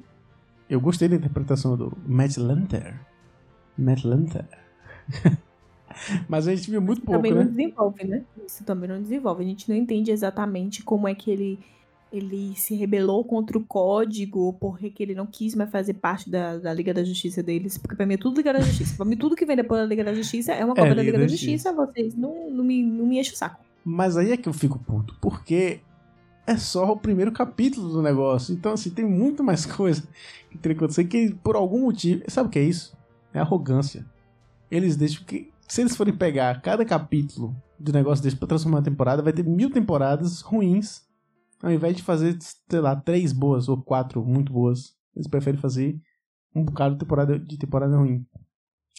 Eu 0.69 0.81
gostei 0.81 1.07
da 1.07 1.15
interpretação 1.15 1.77
do 1.77 1.95
Matt 2.05 2.37
Lanter. 2.37 2.99
Matt 3.77 4.03
Lanter. 4.03 4.45
Mas 6.27 6.47
a 6.47 6.55
gente 6.55 6.69
viu 6.69 6.81
muito 6.81 7.01
pouco, 7.01 7.17
também 7.17 7.31
não 7.31 7.39
né? 7.43 7.47
desenvolve, 7.47 8.03
né? 8.03 8.23
Isso 8.45 8.63
também 8.63 8.89
não 8.89 9.01
desenvolve. 9.01 9.43
A 9.43 9.47
gente 9.47 9.67
não 9.67 9.75
entende 9.75 10.11
exatamente 10.11 10.83
como 10.83 11.07
é 11.07 11.15
que 11.15 11.29
ele, 11.29 11.59
ele 12.13 12.53
se 12.55 12.75
rebelou 12.75 13.23
contra 13.23 13.57
o 13.57 13.65
código, 13.65 14.53
porque 14.59 14.91
que 14.91 15.01
ele 15.01 15.15
não 15.15 15.25
quis 15.25 15.55
mais 15.55 15.69
fazer 15.71 15.95
parte 15.95 16.29
da, 16.29 16.57
da 16.57 16.73
Liga 16.73 16.93
da 16.93 17.03
Justiça 17.03 17.41
deles. 17.41 17.77
Porque 17.77 17.95
pra 17.95 18.05
mim 18.05 18.13
é 18.13 18.17
tudo 18.17 18.37
Liga 18.37 18.53
da 18.53 18.61
Justiça. 18.61 18.95
pra 18.95 19.05
mim, 19.05 19.17
tudo 19.17 19.35
que 19.35 19.45
vem 19.45 19.55
depois 19.55 19.81
da 19.81 19.87
Liga 19.87 20.03
da 20.03 20.13
Justiça 20.13 20.53
é 20.53 20.63
uma 20.63 20.75
cópia 20.75 20.95
da 20.95 21.03
Liga 21.03 21.17
da 21.17 21.27
Justiça. 21.27 21.73
Vocês 21.73 22.15
não, 22.15 22.49
não, 22.51 22.63
me, 22.63 22.83
não 22.83 23.05
me 23.05 23.19
enchem 23.19 23.33
o 23.33 23.37
saco. 23.37 23.68
Mas 23.89 24.15
aí 24.15 24.31
é 24.31 24.37
que 24.37 24.47
eu 24.47 24.53
fico 24.53 24.77
puto, 24.77 25.15
porque 25.19 25.81
é 26.45 26.55
só 26.57 26.91
o 26.91 26.97
primeiro 26.97 27.31
capítulo 27.31 27.89
do 27.89 28.03
negócio. 28.03 28.53
Então, 28.53 28.73
assim, 28.73 28.91
tem 28.91 29.03
muito 29.03 29.43
mais 29.43 29.65
coisa 29.67 30.07
que 30.51 30.59
teria 30.59 30.77
que 30.77 30.83
acontecer 30.83 31.05
que 31.05 31.33
por 31.33 31.55
algum 31.55 31.81
motivo. 31.81 32.21
Sabe 32.27 32.49
o 32.49 32.51
que 32.51 32.59
é 32.59 32.63
isso? 32.63 32.95
É 33.33 33.39
arrogância. 33.39 34.05
Eles 34.69 34.95
deixam 34.95 35.23
que. 35.23 35.51
Se 35.67 35.81
eles 35.81 35.97
forem 35.97 36.15
pegar 36.15 36.61
cada 36.61 36.85
capítulo 36.85 37.55
do 37.79 37.91
negócio 37.91 38.23
desse 38.23 38.35
pra 38.35 38.47
transformar 38.47 38.77
uma 38.77 38.83
temporada, 38.83 39.23
vai 39.23 39.33
ter 39.33 39.43
mil 39.43 39.71
temporadas 39.71 40.41
ruins. 40.41 41.01
Ao 41.61 41.71
invés 41.71 41.97
de 41.97 42.03
fazer, 42.03 42.37
sei 42.39 42.79
lá, 42.79 42.95
três 42.95 43.33
boas 43.33 43.67
ou 43.67 43.81
quatro 43.81 44.23
muito 44.23 44.53
boas. 44.53 44.95
Eles 45.15 45.27
preferem 45.27 45.59
fazer 45.59 45.99
um 46.55 46.63
bocado 46.63 46.93
de 46.93 46.99
temporada, 46.99 47.39
de 47.39 47.57
temporada 47.57 47.97
ruim. 47.97 48.23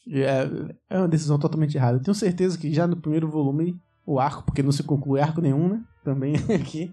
É, 0.09 0.49
é 0.91 0.99
uma 0.99 1.09
decisão 1.09 1.39
totalmente 1.39 1.77
errada. 1.77 1.99
Eu 1.99 2.03
tenho 2.03 2.15
certeza 2.15 2.59
que 2.59 2.73
já 2.73 2.89
no 2.89 2.97
primeiro 2.97 3.31
volume, 3.31 3.81
o 4.13 4.19
arco, 4.21 4.43
porque 4.45 4.63
não 4.63 4.73
se 4.73 4.83
conclui 4.83 5.21
arco 5.21 5.41
nenhum, 5.41 5.69
né? 5.69 5.83
Também 6.05 6.35
aqui. 6.75 6.93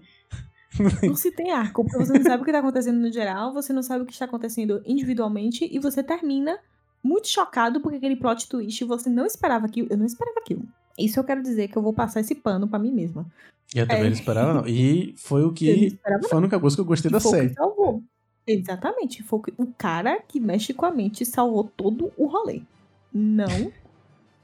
Não 1.02 1.14
se 1.16 1.30
tem 1.32 1.50
arco, 1.50 1.82
porque 1.84 1.98
você 2.04 2.12
não 2.12 2.22
sabe 2.22 2.42
o 2.42 2.44
que 2.46 2.52
tá 2.52 2.58
acontecendo 2.58 2.98
no 2.98 3.10
geral, 3.12 3.52
você 3.52 3.72
não 3.72 3.82
sabe 3.82 4.02
o 4.02 4.06
que 4.06 4.12
está 4.12 4.26
acontecendo 4.26 4.82
individualmente, 4.86 5.68
e 5.70 5.78
você 5.78 6.02
termina 6.02 6.58
muito 7.02 7.26
chocado 7.28 7.80
porque 7.80 7.96
aquele 7.96 8.16
plot 8.16 8.48
twist 8.48 8.84
você 8.84 9.08
não 9.08 9.24
esperava 9.24 9.66
aquilo. 9.66 9.88
Eu 9.90 9.96
não 9.96 10.04
esperava 10.06 10.38
aquilo. 10.38 10.62
Isso 10.98 11.18
eu 11.18 11.24
quero 11.24 11.42
dizer 11.42 11.68
que 11.68 11.76
eu 11.78 11.82
vou 11.82 11.92
passar 11.92 12.20
esse 12.20 12.34
pano 12.34 12.68
pra 12.68 12.78
mim 12.78 12.92
mesma. 12.92 13.26
Eu 13.74 13.86
também 13.86 14.02
É. 14.02 14.06
não 14.06 14.12
esperava, 14.12 14.52
não. 14.54 14.66
E 14.66 15.14
foi 15.16 15.44
o 15.44 15.52
que. 15.52 15.98
Foi 16.28 16.32
a 16.32 16.40
única 16.40 16.58
coisa 16.60 16.76
que 16.76 16.80
eu 16.80 16.84
gostei 16.86 17.08
E 17.08 17.12
da 17.12 17.20
foi 17.20 17.30
o 17.30 17.34
que 17.34 17.40
série. 17.40 17.54
salvou. 17.54 18.02
Exatamente. 18.46 19.22
Foi 19.22 19.38
o 19.38 19.42
que- 19.42 19.54
o 19.58 19.66
cara 19.76 20.20
que 20.26 20.40
mexe 20.40 20.72
com 20.74 20.86
a 20.86 20.90
mente 20.90 21.24
salvou 21.24 21.64
todo 21.64 22.10
o 22.16 22.26
rolê. 22.26 22.62
Não 23.12 23.70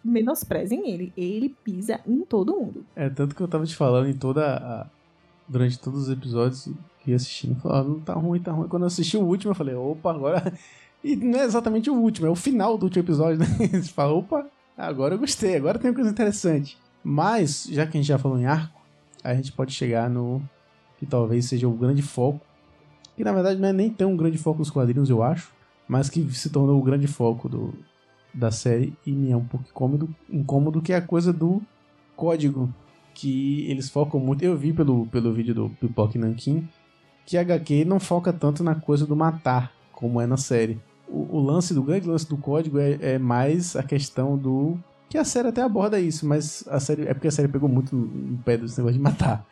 menosprezem 0.04 0.90
ele. 0.90 1.12
Ele 1.16 1.54
pisa 1.64 2.00
em 2.06 2.20
todo 2.24 2.54
mundo. 2.54 2.84
É, 2.94 3.08
tanto 3.08 3.34
que 3.34 3.40
eu 3.40 3.48
tava 3.48 3.64
te 3.64 3.74
falando 3.74 4.08
em 4.08 4.14
toda 4.14 4.56
a. 4.56 4.86
Durante 5.46 5.78
todos 5.78 6.04
os 6.04 6.10
episódios 6.10 6.70
que 7.00 7.10
ia 7.10 7.16
assistindo, 7.16 7.60
não 7.62 8.00
tá 8.00 8.14
ruim, 8.14 8.40
tá 8.40 8.50
ruim. 8.50 8.66
Quando 8.66 8.84
eu 8.84 8.86
assisti 8.86 9.16
o 9.16 9.22
último, 9.22 9.50
eu 9.50 9.54
falei, 9.54 9.74
opa, 9.74 10.10
agora. 10.10 10.52
E 11.04 11.16
não 11.16 11.38
é 11.38 11.44
exatamente 11.44 11.90
o 11.90 11.94
último, 11.94 12.26
é 12.26 12.30
o 12.30 12.34
final 12.34 12.78
do 12.78 12.84
último 12.84 13.04
episódio, 13.04 13.38
né? 13.38 13.44
Você 13.68 13.92
fala, 13.92 14.14
opa, 14.14 14.46
agora 14.74 15.12
eu 15.14 15.18
gostei, 15.18 15.54
agora 15.54 15.78
tem 15.78 15.90
uma 15.90 15.94
coisa 15.94 16.08
interessante. 16.08 16.78
Mas, 17.04 17.68
já 17.70 17.86
que 17.86 17.98
a 17.98 18.00
gente 18.00 18.08
já 18.08 18.16
falou 18.16 18.38
em 18.38 18.46
arco, 18.46 18.80
a 19.22 19.34
gente 19.34 19.52
pode 19.52 19.72
chegar 19.72 20.08
no. 20.08 20.40
que 20.98 21.04
talvez 21.04 21.44
seja 21.44 21.68
o 21.68 21.72
grande 21.72 22.00
foco. 22.00 22.40
Que 23.14 23.22
na 23.22 23.32
verdade 23.32 23.60
não 23.60 23.68
é 23.68 23.72
nem 23.74 23.90
tão 23.90 24.12
um 24.12 24.16
grande 24.16 24.38
foco 24.38 24.60
dos 24.60 24.70
quadrinhos, 24.70 25.10
eu 25.10 25.22
acho. 25.22 25.52
Mas 25.86 26.08
que 26.08 26.32
se 26.34 26.48
tornou 26.48 26.80
o 26.80 26.82
grande 26.82 27.06
foco 27.06 27.50
do, 27.50 27.74
da 28.34 28.50
série 28.50 28.92
e 29.06 29.12
me 29.12 29.30
é 29.30 29.36
um 29.36 29.44
pouco 29.44 29.66
incômodo, 29.68 30.14
incômodo 30.28 30.82
que 30.82 30.92
é 30.92 30.96
a 30.96 31.02
coisa 31.02 31.32
do 31.32 31.62
código 32.16 32.72
que 33.14 33.64
eles 33.70 33.88
focam 33.88 34.18
muito. 34.18 34.44
Eu 34.44 34.56
vi 34.56 34.72
pelo, 34.72 35.06
pelo 35.06 35.32
vídeo 35.32 35.54
do 35.54 35.70
Pipoque 35.80 36.18
Nankin 36.18 36.68
que 37.24 37.38
a 37.38 37.40
HQ 37.40 37.84
não 37.84 37.98
foca 37.98 38.32
tanto 38.32 38.62
na 38.62 38.74
coisa 38.74 39.06
do 39.06 39.16
matar, 39.16 39.72
como 39.92 40.20
é 40.20 40.26
na 40.26 40.36
série. 40.36 40.78
O, 41.08 41.38
o 41.38 41.40
lance 41.40 41.72
do 41.72 41.82
grande 41.82 42.08
lance 42.08 42.28
do 42.28 42.36
código 42.36 42.78
é, 42.78 42.98
é 43.00 43.18
mais 43.18 43.76
a 43.76 43.82
questão 43.82 44.36
do. 44.36 44.78
Que 45.08 45.16
a 45.16 45.24
série 45.24 45.48
até 45.48 45.62
aborda 45.62 46.00
isso, 46.00 46.26
mas 46.26 46.66
a 46.68 46.80
série. 46.80 47.06
É 47.06 47.14
porque 47.14 47.28
a 47.28 47.30
série 47.30 47.48
pegou 47.48 47.68
muito 47.68 47.94
no, 47.94 48.38
pé 48.38 48.56
desse 48.56 48.76
negócio 48.78 48.96
de 48.96 49.02
matar. 49.02 49.46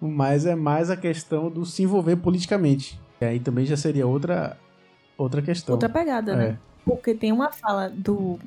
Mas 0.00 0.44
é 0.44 0.54
mais 0.54 0.90
a 0.90 0.96
questão 0.96 1.50
do 1.50 1.64
se 1.64 1.82
envolver 1.82 2.16
politicamente. 2.16 3.00
E 3.20 3.24
aí 3.24 3.40
também 3.40 3.64
já 3.64 3.76
seria 3.76 4.06
outra, 4.06 4.58
outra 5.16 5.40
questão. 5.40 5.74
Outra 5.74 5.88
pegada, 5.88 6.36
né? 6.36 6.58
Porque 6.86 7.12
tem 7.12 7.32
uma 7.32 7.50
fala 7.50 7.90
do. 7.90 8.38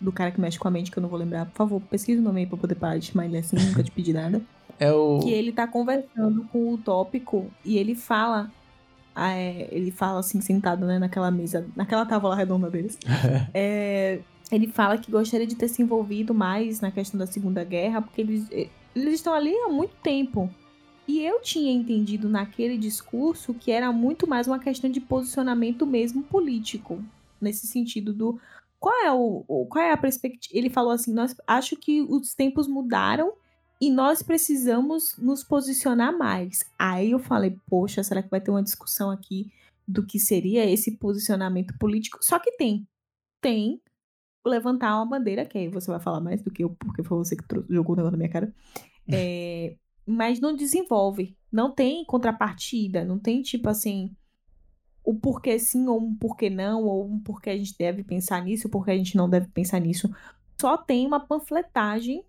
Do 0.00 0.10
cara 0.10 0.30
que 0.30 0.40
mexe 0.40 0.58
com 0.58 0.66
a 0.66 0.70
mente, 0.70 0.90
que 0.90 0.96
eu 0.96 1.02
não 1.02 1.10
vou 1.10 1.18
lembrar. 1.18 1.44
Por 1.44 1.56
favor, 1.56 1.82
pesquisa 1.82 2.22
o 2.22 2.24
nome 2.24 2.40
aí 2.40 2.46
pra 2.46 2.56
poder 2.56 2.76
parar 2.76 2.96
de 2.96 3.06
chamar 3.06 3.26
ele 3.26 3.36
assim, 3.36 3.56
nunca 3.56 3.82
te 3.82 3.90
pedi 3.90 4.14
nada. 4.14 4.40
É 4.78 4.90
o. 4.90 5.18
que 5.18 5.30
ele 5.30 5.52
tá 5.52 5.66
conversando 5.66 6.44
com 6.44 6.72
o 6.72 6.78
tópico 6.78 7.50
e 7.62 7.76
ele 7.76 7.94
fala. 7.94 8.50
ah, 9.14 9.32
é, 9.32 9.68
ele 9.70 9.90
fala 9.90 10.20
assim, 10.20 10.40
sentado 10.40 10.86
né, 10.86 10.98
naquela 10.98 11.30
mesa, 11.30 11.66
naquela 11.76 12.06
tábua 12.06 12.34
redonda 12.36 12.70
deles. 12.70 12.96
É, 13.52 14.20
ele 14.50 14.68
fala 14.68 14.96
que 14.96 15.10
gostaria 15.10 15.46
de 15.46 15.54
ter 15.56 15.68
se 15.68 15.82
envolvido 15.82 16.32
mais 16.32 16.80
na 16.80 16.90
questão 16.90 17.18
da 17.18 17.26
Segunda 17.26 17.62
Guerra, 17.62 18.00
porque 18.00 18.20
eles, 18.22 18.48
eles 18.94 19.14
estão 19.14 19.34
ali 19.34 19.52
há 19.54 19.68
muito 19.68 19.92
tempo. 20.02 20.48
E 21.06 21.20
eu 21.20 21.40
tinha 21.42 21.72
entendido 21.72 22.28
naquele 22.28 22.78
discurso 22.78 23.52
que 23.52 23.70
era 23.72 23.90
muito 23.92 24.28
mais 24.28 24.46
uma 24.46 24.60
questão 24.60 24.88
de 24.88 25.00
posicionamento 25.00 25.84
mesmo 25.84 26.22
político. 26.22 27.02
Nesse 27.40 27.66
sentido 27.66 28.12
do. 28.12 28.40
Qual 28.78 28.94
é, 29.04 29.12
o, 29.12 29.44
o- 29.46 29.66
qual 29.66 29.84
é 29.84 29.92
a 29.92 29.96
perspectiva? 29.96 30.58
Ele 30.58 30.70
falou 30.70 30.92
assim: 30.92 31.12
nós 31.12 31.34
acho 31.46 31.76
que 31.76 32.00
os 32.02 32.34
tempos 32.34 32.66
mudaram 32.66 33.32
e 33.80 33.90
nós 33.90 34.22
precisamos 34.22 35.16
nos 35.16 35.42
posicionar 35.42 36.16
mais. 36.16 36.64
Aí 36.78 37.12
eu 37.12 37.18
falei, 37.18 37.56
poxa, 37.68 38.02
será 38.02 38.22
que 38.22 38.28
vai 38.30 38.40
ter 38.40 38.50
uma 38.50 38.62
discussão 38.62 39.10
aqui 39.10 39.50
do 39.88 40.04
que 40.06 40.18
seria 40.20 40.68
esse 40.70 40.96
posicionamento 40.98 41.76
político? 41.78 42.18
Só 42.22 42.38
que 42.38 42.52
tem. 42.52 42.86
Tem 43.40 43.80
levantar 44.46 44.96
uma 44.96 45.06
bandeira, 45.06 45.44
que 45.44 45.58
aí 45.58 45.68
você 45.68 45.90
vai 45.90 46.00
falar 46.00 46.20
mais 46.20 46.42
do 46.42 46.50
que 46.50 46.64
eu, 46.64 46.70
porque 46.78 47.02
foi 47.02 47.18
você 47.18 47.36
que 47.36 47.44
jogou 47.68 47.94
o 47.94 47.96
negócio 47.96 48.12
na 48.12 48.18
minha 48.18 48.30
cara. 48.30 48.54
É, 49.10 49.76
mas 50.06 50.40
não 50.40 50.54
desenvolve. 50.54 51.36
Não 51.52 51.70
tem 51.74 52.04
contrapartida. 52.04 53.04
Não 53.04 53.18
tem, 53.18 53.42
tipo 53.42 53.68
assim, 53.68 54.14
o 55.04 55.14
porquê 55.14 55.58
sim 55.58 55.86
ou 55.88 56.00
um 56.00 56.14
porquê 56.14 56.50
não, 56.50 56.84
ou 56.84 57.06
um 57.06 57.18
porquê 57.18 57.50
a 57.50 57.56
gente 57.56 57.76
deve 57.76 58.04
pensar 58.04 58.44
nisso, 58.44 58.68
porquê 58.68 58.92
a 58.92 58.96
gente 58.96 59.16
não 59.16 59.28
deve 59.28 59.48
pensar 59.48 59.80
nisso. 59.80 60.10
Só 60.60 60.76
tem 60.76 61.06
uma 61.06 61.20
panfletagem 61.20 62.24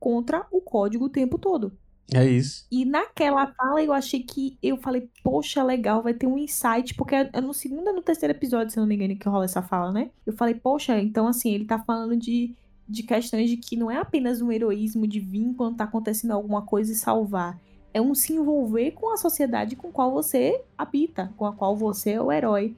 contra 0.00 0.46
o 0.50 0.60
código 0.60 1.06
o 1.06 1.10
tempo 1.10 1.38
todo. 1.38 1.72
É 2.12 2.24
isso. 2.28 2.66
E 2.70 2.84
naquela 2.84 3.46
fala 3.46 3.82
eu 3.82 3.92
achei 3.92 4.22
que. 4.22 4.58
Eu 4.62 4.76
falei, 4.76 5.08
poxa, 5.22 5.62
legal, 5.62 6.02
vai 6.02 6.12
ter 6.12 6.26
um 6.26 6.36
insight, 6.36 6.94
porque 6.94 7.14
é 7.14 7.40
no 7.40 7.54
segundo 7.54 7.88
ou 7.88 7.94
no 7.94 8.02
terceiro 8.02 8.34
episódio, 8.34 8.70
se 8.70 8.78
eu 8.78 8.82
não 8.82 8.88
me 8.88 8.94
engano, 8.94 9.16
que 9.16 9.28
rola 9.28 9.44
essa 9.44 9.62
fala, 9.62 9.92
né? 9.92 10.10
Eu 10.26 10.32
falei, 10.32 10.54
poxa, 10.54 10.98
então 10.98 11.26
assim, 11.26 11.52
ele 11.52 11.64
tá 11.64 11.78
falando 11.78 12.16
de, 12.16 12.54
de 12.88 13.02
questões 13.02 13.48
de 13.48 13.56
que 13.56 13.76
não 13.76 13.90
é 13.90 13.96
apenas 13.96 14.42
um 14.42 14.52
heroísmo 14.52 15.06
de 15.06 15.20
vir 15.20 15.54
quando 15.54 15.76
tá 15.76 15.84
acontecendo 15.84 16.32
alguma 16.32 16.62
coisa 16.62 16.92
e 16.92 16.96
salvar. 16.96 17.58
É 17.94 18.00
um 18.00 18.14
se 18.14 18.32
envolver 18.34 18.90
com 18.90 19.12
a 19.14 19.16
sociedade 19.16 19.76
com 19.76 19.90
qual 19.92 20.10
você 20.10 20.60
habita, 20.76 21.32
com 21.36 21.46
a 21.46 21.52
qual 21.52 21.76
você 21.76 22.10
é 22.10 22.20
o 22.20 22.30
herói. 22.32 22.74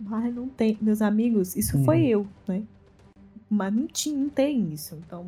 Mas 0.00 0.34
não 0.34 0.48
tem. 0.48 0.76
Meus 0.80 1.02
amigos, 1.02 1.54
isso 1.54 1.76
Uhum. 1.76 1.84
foi 1.84 2.06
eu, 2.06 2.26
né? 2.48 2.62
Mas 3.50 3.72
não, 3.74 3.86
tinha, 3.86 4.16
não 4.16 4.28
tem 4.30 4.72
isso. 4.72 4.96
Então, 5.06 5.26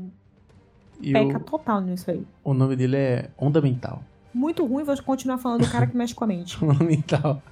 E 1.00 1.12
peca 1.12 1.36
o, 1.38 1.40
total 1.40 1.80
nisso 1.80 2.10
aí. 2.10 2.24
o 2.42 2.54
nome 2.54 2.76
dele 2.76 2.96
é 2.96 3.30
Onda 3.38 3.60
Mental. 3.60 4.02
Muito 4.32 4.64
ruim, 4.64 4.84
vou 4.84 4.96
continuar 5.02 5.38
falando 5.38 5.64
do 5.66 5.70
cara 5.70 5.86
que 5.86 5.96
mexe 5.96 6.14
com 6.14 6.24
a 6.24 6.26
mente. 6.26 6.56
Onda 6.64 6.82
Mental. 6.84 7.42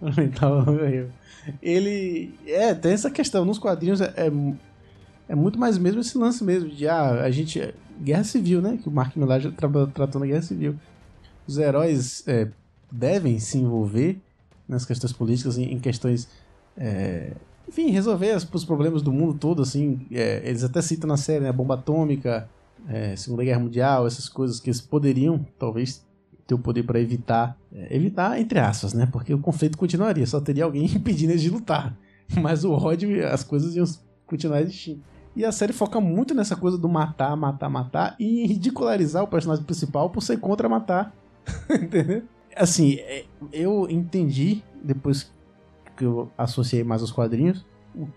Onda 0.00 0.20
Mental 0.22 0.58
é 0.58 0.70
horrível. 0.70 1.10
Ele. 1.62 2.34
É, 2.46 2.74
tem 2.74 2.92
essa 2.92 3.10
questão. 3.10 3.44
Nos 3.44 3.58
quadrinhos 3.58 4.00
é, 4.00 4.12
é, 4.16 4.32
é 5.28 5.34
muito 5.34 5.58
mais 5.58 5.76
mesmo 5.78 6.00
esse 6.00 6.16
lance 6.18 6.42
mesmo 6.42 6.68
de 6.68 6.88
ah, 6.88 7.22
a 7.22 7.30
gente. 7.30 7.74
Guerra 8.00 8.24
Civil, 8.24 8.60
né? 8.62 8.78
Que 8.82 8.88
o 8.88 8.92
Mark 8.92 9.14
Millar 9.16 9.40
já 9.40 9.50
tra 9.52 9.68
tratou 9.92 10.20
na 10.20 10.26
Guerra 10.26 10.42
Civil. 10.42 10.74
Os 11.46 11.58
heróis 11.58 12.26
é, 12.26 12.48
devem 12.90 13.38
se 13.38 13.58
envolver 13.58 14.20
nas 14.68 14.84
questões 14.84 15.12
políticas, 15.12 15.58
em, 15.58 15.72
em 15.72 15.78
questões. 15.78 16.28
é, 16.76 17.32
enfim, 17.68 17.90
resolver 17.90 18.36
os, 18.36 18.46
os 18.52 18.64
problemas 18.64 19.02
do 19.02 19.12
mundo 19.12 19.34
todo, 19.34 19.62
assim. 19.62 20.06
é, 20.10 20.42
eles 20.44 20.64
até 20.64 20.82
citam 20.82 21.08
na 21.08 21.16
série, 21.16 21.44
né? 21.44 21.52
Bomba 21.52 21.74
atômica, 21.74 22.48
é, 22.88 23.16
Segunda 23.16 23.44
Guerra 23.44 23.60
Mundial, 23.60 24.06
essas 24.06 24.28
coisas 24.28 24.60
que 24.60 24.68
eles 24.68 24.80
poderiam, 24.80 25.44
talvez, 25.58 26.04
ter 26.46 26.54
o 26.54 26.58
poder 26.58 26.82
para 26.82 27.00
evitar. 27.00 27.56
é, 27.72 27.94
evitar, 27.94 28.38
entre 28.40 28.58
aspas, 28.58 28.92
né? 28.92 29.08
Porque 29.10 29.32
o 29.32 29.38
conflito 29.38 29.78
continuaria, 29.78 30.26
só 30.26 30.40
teria 30.40 30.64
alguém 30.64 30.84
impedindo 30.94 31.32
eles 31.32 31.42
de 31.42 31.50
lutar. 31.50 31.96
Mas 32.40 32.64
o 32.64 32.74
Rod, 32.74 33.02
as 33.30 33.44
coisas 33.44 33.74
iam 33.76 33.84
continuar 34.26 34.62
existindo. 34.62 35.02
E 35.34 35.44
a 35.44 35.52
série 35.52 35.72
foca 35.72 35.98
muito 36.00 36.34
nessa 36.34 36.54
coisa 36.54 36.76
do 36.76 36.88
matar, 36.88 37.34
matar, 37.36 37.68
matar 37.70 38.16
e 38.18 38.46
ridicularizar 38.46 39.22
o 39.22 39.26
personagem 39.28 39.64
principal 39.64 40.10
por 40.10 40.22
ser 40.22 40.38
contra 40.38 40.68
matar. 40.68 41.14
Entendeu? 41.70 42.22
Assim, 42.56 42.96
é, 43.00 43.24
eu 43.52 43.88
entendi, 43.88 44.62
depois 44.82 45.30
que 45.96 46.04
eu 46.04 46.30
associei 46.36 46.84
mais 46.84 47.00
aos 47.00 47.10
quadrinhos, 47.10 47.64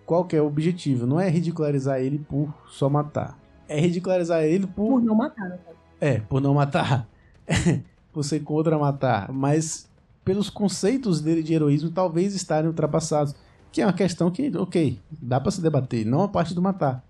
qual 0.06 0.26
que 0.26 0.36
é 0.36 0.42
o 0.42 0.48
objetivo. 0.48 1.06
Não 1.06 1.20
é 1.20 1.30
ridicularizar 1.30 2.00
ele 2.00 2.20
por 2.20 2.54
só 2.68 2.90
matar. 2.90 3.38
É 3.68 3.80
ridicularizar 3.80 4.44
ele 4.44 4.68
por 4.68 4.88
Por 4.88 5.02
não 5.02 5.16
matar, 5.16 5.50
né? 5.50 5.58
é, 6.00 6.20
por 6.20 6.42
não 6.42 6.54
matar. 6.54 7.08
por 8.14 8.24
ser 8.24 8.42
contra 8.42 8.78
matar. 8.78 9.32
Mas 9.32 9.90
pelos 10.24 10.50
conceitos 10.50 11.22
dele 11.22 11.44
de 11.44 11.54
heroísmo 11.54 11.92
talvez 11.92 12.34
estarem 12.36 12.70
ultrapassados. 12.70 13.36
Que 13.72 13.82
é 13.82 13.86
uma 13.86 13.94
questão 13.94 14.32
que, 14.32 14.56
ok, 14.58 15.00
dá 15.22 15.40
pra 15.40 15.52
se 15.52 15.62
debater. 15.62 16.06
Não 16.06 16.24
a 16.24 16.28
parte 16.30 16.54
do 16.54 16.62
matar. 16.62 17.04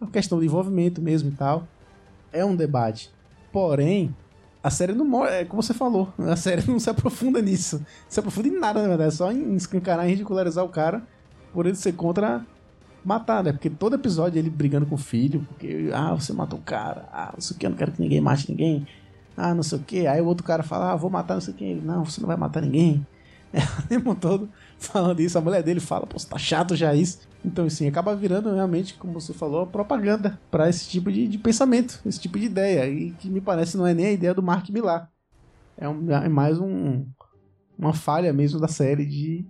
É 0.00 0.04
uma 0.04 0.10
questão 0.10 0.38
de 0.38 0.46
envolvimento 0.46 1.02
mesmo 1.02 1.30
e 1.30 1.32
tal. 1.32 1.66
É 2.32 2.44
um 2.44 2.54
debate. 2.54 3.10
Porém, 3.52 4.14
a 4.62 4.70
série 4.70 4.92
não 4.92 5.04
mostra. 5.04 5.36
É 5.36 5.44
como 5.44 5.62
você 5.62 5.74
falou. 5.74 6.12
A 6.18 6.36
série 6.36 6.64
não 6.70 6.78
se 6.78 6.88
aprofunda 6.88 7.40
nisso. 7.42 7.84
Se 8.08 8.20
aprofunda 8.20 8.48
em 8.48 8.58
nada, 8.58 8.82
na 8.82 8.88
verdade. 8.88 9.08
É 9.08 9.16
só 9.16 9.32
em 9.32 9.54
escancarar 9.56 10.06
e 10.06 10.10
ridicularizar 10.10 10.64
o 10.64 10.68
cara 10.68 11.02
por 11.52 11.66
ele 11.66 11.76
ser 11.76 11.92
contra 11.92 12.44
matar, 13.04 13.42
né? 13.42 13.52
Porque 13.52 13.68
todo 13.68 13.94
episódio 13.94 14.38
ele 14.38 14.48
brigando 14.48 14.86
com 14.86 14.94
o 14.94 14.98
filho, 14.98 15.46
porque, 15.48 15.90
ah, 15.92 16.14
você 16.14 16.32
matou 16.32 16.58
o 16.58 16.62
cara, 16.62 17.08
ah, 17.12 17.30
não 17.34 17.40
sei 17.40 17.56
o 17.56 17.58
que, 17.58 17.66
eu 17.66 17.70
não 17.70 17.76
quero 17.76 17.92
que 17.92 18.00
ninguém 18.00 18.20
mate 18.20 18.48
ninguém, 18.48 18.86
ah, 19.36 19.54
não 19.54 19.62
sei 19.62 19.78
o 19.78 19.82
que. 19.82 20.06
Aí 20.06 20.20
o 20.20 20.26
outro 20.26 20.44
cara 20.44 20.62
fala, 20.62 20.92
ah, 20.92 20.96
vou 20.96 21.10
matar 21.10 21.34
não 21.34 21.40
sei 21.40 21.52
o 21.52 21.56
que. 21.56 21.74
Não, 21.74 22.04
você 22.04 22.20
não 22.20 22.28
vai 22.28 22.36
matar 22.36 22.60
ninguém. 22.62 23.06
É 23.54 23.60
o 23.60 23.86
tempo 23.86 24.14
todo 24.14 24.48
falando 24.78 25.20
isso. 25.20 25.36
A 25.36 25.40
mulher 25.42 25.62
dele 25.62 25.78
fala, 25.78 26.06
pô, 26.06 26.16
tá 26.18 26.38
chato 26.38 26.74
já 26.74 26.94
isso. 26.94 27.18
Então, 27.44 27.66
assim, 27.66 27.88
acaba 27.88 28.14
virando 28.14 28.54
realmente, 28.54 28.94
como 28.94 29.14
você 29.14 29.32
falou, 29.32 29.66
propaganda 29.66 30.38
para 30.50 30.68
esse 30.68 30.88
tipo 30.88 31.10
de, 31.10 31.26
de 31.26 31.38
pensamento, 31.38 32.00
esse 32.06 32.20
tipo 32.20 32.38
de 32.38 32.46
ideia. 32.46 32.88
E 32.88 33.10
que 33.12 33.28
me 33.28 33.40
parece 33.40 33.76
não 33.76 33.86
é 33.86 33.92
nem 33.92 34.06
a 34.06 34.12
ideia 34.12 34.32
do 34.32 34.42
Mark 34.42 34.68
Millar. 34.70 35.10
É, 35.76 35.88
um- 35.88 36.10
é 36.10 36.28
mais 36.28 36.58
um, 36.60 37.04
uma 37.76 37.92
falha 37.92 38.32
mesmo 38.32 38.60
da 38.60 38.68
série 38.68 39.04
de 39.04 39.44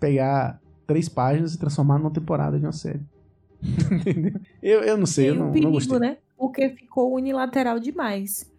pegar 0.00 0.60
três 0.86 1.08
páginas 1.08 1.54
e 1.54 1.58
transformar 1.58 1.98
numa 1.98 2.10
temporada 2.10 2.58
de 2.58 2.66
uma 2.66 2.72
série. 2.72 3.00
Entendeu? 3.92 4.40
Eu, 4.60 4.80
eu 4.82 4.96
não 4.98 5.06
sei, 5.06 5.30
eu 5.30 5.34
não, 5.36 5.42
o 5.42 5.44
não 5.46 5.52
perigo, 5.52 5.70
gostei. 5.72 5.98
né? 6.00 6.16
Porque 6.36 6.70
ficou 6.70 7.14
unilateral 7.14 7.78
demais. 7.78 8.50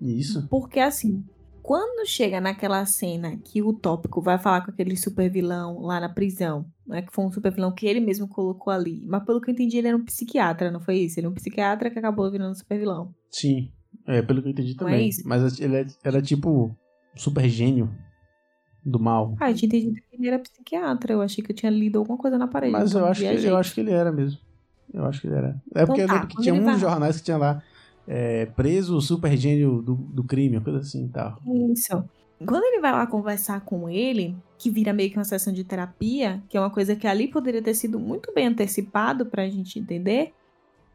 Isso. 0.00 0.46
Porque 0.50 0.80
assim, 0.80 1.24
quando 1.62 2.06
chega 2.06 2.40
naquela 2.40 2.84
cena 2.84 3.36
que 3.36 3.62
o 3.62 3.72
tópico 3.72 4.20
vai 4.20 4.38
falar 4.38 4.62
com 4.62 4.70
aquele 4.70 4.96
super 4.96 5.30
vilão 5.30 5.80
lá 5.80 6.00
na 6.00 6.08
prisão, 6.08 6.66
né? 6.86 7.02
Que 7.02 7.12
foi 7.12 7.24
um 7.24 7.30
super 7.30 7.52
vilão 7.52 7.72
que 7.72 7.86
ele 7.86 8.00
mesmo 8.00 8.26
colocou 8.26 8.72
ali. 8.72 9.04
Mas 9.06 9.24
pelo 9.24 9.40
que 9.40 9.48
eu 9.50 9.52
entendi, 9.54 9.78
ele 9.78 9.88
era 9.88 9.96
um 9.96 10.04
psiquiatra, 10.04 10.70
não 10.70 10.80
foi 10.80 10.96
isso? 10.96 11.20
Ele 11.20 11.26
é 11.26 11.30
um 11.30 11.34
psiquiatra 11.34 11.90
que 11.90 11.98
acabou 11.98 12.30
virando 12.30 12.56
super 12.56 12.78
vilão. 12.78 13.14
Sim. 13.30 13.70
É, 14.06 14.20
pelo 14.22 14.42
que 14.42 14.48
eu 14.48 14.52
entendi 14.52 14.72
é 14.72 14.74
também. 14.74 15.08
isso? 15.08 15.22
Mas 15.24 15.60
ele 15.60 15.76
é- 15.76 15.86
era 16.02 16.20
tipo 16.20 16.50
um 16.50 16.74
super 17.16 17.48
gênio 17.48 17.90
do 18.84 18.98
mal. 18.98 19.36
Ah, 19.38 19.50
eu 19.50 19.54
tinha 19.54 19.68
entendido 19.68 19.94
que 19.94 20.16
ele 20.16 20.26
era 20.28 20.38
psiquiatra. 20.40 21.12
Eu 21.12 21.22
achei 21.22 21.44
que 21.44 21.52
eu 21.52 21.56
tinha 21.56 21.70
lido 21.70 21.98
alguma 21.98 22.18
coisa 22.18 22.36
na 22.36 22.48
parede. 22.48 22.72
Mas 22.72 22.90
então 22.90 23.02
eu 23.02 23.06
acho, 23.06 23.20
que, 23.20 23.46
eu 23.46 23.56
acho 23.56 23.74
que 23.74 23.80
ele 23.80 23.92
era 23.92 24.10
mesmo. 24.10 24.38
Eu 24.92 25.04
acho 25.06 25.20
que 25.20 25.28
ele 25.28 25.36
era. 25.36 25.62
É 25.74 25.82
Então 25.82 25.86
porque 25.86 26.00
eu 26.02 26.06
tá, 26.06 26.12
lembro 26.14 26.28
que 26.28 26.42
tinha 26.42 26.54
um 26.54 26.64
vai 26.64 26.78
jornais 26.78 27.18
que 27.18 27.24
tinha 27.24 27.36
lá 27.36 27.62
é, 28.06 28.46
preso 28.46 28.96
o 28.96 29.00
super 29.00 29.36
gênio 29.36 29.82
do, 29.82 29.94
do 29.94 30.24
crime, 30.24 30.56
uma 30.56 30.64
coisa 30.64 30.80
assim 30.80 31.06
e 31.06 31.08
tal. 31.08 31.38
Isso. 31.72 32.04
Quando 32.46 32.64
ele 32.64 32.80
vai 32.80 32.92
lá 32.92 33.06
conversar 33.06 33.60
com 33.60 33.88
ele, 33.88 34.36
que 34.58 34.70
vira 34.70 34.92
meio 34.92 35.10
que 35.10 35.18
uma 35.18 35.24
sessão 35.24 35.52
de 35.52 35.64
terapia, 35.64 36.42
que 36.48 36.56
é 36.56 36.60
uma 36.60 36.70
coisa 36.70 36.96
que 36.96 37.06
ali 37.06 37.28
poderia 37.28 37.62
ter 37.62 37.74
sido 37.74 37.98
muito 37.98 38.32
bem 38.32 38.48
antecipado 38.48 39.26
pra 39.26 39.48
gente 39.48 39.78
entender. 39.78 40.32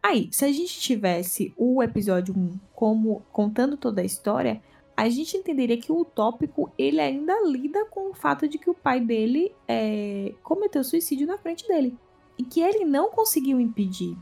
Aí, 0.03 0.29
se 0.31 0.45
a 0.45 0.51
gente 0.51 0.79
tivesse 0.79 1.53
o 1.57 1.81
episódio 1.81 2.33
1 2.37 2.59
como 2.73 3.23
contando 3.31 3.77
toda 3.77 4.01
a 4.01 4.05
história, 4.05 4.61
a 4.95 5.09
gente 5.09 5.37
entenderia 5.37 5.77
que 5.77 5.91
o 5.91 5.99
utópico 6.01 6.71
ele 6.77 6.99
ainda 6.99 7.33
lida 7.45 7.85
com 7.85 8.11
o 8.11 8.13
fato 8.13 8.47
de 8.47 8.57
que 8.57 8.69
o 8.69 8.73
pai 8.73 8.99
dele 8.99 9.53
é, 9.67 10.33
cometeu 10.43 10.83
suicídio 10.83 11.27
na 11.27 11.37
frente 11.37 11.67
dele. 11.67 11.95
E 12.37 12.43
que 12.43 12.61
ele 12.61 12.85
não 12.85 13.09
conseguiu 13.09 13.59
impedir. 13.59 14.15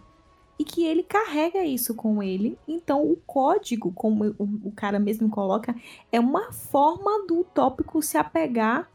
E 0.58 0.64
que 0.64 0.86
ele 0.86 1.03
carrega 1.03 1.64
isso 1.66 1.93
com 1.93 2.24
ele. 2.24 2.58
Então, 2.68 3.03
o 3.03 3.18
código, 3.18 3.91
como 3.91 4.34
o, 4.39 4.72
cara 4.72 4.97
mesmo 4.99 5.30
coloca, 5.30 5.76
é 6.12 6.20
uma 6.20 6.51
forma 6.51 7.26
do 7.28 7.41
utópico 7.41 8.01
se 8.01 8.18
apegar 8.18 8.89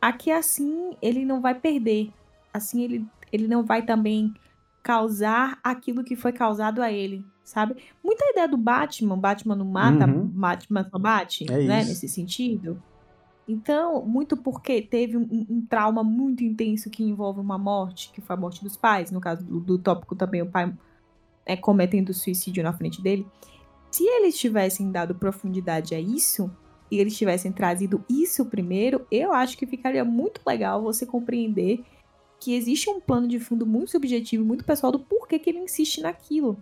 a 0.00 0.12
que 0.12 0.30
assim 0.30 0.96
ele 1.02 1.24
não 1.24 1.40
vai 1.40 1.54
perder. 1.54 2.12
Assim 2.54 2.82
ele, 2.82 3.06
ele 3.32 3.48
não 3.48 3.64
vai 3.64 3.82
também 3.84 4.32
causar 4.82 5.58
aquilo 5.62 6.04
que 6.04 6.16
foi 6.16 6.32
causado 6.32 6.80
a 6.80 6.90
ele, 6.90 7.24
sabe? 7.44 7.76
Muita 8.02 8.24
ideia 8.30 8.48
do 8.48 8.56
Batman, 8.56 9.18
Batman 9.18 9.56
não 9.56 9.66
mata, 9.66 10.06
Uhum. 10.06 10.26
Batman 10.26 10.88
só 10.90 10.98
bate, 10.98 11.44
É 11.50 11.66
né? 11.66 11.80
isso. 11.80 11.88
Nesse 11.90 12.08
sentido. 12.08 12.80
Então, 13.46 14.04
muito 14.06 14.36
porque 14.36 14.80
teve 14.80 15.16
um, 15.16 15.46
um 15.50 15.66
trauma 15.68 16.04
muito 16.04 16.44
intenso 16.44 16.88
que 16.88 17.02
envolve 17.02 17.40
uma 17.40 17.58
morte, 17.58 18.10
que 18.12 18.20
foi 18.20 18.36
a 18.36 18.38
morte 18.38 18.62
dos 18.62 18.76
pais, 18.76 19.10
no 19.10 19.20
caso 19.20 19.44
do, 19.44 19.58
do 19.58 19.76
tópico 19.76 20.14
também, 20.14 20.40
o 20.40 20.46
pai 20.46 20.72
é, 21.50 21.56
cometendo 21.56 22.14
suicídio 22.14 22.62
na 22.62 22.72
frente 22.72 23.02
dele. 23.02 23.26
Se 23.90 24.04
eles 24.04 24.38
tivessem 24.38 24.92
dado 24.92 25.16
profundidade 25.16 25.96
a 25.96 26.00
isso, 26.00 26.48
e 26.88 26.98
eles 26.98 27.16
tivessem 27.16 27.50
trazido 27.50 28.04
isso 28.08 28.46
primeiro, 28.46 29.04
eu 29.10 29.32
acho 29.32 29.58
que 29.58 29.66
ficaria 29.66 30.04
muito 30.04 30.40
legal 30.46 30.80
você 30.80 31.04
compreender 31.04 31.84
que 32.38 32.54
existe 32.54 32.88
um 32.88 33.00
plano 33.00 33.26
de 33.26 33.40
fundo 33.40 33.66
muito 33.66 33.90
subjetivo, 33.90 34.44
muito 34.44 34.64
pessoal 34.64 34.92
do 34.92 35.00
porquê 35.00 35.40
que 35.40 35.50
ele 35.50 35.58
insiste 35.58 36.00
naquilo. 36.00 36.56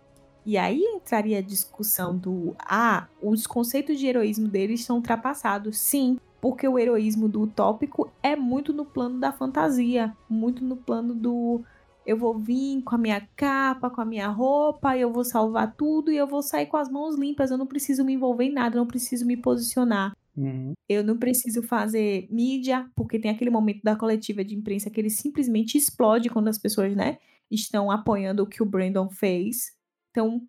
E 0.45 0.57
aí 0.57 0.81
entraria 0.81 1.39
a 1.39 1.43
discussão 1.43 2.17
do 2.17 2.57
ah, 2.59 3.07
os 3.23 3.47
conceitos 3.47 3.99
de 3.99 4.07
heroísmo 4.07 4.49
deles 4.49 4.81
estão 4.81 4.97
ultrapassados. 4.97 5.77
Sim, 5.79 6.19
porque 6.41 6.67
o 6.67 6.79
heroísmo 6.79 7.29
do 7.29 7.43
utópico 7.43 8.11
é 8.23 8.35
muito 8.35 8.73
no 8.73 8.87
plano 8.87 9.21
da 9.21 9.33
fantasia, 9.33 10.17
muito 10.29 10.65
no 10.65 10.77
plano 10.77 11.15
do 11.15 11.63
eu 12.09 12.17
vou 12.17 12.39
vir 12.39 12.83
com 12.85 12.95
a 12.95 12.99
minha 12.99 13.21
capa, 13.37 13.91
com 13.91 14.01
a 14.01 14.05
minha 14.05 14.29
roupa, 14.29 14.97
eu 14.97 15.13
vou 15.13 15.23
salvar 15.23 15.77
tudo 15.77 16.11
e 16.11 16.17
eu 16.17 16.27
vou 16.27 16.43
sair 16.43 16.65
com 16.65 16.79
as 16.79 16.91
mãos 16.91 17.19
limpas, 17.19 17.51
eu 17.51 17.59
não 17.59 17.67
preciso 17.67 18.03
me 18.03 18.15
envolver 18.15 18.45
em 18.45 18.51
nada, 18.51 18.77
eu 18.77 18.81
não 18.81 18.87
preciso 18.87 19.27
me 19.27 19.37
posicionar. 19.37 20.17
Uhum. 20.35 20.73
Eu 20.89 21.05
não 21.05 21.19
preciso 21.19 21.63
fazer 21.63 22.27
mídia, 22.31 22.89
porque 22.97 23.19
tem 23.19 23.31
aquele 23.31 23.51
momento 23.51 23.83
da 23.83 23.95
coletiva 23.95 24.43
de 24.43 24.55
imprensa 24.55 24.89
que 24.89 24.99
ele 24.99 25.11
simplesmente 25.11 25.77
explode 25.77 26.31
quando 26.31 26.49
as 26.49 26.57
pessoas, 26.57 26.97
né, 26.97 27.19
estão 27.51 27.91
apoiando 27.91 28.43
o 28.43 28.47
que 28.47 28.63
o 28.63 28.67
Brandon 28.67 29.11
fez. 29.11 29.77
Então, 30.11 30.41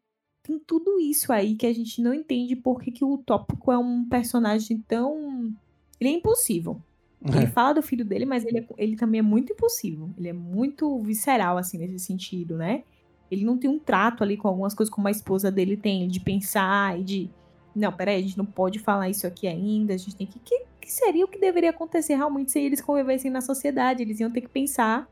tem 0.41 0.57
tudo 0.60 0.97
isso 0.97 1.34
aí 1.34 1.55
que 1.55 1.68
a 1.68 1.74
gente 1.74 2.01
não 2.01 2.14
entende 2.14 2.55
por 2.55 2.80
que, 2.82 3.03
o 3.03 3.16
Utópico 3.16 3.70
é 3.70 3.78
um 3.78 4.07
personagem 4.07 4.82
tão. 4.88 5.53
Ele 5.99 6.10
é 6.10 6.14
impossível. 6.14 6.82
Ele 7.26 7.43
É. 7.43 7.47
fala 7.47 7.74
do 7.74 7.82
filho 7.82 8.05
dele, 8.05 8.26
mas 8.26 8.45
ele, 8.45 8.59
é- 8.59 8.65
ele 8.78 8.95
também 8.95 9.20
é 9.20 9.22
muito 9.22 9.51
impulsivo. 9.51 10.09
Ele 10.17 10.30
é 10.30 10.34
muito 10.34 10.97
visceral, 10.99 11.57
assim, 11.57 11.78
nesse 11.78 11.99
sentido, 11.99 12.55
né? 12.57 12.84
Ele 13.30 13.43
não 13.43 13.57
tem 13.57 13.70
um 13.70 13.78
trato 13.78 14.24
ali 14.24 14.38
com 14.38 14.47
algumas 14.47 14.74
coisas 14.74 14.93
como 14.93 15.07
a 15.07 15.11
esposa 15.11 15.51
dele 15.51 15.76
tem, 15.78 16.07
de 16.07 16.20
pensar 16.20 16.97
e 16.99 17.03
de. 17.03 17.30
Não, 17.76 17.91
peraí, 17.91 18.17
a 18.17 18.22
gente 18.22 18.38
não 18.38 18.45
pode 18.45 18.80
falar 18.80 19.09
isso 19.09 19.28
aqui 19.28 19.47
ainda, 19.47 19.93
a 19.93 19.97
gente 19.97 20.15
tem 20.15 20.26
que. 20.26 20.39
que, 20.39 20.63
que 20.82 20.91
seria 20.91 21.26
o 21.26 21.28
que 21.28 21.38
deveria 21.39 21.70
acontecer 21.70 22.15
realmente 22.15 22.51
se 22.51 22.59
eles 22.59 22.82
convivessem 22.82 23.30
na 23.30 23.41
sociedade? 23.41 24.01
Eles 24.01 24.20
iam 24.20 24.32
ter 24.32 24.41
que 24.41 24.47
pensar. 24.49 25.07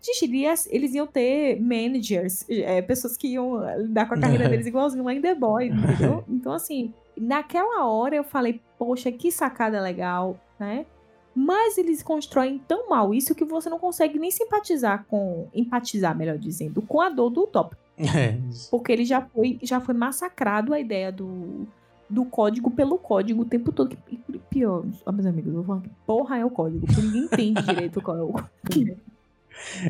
Gente, 0.00 0.32
eles, 0.70 0.94
iam 0.94 1.06
ter 1.08 1.60
managers, 1.60 2.48
é, 2.48 2.80
pessoas 2.80 3.16
que 3.16 3.28
iam 3.28 3.58
lidar 3.78 4.06
com 4.08 4.14
a 4.14 4.18
carreira 4.20 4.48
deles 4.48 4.66
igualzinho 4.66 5.02
lá 5.04 5.12
em 5.12 5.20
The 5.20 5.34
Boys, 5.34 5.74
entendeu? 5.74 6.24
Então, 6.28 6.52
assim, 6.52 6.94
naquela 7.16 7.84
hora 7.84 8.14
eu 8.14 8.22
falei, 8.22 8.60
poxa, 8.78 9.10
que 9.10 9.32
sacada 9.32 9.80
legal, 9.80 10.38
né? 10.58 10.86
Mas 11.40 11.78
eles 11.78 12.02
constroem 12.02 12.58
tão 12.66 12.90
mal 12.90 13.14
isso 13.14 13.32
que 13.32 13.44
você 13.44 13.70
não 13.70 13.78
consegue 13.78 14.18
nem 14.18 14.28
simpatizar 14.28 15.04
com. 15.06 15.46
empatizar, 15.54 16.16
melhor 16.16 16.36
dizendo, 16.36 16.82
com 16.82 17.00
a 17.00 17.08
dor 17.08 17.30
do 17.30 17.42
Utópico. 17.42 17.80
É. 17.98 18.38
Porque 18.70 18.92
ele 18.92 19.04
já 19.04 19.20
foi, 19.20 19.58
já 19.60 19.80
foi 19.80 19.92
massacrado 19.92 20.72
a 20.72 20.78
ideia 20.78 21.10
do, 21.10 21.66
do 22.08 22.24
código 22.24 22.70
pelo 22.70 22.96
código 22.96 23.42
o 23.42 23.44
tempo 23.44 23.72
todo. 23.72 23.96
E 24.08 24.38
pior, 24.50 24.84
ó, 25.04 25.10
meus 25.10 25.26
amigos, 25.26 25.52
eu 25.52 25.62
vou 25.62 25.64
falar 25.64 25.80
que 25.80 25.90
porra 26.06 26.38
é 26.38 26.44
o 26.44 26.50
código, 26.50 26.86
porque 26.86 27.00
ninguém 27.02 27.24
entende 27.24 27.60
direito 27.62 28.00
qual 28.00 28.16
é 28.16 28.22
o 28.22 28.32
código. 28.32 28.96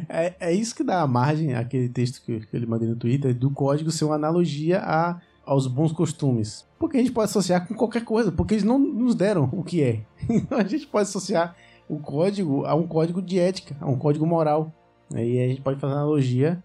É, 0.09 0.35
é 0.41 0.53
isso 0.55 0.75
que 0.75 0.83
dá 0.83 1.03
a 1.03 1.07
margem, 1.07 1.55
aquele 1.55 1.91
texto 1.91 2.23
que, 2.25 2.41
que 2.41 2.57
ele 2.57 2.65
mandei 2.65 2.89
no 2.89 2.97
Twitter, 2.97 3.35
do 3.35 3.51
código 3.51 3.91
ser 3.91 4.07
uma 4.07 4.15
analogia 4.15 4.81
a, 4.81 5.21
aos 5.49 5.67
bons 5.67 5.93
costumes. 5.93 6.67
Porque 6.79 6.99
a 6.99 7.01
gente 7.01 7.13
pode 7.13 7.31
associar 7.31 7.67
com 7.67 7.75
qualquer 7.75 8.05
coisa, 8.05 8.31
porque 8.31 8.55
eles 8.55 8.65
não 8.65 8.79
nos 8.79 9.15
deram 9.15 9.49
o 9.53 9.65
que 9.65 9.83
é. 9.83 10.03
Então 10.29 10.59
a 10.59 10.65
gente 10.65 10.87
pode 10.87 11.09
associar 11.09 11.57
o 11.89 11.99
código 11.99 12.65
a 12.67 12.75
um 12.75 12.87
código 12.87 13.23
de 13.23 13.39
ética, 13.39 13.77
a 13.81 13.89
um 13.89 13.97
código 13.97 14.27
moral. 14.27 14.73
Aí 15.13 15.43
a 15.43 15.49
gente 15.49 15.63
pode 15.63 15.81
fazer 15.81 15.95
analogia 15.95 16.63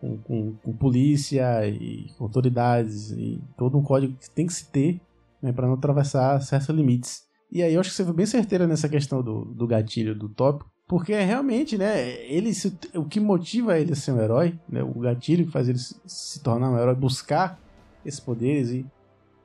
com, 0.00 0.16
com, 0.18 0.52
com 0.62 0.72
polícia 0.72 1.66
e 1.66 2.10
com 2.16 2.24
autoridades 2.24 3.10
e 3.10 3.42
todo 3.56 3.76
um 3.76 3.82
código 3.82 4.14
que 4.14 4.30
tem 4.30 4.46
que 4.46 4.54
se 4.54 4.70
ter 4.70 5.00
né, 5.42 5.52
para 5.52 5.66
não 5.66 5.74
atravessar 5.74 6.40
certos 6.40 6.74
limites. 6.74 7.24
E 7.50 7.62
aí 7.64 7.74
eu 7.74 7.80
acho 7.80 7.90
que 7.90 7.96
você 7.96 8.04
foi 8.04 8.14
bem 8.14 8.26
certeira 8.26 8.66
nessa 8.66 8.88
questão 8.88 9.22
do, 9.22 9.44
do 9.44 9.66
gatilho 9.66 10.14
do 10.14 10.28
tópico, 10.28 10.70
porque 10.86 11.12
é 11.12 11.24
realmente, 11.24 11.76
né, 11.76 12.10
ele 12.26 12.54
se, 12.54 12.72
o 12.94 13.04
que 13.04 13.18
motiva 13.18 13.78
ele 13.78 13.92
a 13.92 13.96
ser 13.96 14.12
um 14.12 14.20
herói, 14.20 14.56
né, 14.68 14.82
o 14.82 15.00
gatilho 15.00 15.46
que 15.46 15.52
faz 15.52 15.68
ele 15.68 15.78
se, 15.78 15.96
se 16.06 16.40
tornar 16.40 16.70
um 16.70 16.78
herói, 16.78 16.94
buscar 16.94 17.60
esses 18.04 18.20
poderes 18.20 18.70
e, 18.70 18.86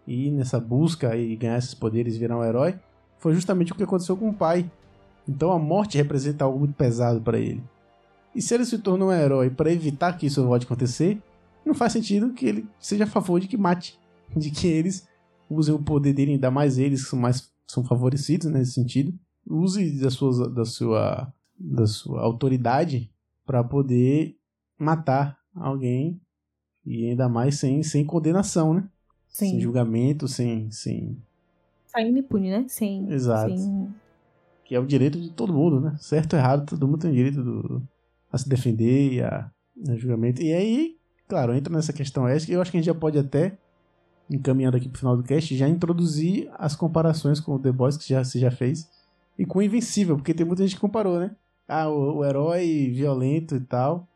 e 0.08 0.28
ir 0.28 0.32
nessa 0.32 0.60
busca 0.60 1.16
e 1.16 1.36
ganhar 1.36 1.58
esses 1.58 1.74
poderes 1.74 2.16
e 2.16 2.20
virar 2.20 2.38
um 2.38 2.43
herói, 2.43 2.80
foi 3.18 3.34
justamente 3.34 3.72
o 3.72 3.76
que 3.76 3.84
aconteceu 3.84 4.16
com 4.16 4.30
o 4.30 4.34
pai. 4.34 4.70
Então 5.28 5.51
a 5.51 5.60
morte 5.60 5.97
representa 5.97 6.45
algo 6.45 6.60
muito 6.60 6.76
pesado 6.76 7.22
para 7.22 7.39
ele. 7.39 7.64
E 8.34 8.41
se 8.41 8.53
ele 8.53 8.66
se 8.66 8.78
tornou 8.80 9.10
um 9.10 9.14
herói 9.14 9.49
para 9.49 9.72
evitar 9.72 10.18
que 10.18 10.28
isso 10.28 10.45
volte 10.45 10.64
a 10.64 10.68
acontecer, 10.68 11.22
não 11.66 11.74
faz 11.74 11.93
sentido 11.93 12.34
que 12.34 12.45
ele 12.45 12.68
seja 12.80 13.06
a 13.06 13.08
favor 13.08 13.39
de 13.39 13.47
que 13.47 13.58
mate, 13.58 13.97
de 14.36 14.51
que 14.51 14.68
eles 14.68 15.08
usem 15.49 15.74
o 15.74 15.82
poder 15.82 16.14
dele, 16.14 16.34
ainda 16.34 16.51
mais 16.51 16.78
eles 16.78 17.03
que 17.03 17.10
são 17.10 17.20
mais 17.20 17.49
são 17.68 17.84
favorecidos 17.84 18.47
nesse 18.51 18.74
sentido, 18.74 19.14
use 19.47 19.99
da 19.99 20.12
sua 20.12 20.49
da 20.49 20.66
sua 20.66 21.34
da 21.58 21.88
sua 21.88 22.22
autoridade 22.22 23.10
para 23.45 23.64
poder 23.64 24.36
matar 24.78 25.38
alguém 25.56 26.22
e 26.86 27.10
ainda 27.10 27.28
mais 27.28 27.56
sem, 27.60 27.82
sem 27.84 28.06
condenação, 28.06 28.74
né? 28.74 28.84
Sim. 29.28 29.52
Sem 29.52 29.62
julgamento, 29.62 30.28
sem 30.28 30.70
sem 30.72 31.18
Saindo 31.88 32.20
impune, 32.20 32.50
né? 32.50 32.66
Sem. 32.68 33.10
Exato. 33.12 33.58
sem- 33.58 33.94
que 34.66 34.74
é 34.76 34.80
o 34.80 34.86
direito 34.86 35.20
de 35.20 35.30
todo 35.30 35.54
mundo, 35.54 35.80
né? 35.80 35.96
Certo 36.00 36.34
ou 36.34 36.40
errado, 36.40 36.66
todo 36.66 36.88
mundo 36.88 37.00
tem 37.00 37.12
direito 37.14 37.44
do, 37.44 37.82
a 38.32 38.38
se 38.38 38.50
defender 38.50 39.14
e 39.14 39.22
a, 39.22 39.50
a 39.90 39.96
julgamento. 39.96 40.42
E 40.42 40.52
aí, 40.52 40.98
claro, 41.28 41.54
entra 41.54 41.72
nessa 41.74 41.94
questão 41.94 42.28
ética. 42.28 42.52
Eu 42.52 42.62
acho 42.62 42.72
que 42.72 42.78
a 42.78 42.80
gente 42.80 42.88
já 42.88 42.96
pode 42.96 43.18
até, 43.20 43.58
encaminhando 44.30 44.76
aqui 44.76 44.90
pro 44.90 44.98
final 45.00 45.16
do 45.16 45.22
cast, 45.24 45.56
já 45.56 45.70
introduzir 45.70 46.50
as 46.58 46.76
comparações 46.76 47.40
com 47.40 47.54
o 47.54 47.60
The 47.60 47.72
Boys 47.72 47.96
que 47.96 48.10
já, 48.10 48.24
você 48.24 48.40
já 48.40 48.50
fez 48.50 48.90
e 49.38 49.46
com 49.46 49.60
o 49.60 49.62
Invencível, 49.62 50.16
porque 50.16 50.34
tem 50.34 50.46
muita 50.46 50.64
gente 50.64 50.76
que 50.76 50.82
comparou, 50.82 51.20
né? 51.20 51.36
Ah, 51.68 51.88
o, 51.88 52.18
o 52.18 52.26
herói 52.26 52.90
violento 52.94 53.56
e 53.56 53.60
tal. 53.60 54.08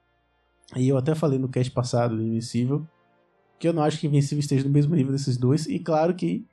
E 0.76 0.88
eu 0.88 0.98
até 0.98 1.16
falei 1.16 1.40
no 1.40 1.50
cast 1.50 1.72
passado 1.72 2.16
do 2.16 2.22
Invencível 2.22 2.88
que 3.60 3.68
eu 3.68 3.74
não 3.74 3.84
acho 3.84 4.00
que 4.00 4.08
Invencível 4.08 4.40
esteja 4.40 4.64
no 4.64 4.70
mesmo 4.70 4.96
nível 4.96 5.12
desses 5.12 5.38
dois. 5.38 5.68
E 5.68 5.78
claro 5.78 6.16
que 6.16 6.48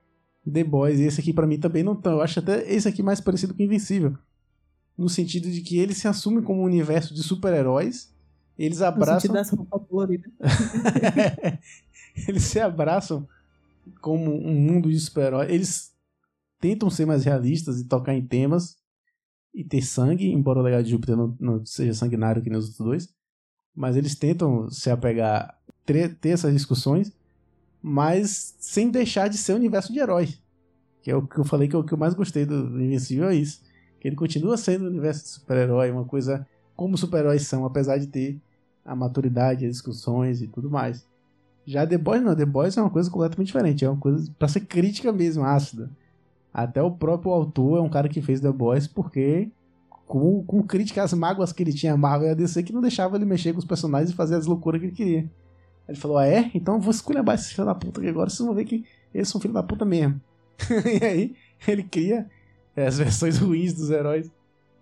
The 0.53 0.65
Boys 0.65 0.99
e 0.99 1.05
esse 1.05 1.21
aqui 1.21 1.33
pra 1.33 1.47
mim 1.47 1.59
também 1.59 1.85
não 1.85 1.93
estão. 1.93 2.15
Eu 2.15 2.21
acho 2.21 2.41
até 2.41 2.69
esse 2.71 2.89
aqui 2.89 3.03
mais 3.03 3.21
parecido 3.21 3.55
com 3.55 3.63
Invencível. 3.63 4.19
No 4.99 5.09
sentido 5.09 5.49
de 5.49 5.61
que 5.61 5.79
ele 5.79 5.95
se 5.95 6.09
assume 6.09 6.43
como 6.43 6.63
um 6.63 6.65
universo 6.65 7.15
de 7.15 7.23
super-heróis. 7.23 8.13
Eles 8.59 8.83
abraçam. 8.83 9.35
roupas 9.55 9.87
coloridas. 9.87 10.33
eles 12.27 12.43
se 12.43 12.59
abraçam 12.59 13.29
como 14.01 14.35
um 14.35 14.55
mundo 14.55 14.91
de 14.91 14.99
super-heróis. 14.99 15.51
Eles 15.51 15.95
tentam 16.59 16.91
ser 16.91 17.07
mais 17.07 17.25
realistas 17.25 17.79
e 17.79 17.85
tocar 17.85 18.15
em 18.15 18.27
temas 18.27 18.77
e 19.55 19.63
ter 19.63 19.83
sangue, 19.83 20.33
embora 20.33 20.59
o 20.59 20.63
legado 20.63 20.85
de 20.85 20.91
Júpiter 20.91 21.17
não, 21.17 21.37
não 21.39 21.67
seja 21.67 21.93
sanguinário 21.93 22.43
que 22.43 22.51
nos 22.51 22.65
outros 22.65 22.85
dois. 22.85 23.15
Mas 23.77 23.97
eles 23.97 24.15
tentam 24.15 24.71
se 24.71 24.91
apegar, 24.91 25.57
ter, 25.85 26.17
essas 26.25 26.53
discussões, 26.53 27.13
mas 27.83 28.57
sem 28.59 28.91
deixar 28.91 29.29
de 29.29 29.37
ser 29.37 29.53
um 29.53 29.57
universo 29.57 29.93
de 29.93 29.99
herói. 29.99 30.35
Que 31.03 31.11
é 31.11 31.17
o 31.17 31.23
que 31.23 31.39
eu 31.39 31.45
falei 31.45 31.69
que 31.69 31.77
é 31.77 31.79
o 31.79 31.85
que 31.85 31.93
eu 31.93 31.99
mais 31.99 32.15
gostei 32.15 32.47
do 32.47 32.81
Invencível, 32.81 33.29
é 33.29 33.35
isso. 33.35 33.63
Que 34.01 34.09
ele 34.09 34.17
continua 34.17 34.57
sendo 34.57 34.87
um 34.87 34.89
universo 34.89 35.23
de 35.23 35.29
super-herói, 35.29 35.91
uma 35.91 36.05
coisa 36.05 36.47
como 36.75 36.97
super-heróis 36.97 37.43
são, 37.43 37.65
apesar 37.65 37.99
de 37.99 38.07
ter 38.07 38.41
a 38.85 38.95
maturidade, 38.95 39.67
as 39.67 39.73
discussões 39.73 40.41
e 40.41 40.47
tudo 40.47 40.71
mais. 40.71 41.07
Já 41.67 41.87
The 41.87 41.99
Boys 41.99 42.23
não, 42.23 42.35
The 42.35 42.47
Boys 42.47 42.77
é 42.77 42.81
uma 42.81 42.91
coisa 42.91 43.11
completamente 43.11 43.49
diferente, 43.49 43.85
é 43.85 43.91
uma 43.91 44.01
coisa 44.01 44.31
pra 44.39 44.47
ser 44.47 44.61
crítica 44.61 45.13
mesmo, 45.13 45.45
ácida. 45.45 45.91
Até 46.55 46.81
o 46.81 46.91
próprio 46.91 47.33
autor 47.33 47.79
é 47.79 47.81
um 47.83 47.89
cara 47.89 48.09
que 48.09 48.23
fez 48.23 48.41
The 48.41 48.53
Boys 48.53 48.87
porque 48.87 49.51
com, 50.07 50.43
com 50.45 50.63
crítica 50.63 51.03
às 51.03 51.13
mágoas 51.13 51.53
que 51.53 51.63
ele 51.63 51.73
tinha 51.73 51.93
a 51.93 51.97
Marvel 51.97 52.29
e 52.29 52.31
a 52.31 52.35
DC 52.35 52.63
que 52.63 52.73
não 52.73 52.81
deixava 52.81 53.17
ele 53.17 53.25
mexer 53.25 53.53
com 53.53 53.59
os 53.59 53.65
personagens 53.65 54.11
e 54.11 54.15
fazer 54.15 54.37
as 54.37 54.47
loucuras 54.47 54.81
que 54.81 54.87
ele 54.87 54.95
queria. 54.95 55.31
Ele 55.89 55.99
falou, 55.99 56.19
ah 56.19 56.27
é? 56.27 56.51
Então 56.55 56.75
eu 56.75 56.81
vou 56.81 56.91
esculhambar 56.91 57.35
esses 57.35 57.53
filhos 57.53 57.67
da 57.67 57.75
puta 57.75 58.01
que 58.01 58.09
agora 58.09 58.31
vocês 58.31 58.45
vão 58.45 58.55
ver 58.55 58.65
que 58.65 58.85
eles 59.15 59.29
são 59.29 59.41
filhos 59.41 59.55
da 59.55 59.63
puta 59.63 59.85
mesmo. 59.85 60.21
e 61.01 61.05
aí 61.05 61.35
ele 61.67 61.83
cria 61.83 62.27
é, 62.75 62.87
as 62.87 62.99
versões 62.99 63.39
ruins 63.39 63.75
dos 63.75 63.91
heróis 63.91 64.31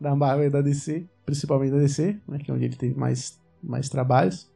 da 0.01 0.15
Marvel 0.15 0.47
e 0.47 0.51
da 0.51 0.61
DC, 0.61 1.05
principalmente 1.25 1.73
da 1.73 1.79
DC, 1.79 2.19
né, 2.29 2.39
que 2.39 2.51
é 2.51 2.55
onde 2.55 2.65
ele 2.65 2.77
teve 2.77 2.99
mais, 2.99 3.39
mais 3.63 3.89
trabalhos 3.89 4.51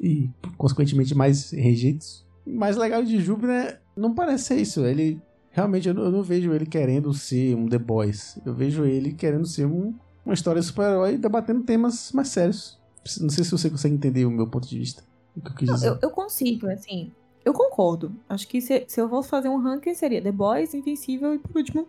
e, 0.00 0.30
consequentemente, 0.56 1.14
mais 1.14 1.50
rejeitos. 1.50 2.26
Mais 2.46 2.76
legal 2.76 3.02
de 3.02 3.20
Júpiter 3.20 3.80
não 3.96 4.14
parece 4.14 4.44
ser 4.44 4.56
isso. 4.56 4.84
Ele 4.84 5.20
realmente 5.50 5.88
eu 5.88 5.94
não, 5.94 6.04
eu 6.04 6.10
não 6.10 6.22
vejo 6.22 6.52
ele 6.52 6.66
querendo 6.66 7.12
ser 7.12 7.54
um 7.54 7.68
The 7.68 7.78
Boys. 7.78 8.38
Eu 8.44 8.54
vejo 8.54 8.84
ele 8.84 9.12
querendo 9.12 9.46
ser 9.46 9.66
um, 9.66 9.94
uma 10.28 10.34
história 10.34 10.60
de 10.60 10.66
super-herói 10.66 11.16
debatendo 11.16 11.62
temas 11.62 12.12
mais 12.12 12.28
sérios. 12.28 12.78
Não 13.20 13.30
sei 13.30 13.42
se 13.44 13.50
você 13.50 13.70
consegue 13.70 13.94
entender 13.94 14.24
o 14.26 14.30
meu 14.30 14.46
ponto 14.46 14.68
de 14.68 14.78
vista. 14.78 15.02
O 15.36 15.40
que 15.40 15.50
eu 15.50 15.54
quis 15.54 15.68
Não, 15.68 15.74
dizer. 15.74 15.88
eu, 15.88 15.98
eu 16.02 16.10
consigo, 16.10 16.68
assim. 16.68 17.10
Eu 17.44 17.54
concordo. 17.54 18.14
Acho 18.28 18.46
que 18.46 18.60
se, 18.60 18.84
se 18.86 19.00
eu 19.00 19.08
fosse 19.08 19.28
fazer 19.30 19.48
um 19.48 19.56
ranking, 19.58 19.94
seria 19.94 20.20
The 20.20 20.30
Boys, 20.32 20.74
Invencível 20.74 21.34
e 21.34 21.38
por 21.38 21.56
último. 21.56 21.88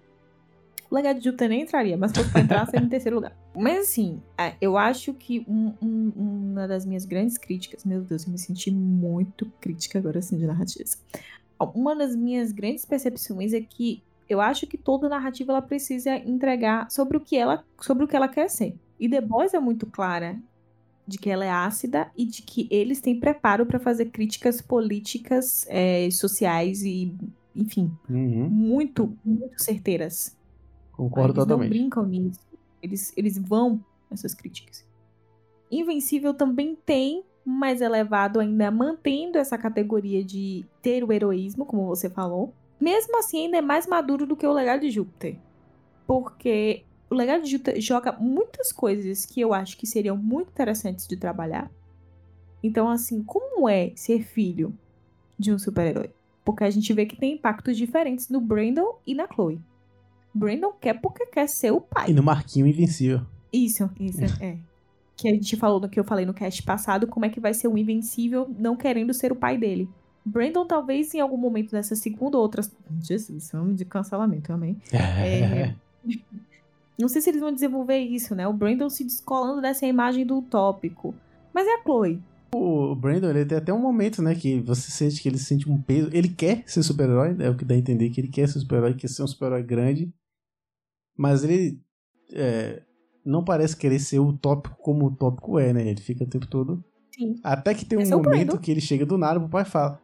O 0.89 0.95
Legado 0.95 1.19
de 1.19 1.25
Júpiter 1.25 1.49
nem 1.49 1.61
entraria, 1.63 1.97
mas 1.97 2.11
se 2.11 2.17
fosse 2.17 2.31
pra 2.31 2.41
entrar, 2.41 2.65
seria 2.67 2.85
em 2.85 2.89
terceiro 2.89 3.17
lugar. 3.17 3.35
Mas 3.55 3.79
assim, 3.89 4.21
é, 4.37 4.55
eu 4.61 4.77
acho 4.77 5.13
que 5.13 5.45
um- 5.47 5.73
um- 5.81 6.11
uma 6.51 6.67
das 6.67 6.85
minhas 6.85 7.05
grandes 7.05 7.37
críticas, 7.37 7.83
meu 7.83 8.01
Deus, 8.01 8.25
eu 8.25 8.31
me 8.31 8.39
senti 8.39 8.71
muito 8.71 9.45
crítica 9.59 9.99
agora 9.99 10.19
assim 10.19 10.37
de 10.37 10.47
narrativas. 10.47 10.97
Uma 11.75 11.95
das 11.95 12.15
minhas 12.15 12.51
grandes 12.53 12.85
percepções 12.85 13.51
é 13.53 13.59
que 13.59 14.01
eu 14.29 14.39
acho 14.39 14.67
que 14.67 14.77
toda 14.77 15.09
narrativa 15.09 15.51
ela 15.51 15.61
precisa 15.61 16.15
entregar 16.17 16.89
sobre 16.91 17.17
o 17.17 17.19
que 17.19 17.35
ela, 17.35 17.65
sobre 17.81 18.03
o 18.05 18.07
que 18.07 18.15
ela 18.15 18.27
quer 18.27 18.49
ser. 18.49 18.77
E 18.99 19.09
The 19.09 19.21
Boys 19.21 19.53
é 19.53 19.59
muito 19.59 19.87
clara 19.87 20.39
de 21.07 21.17
que 21.17 21.29
ela 21.29 21.43
é 21.43 21.49
ácida 21.49 22.11
e 22.15 22.25
de 22.25 22.43
que 22.43 22.67
eles 22.69 23.01
têm 23.01 23.19
preparo 23.19 23.65
para 23.65 23.79
fazer 23.79 24.05
críticas 24.11 24.61
políticas, 24.61 25.65
é, 25.67 26.09
sociais 26.11 26.83
e, 26.83 27.15
enfim, 27.55 27.91
Uhum, 28.07 28.47
muito, 28.49 29.17
muito 29.25 29.59
certeiras. 29.61 30.37
concordo 30.91 31.41
eles 31.41 31.47
não 31.47 31.57
totalmente. 31.57 31.69
brincam 31.69 32.05
nisso. 32.05 32.39
Eles, 32.81 33.11
eles 33.17 33.37
vão 33.37 33.83
nessas 34.09 34.33
críticas. 34.35 34.85
Invencível 35.71 36.33
também 36.33 36.75
tem, 36.75 37.23
mas 37.45 37.81
elevado 37.81 38.39
ainda 38.39 38.69
mantendo 38.71 39.37
essa 39.37 39.57
categoria 39.57 40.23
de 40.23 40.65
ter 40.81 41.03
o 41.03 41.11
heroísmo, 41.11 41.65
como 41.65 41.87
você 41.87 42.09
falou. 42.09 42.53
Mesmo 42.79 43.17
assim, 43.17 43.45
ainda 43.45 43.57
é 43.57 43.61
mais 43.61 43.85
maduro 43.85 44.25
do 44.25 44.35
que 44.35 44.47
o 44.47 44.53
Legado 44.53 44.81
de 44.81 44.89
Júpiter. 44.89 45.37
Porque 46.07 46.85
o 47.09 47.15
Legado 47.15 47.43
de 47.43 47.51
Júpiter 47.51 47.81
joga 47.81 48.11
muitas 48.13 48.71
coisas 48.71 49.25
que 49.25 49.41
eu 49.41 49.53
acho 49.53 49.77
que 49.77 49.87
seriam 49.87 50.15
muito 50.15 50.49
interessantes 50.49 51.07
de 51.07 51.17
trabalhar. 51.17 51.69
Então, 52.63 52.89
assim, 52.89 53.23
como 53.23 53.67
é 53.67 53.91
ser 53.95 54.23
filho 54.23 54.77
de 55.37 55.51
um 55.51 55.57
super-herói? 55.57 56.11
Porque 56.43 56.63
a 56.63 56.69
gente 56.69 56.91
vê 56.93 57.05
que 57.05 57.15
tem 57.15 57.33
impactos 57.33 57.77
diferentes 57.77 58.29
no 58.29 58.41
Brandon 58.41 58.99
e 59.05 59.13
na 59.13 59.27
Chloe. 59.27 59.61
Brandon 60.33 60.71
quer 60.79 60.99
porque 60.99 61.25
quer 61.25 61.47
ser 61.47 61.71
o 61.71 61.81
pai. 61.81 62.09
E 62.09 62.13
no 62.13 62.23
Marquinho 62.23 62.67
Invencível. 62.67 63.21
Isso, 63.51 63.89
isso, 63.99 64.23
é. 64.41 64.57
Que 65.15 65.27
a 65.27 65.33
gente 65.33 65.55
falou 65.57 65.79
no 65.79 65.89
que 65.89 65.99
eu 65.99 66.03
falei 66.03 66.25
no 66.25 66.33
cast 66.33 66.63
passado, 66.63 67.07
como 67.07 67.25
é 67.25 67.29
que 67.29 67.39
vai 67.39 67.53
ser 67.53 67.67
o 67.67 67.77
Invencível 67.77 68.47
não 68.57 68.75
querendo 68.75 69.13
ser 69.13 69.31
o 69.31 69.35
pai 69.35 69.57
dele. 69.57 69.89
Brandon, 70.25 70.65
talvez 70.65 71.13
em 71.13 71.19
algum 71.19 71.37
momento 71.37 71.71
dessa 71.71 71.95
segunda 71.95 72.37
ou 72.37 72.43
outra. 72.43 72.61
Jesus, 73.01 73.49
vamos 73.51 73.77
de 73.77 73.85
cancelamento, 73.85 74.51
amém. 74.53 74.77
É. 74.91 75.73
Não 76.99 77.07
sei 77.07 77.21
se 77.21 77.29
eles 77.29 77.39
vão 77.39 77.53
desenvolver 77.53 77.97
isso, 77.97 78.35
né? 78.35 78.45
O 78.45 78.53
Brandon 78.53 78.89
se 78.89 79.05
descolando 79.05 79.61
dessa 79.61 79.85
imagem 79.85 80.25
do 80.25 80.39
utópico. 80.39 81.15
Mas 81.53 81.65
é 81.65 81.75
a 81.75 81.81
Chloe. 81.81 82.21
O 82.53 82.93
Brandon, 82.95 83.29
ele 83.29 83.45
tem 83.45 83.57
até 83.57 83.71
um 83.71 83.79
momento, 83.79 84.21
né, 84.21 84.35
que 84.35 84.59
você 84.59 84.89
sente 84.91 85.21
que 85.21 85.29
ele 85.29 85.37
sente 85.37 85.69
um 85.69 85.81
peso. 85.81 86.09
Ele 86.11 86.27
quer 86.27 86.63
ser 86.65 86.83
super-herói, 86.83 87.35
é 87.39 87.49
o 87.49 87.55
que 87.55 87.63
dá 87.63 87.75
a 87.75 87.77
entender 87.77 88.09
que 88.09 88.19
ele 88.19 88.27
quer 88.27 88.49
ser 88.49 88.59
super-herói, 88.59 88.95
quer 88.95 89.07
ser 89.07 89.23
um 89.23 89.27
super-herói 89.27 89.63
grande. 89.63 90.11
Mas 91.15 91.43
ele 91.43 91.79
é, 92.33 92.81
não 93.25 93.43
parece 93.43 93.77
querer 93.77 93.99
ser 93.99 94.19
o 94.19 94.33
tópico 94.33 94.75
como 94.81 95.05
o 95.05 95.15
tópico 95.15 95.59
é, 95.59 95.71
né? 95.71 95.87
Ele 95.87 96.01
fica 96.01 96.23
o 96.23 96.27
tempo 96.27 96.47
todo. 96.47 96.83
Sim. 97.13 97.35
Até 97.43 97.73
que 97.73 97.85
tem 97.85 97.97
um 97.97 98.01
Esse 98.01 98.13
é 98.13 98.15
o 98.15 98.23
momento 98.23 98.47
Brandon. 98.47 98.61
que 98.61 98.71
ele 98.71 98.81
chega 98.81 99.05
do 99.05 99.17
nada 99.17 99.39
pro 99.39 99.49
pai 99.49 99.65
fala: 99.65 100.01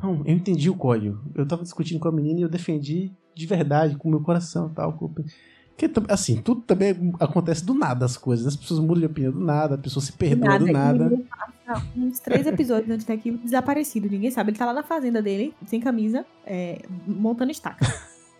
Não, 0.00 0.22
eu 0.24 0.34
entendi 0.34 0.68
o 0.70 0.74
código. 0.76 1.20
Eu 1.34 1.46
tava 1.46 1.62
discutindo 1.62 1.98
com 2.00 2.08
a 2.08 2.12
menina 2.12 2.40
e 2.40 2.42
eu 2.42 2.48
defendi 2.48 3.12
de 3.34 3.46
verdade, 3.46 3.96
com 3.96 4.08
o 4.08 4.10
meu 4.10 4.20
coração 4.20 4.68
e 4.70 4.74
tal. 4.74 4.92
com- 4.92 5.08
Porque, 5.08 5.90
assim, 6.08 6.40
tudo 6.42 6.60
também 6.60 6.94
acontece 7.18 7.64
do 7.64 7.72
nada 7.74 8.04
as 8.04 8.16
coisas. 8.16 8.46
As 8.46 8.56
pessoas 8.56 8.78
mudam 8.80 9.00
de 9.00 9.06
opinião 9.06 9.32
do 9.32 9.40
nada, 9.40 9.74
a 9.76 9.78
pessoa 9.78 10.04
se 10.04 10.12
perdoa 10.12 10.58
do 10.58 10.66
nada. 10.70 11.06
ele 11.06 11.24
passa 11.24 11.82
uns 11.96 12.18
três 12.20 12.46
episódios 12.46 12.90
antes 12.90 13.06
daquilo 13.06 13.38
desaparecido. 13.38 14.08
Ninguém 14.08 14.30
sabe. 14.30 14.50
Ele 14.50 14.58
tá 14.58 14.66
lá 14.66 14.74
na 14.74 14.82
fazenda 14.82 15.22
dele, 15.22 15.54
sem 15.66 15.80
camisa, 15.80 16.26
é, 16.44 16.82
montando 17.06 17.50
estaca. 17.50 17.86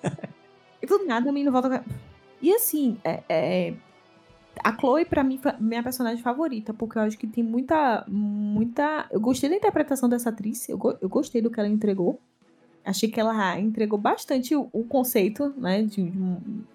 e 0.83 0.87
do 0.87 1.07
nada 1.07 1.31
o 1.31 1.33
menino 1.33 1.51
volta. 1.51 1.83
E 2.41 2.53
assim, 2.53 2.99
é, 3.05 3.23
é, 3.29 3.75
a 4.63 4.77
Chloe, 4.77 5.05
pra 5.05 5.23
mim, 5.25 5.39
foi 5.39 5.53
minha 5.61 5.83
personagem 5.83 6.23
favorita, 6.23 6.73
porque 6.75 6.99
eu 6.99 7.03
acho 7.03 7.19
que 7.19 7.27
tem 7.27 7.43
muita. 7.45 8.05
muita. 8.09 9.07
Eu 9.11 9.21
gostei 9.21 9.49
da 9.51 9.57
interpretação 9.57 10.09
dessa 10.09 10.31
atriz, 10.31 10.69
eu, 10.69 10.79
go- 10.79 10.97
eu 11.01 11.09
gostei 11.09 11.41
do 11.43 11.51
que 11.51 11.59
ela 11.61 11.69
entregou. 11.69 12.19
Achei 12.85 13.09
que 13.09 13.21
ela 13.21 13.59
entregou 13.61 13.99
bastante 13.99 14.57
o, 14.57 14.69
o 14.73 14.83
conceito, 14.85 15.55
né, 15.57 15.83
de, 15.83 16.03
de 16.11 16.73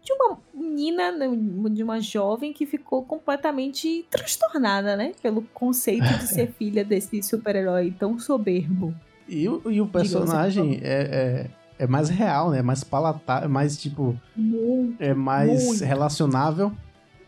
de 0.00 0.12
uma 0.14 0.38
menina, 0.54 1.12
né, 1.12 1.26
de 1.70 1.82
uma 1.82 2.00
jovem 2.00 2.50
que 2.50 2.64
ficou 2.64 3.02
completamente 3.04 4.06
transtornada, 4.10 4.96
né? 4.96 5.12
Pelo 5.20 5.42
conceito 5.52 6.06
de 6.18 6.24
ser 6.28 6.50
filha 6.52 6.82
desse 6.82 7.22
super-herói 7.22 7.90
tão 7.98 8.18
soberbo. 8.18 8.94
E, 9.28 9.46
o- 9.46 9.60
e 9.70 9.80
o 9.82 9.86
personagem 9.86 10.80
é, 10.82 11.50
é, 11.78 11.84
é 11.84 11.86
mais 11.86 12.08
real, 12.08 12.50
né? 12.52 12.60
É 12.60 12.62
mais 12.62 12.82
palatável, 12.82 13.44
é 13.44 13.48
mais 13.52 13.76
tipo. 13.76 14.16
Muito, 14.34 14.96
É 15.02 15.12
mais 15.12 15.62
muito. 15.66 15.84
relacionável 15.84 16.72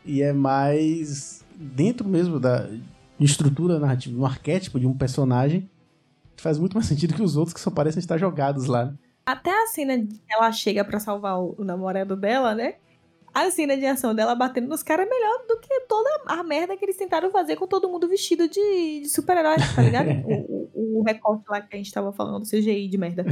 e 0.05 0.23
é 0.23 0.33
mais 0.33 1.45
dentro 1.57 2.09
mesmo 2.09 2.41
da 2.41 2.69
estrutura 3.19 3.79
narrativa, 3.79 4.19
um 4.19 4.25
arquétipo 4.25 4.81
de 4.81 4.87
um 4.87 4.97
personagem 4.97 5.69
que 6.35 6.43
faz 6.43 6.59
muito 6.59 6.75
mais 6.75 6.87
sentido 6.87 7.15
que 7.15 7.23
os 7.23 7.37
outros 7.37 7.53
que 7.53 7.61
só 7.61 7.71
parecem 7.71 8.01
estar 8.01 8.17
jogados 8.17 8.67
lá. 8.67 8.87
né? 8.87 8.95
Até 9.27 9.51
a 9.51 9.67
cena 9.67 9.99
de 9.99 10.15
que 10.15 10.33
ela 10.33 10.51
chega 10.51 10.85
pra 10.85 10.99
salvar 10.99 11.39
o, 11.39 11.63
namorado 11.63 12.17
dela, 12.17 12.55
né? 12.55 12.77
A 13.33 13.49
cena 13.51 13.77
de 13.77 13.87
ação 13.87 14.15
dela 14.15 14.35
batendo 14.35 14.69
nos 14.69 14.83
caras 14.83 15.07
é 15.07 15.09
melhor 15.09 15.45
do 15.47 15.61
que 15.61 15.81
toda 15.83 16.09
a 16.27 16.43
merda 16.43 16.77
que 16.77 16.85
eles 16.85 16.97
tentaram 16.97 17.31
fazer 17.31 17.55
com 17.55 17.67
todo 17.67 17.89
mundo 17.89 18.09
vestido 18.09 18.49
de, 18.49 19.01
de 19.03 19.09
super-herói, 19.09 19.57
tá 19.77 19.83
ligado? 19.83 20.09
o, 20.27 20.71
o, 20.75 21.01
o 21.01 21.03
recorte 21.05 21.45
lá 21.49 21.61
que 21.61 21.77
a 21.77 21.79
gente 21.79 21.93
tava 21.93 22.13
falando, 22.13 22.41
do 22.41 22.49
CGI 22.49 22.89
de 22.89 22.99
merda. 22.99 23.25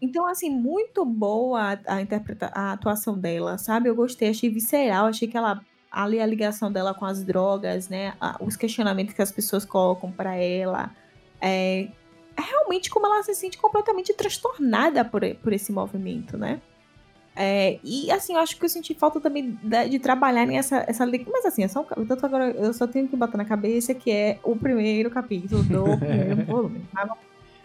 Então, 0.00 0.26
assim, 0.26 0.48
muito 0.50 1.04
boa 1.04 1.72
a, 1.86 1.94
a, 1.96 2.00
interpreta 2.02 2.50
a 2.54 2.72
atuação 2.72 3.18
dela, 3.18 3.58
sabe? 3.58 3.88
Eu 3.88 3.94
gostei, 3.94 4.28
achei 4.30 4.48
visceral, 4.48 5.06
achei 5.06 5.26
que 5.28 5.36
ela. 5.36 5.60
Ali 5.90 6.20
a 6.20 6.26
ligação 6.26 6.70
dela 6.70 6.92
com 6.92 7.06
as 7.06 7.24
drogas, 7.24 7.88
né? 7.88 8.12
a- 8.20 8.36
os 8.40 8.56
questionamentos 8.56 9.14
que 9.14 9.22
as 9.22 9.32
pessoas 9.32 9.64
colocam 9.64 10.12
pra 10.12 10.36
ela. 10.36 10.90
É, 11.40 11.88
é 12.36 12.40
realmente 12.42 12.90
como 12.90 13.06
ela 13.06 13.22
se 13.22 13.34
sente 13.34 13.56
completamente 13.56 14.12
transtornada 14.12 15.02
por, 15.04 15.22
por 15.36 15.52
esse 15.52 15.72
movimento, 15.72 16.36
né? 16.36 16.60
É, 17.34 17.78
e 17.84 18.10
assim, 18.10 18.34
eu 18.34 18.40
acho 18.40 18.56
que 18.58 18.64
eu 18.64 18.68
senti 18.68 18.94
falta 18.94 19.20
também 19.20 19.56
de 19.88 19.98
trabalhar 20.00 20.44
nessa 20.44 20.84
essa 20.88 21.04
li- 21.04 21.24
Mas 21.30 21.44
assim, 21.46 21.62
é 21.62 21.68
só 21.68 21.86
um, 21.96 22.04
tanto 22.04 22.26
agora 22.26 22.50
eu 22.50 22.72
só 22.74 22.84
tenho 22.86 23.06
que 23.08 23.16
botar 23.16 23.38
na 23.38 23.44
cabeça 23.44 23.94
que 23.94 24.10
é 24.10 24.38
o 24.42 24.56
primeiro 24.56 25.08
capítulo 25.08 25.62
do 25.62 25.84
primeiro 25.98 26.44
volume. 26.44 26.80
tá? 26.92 27.16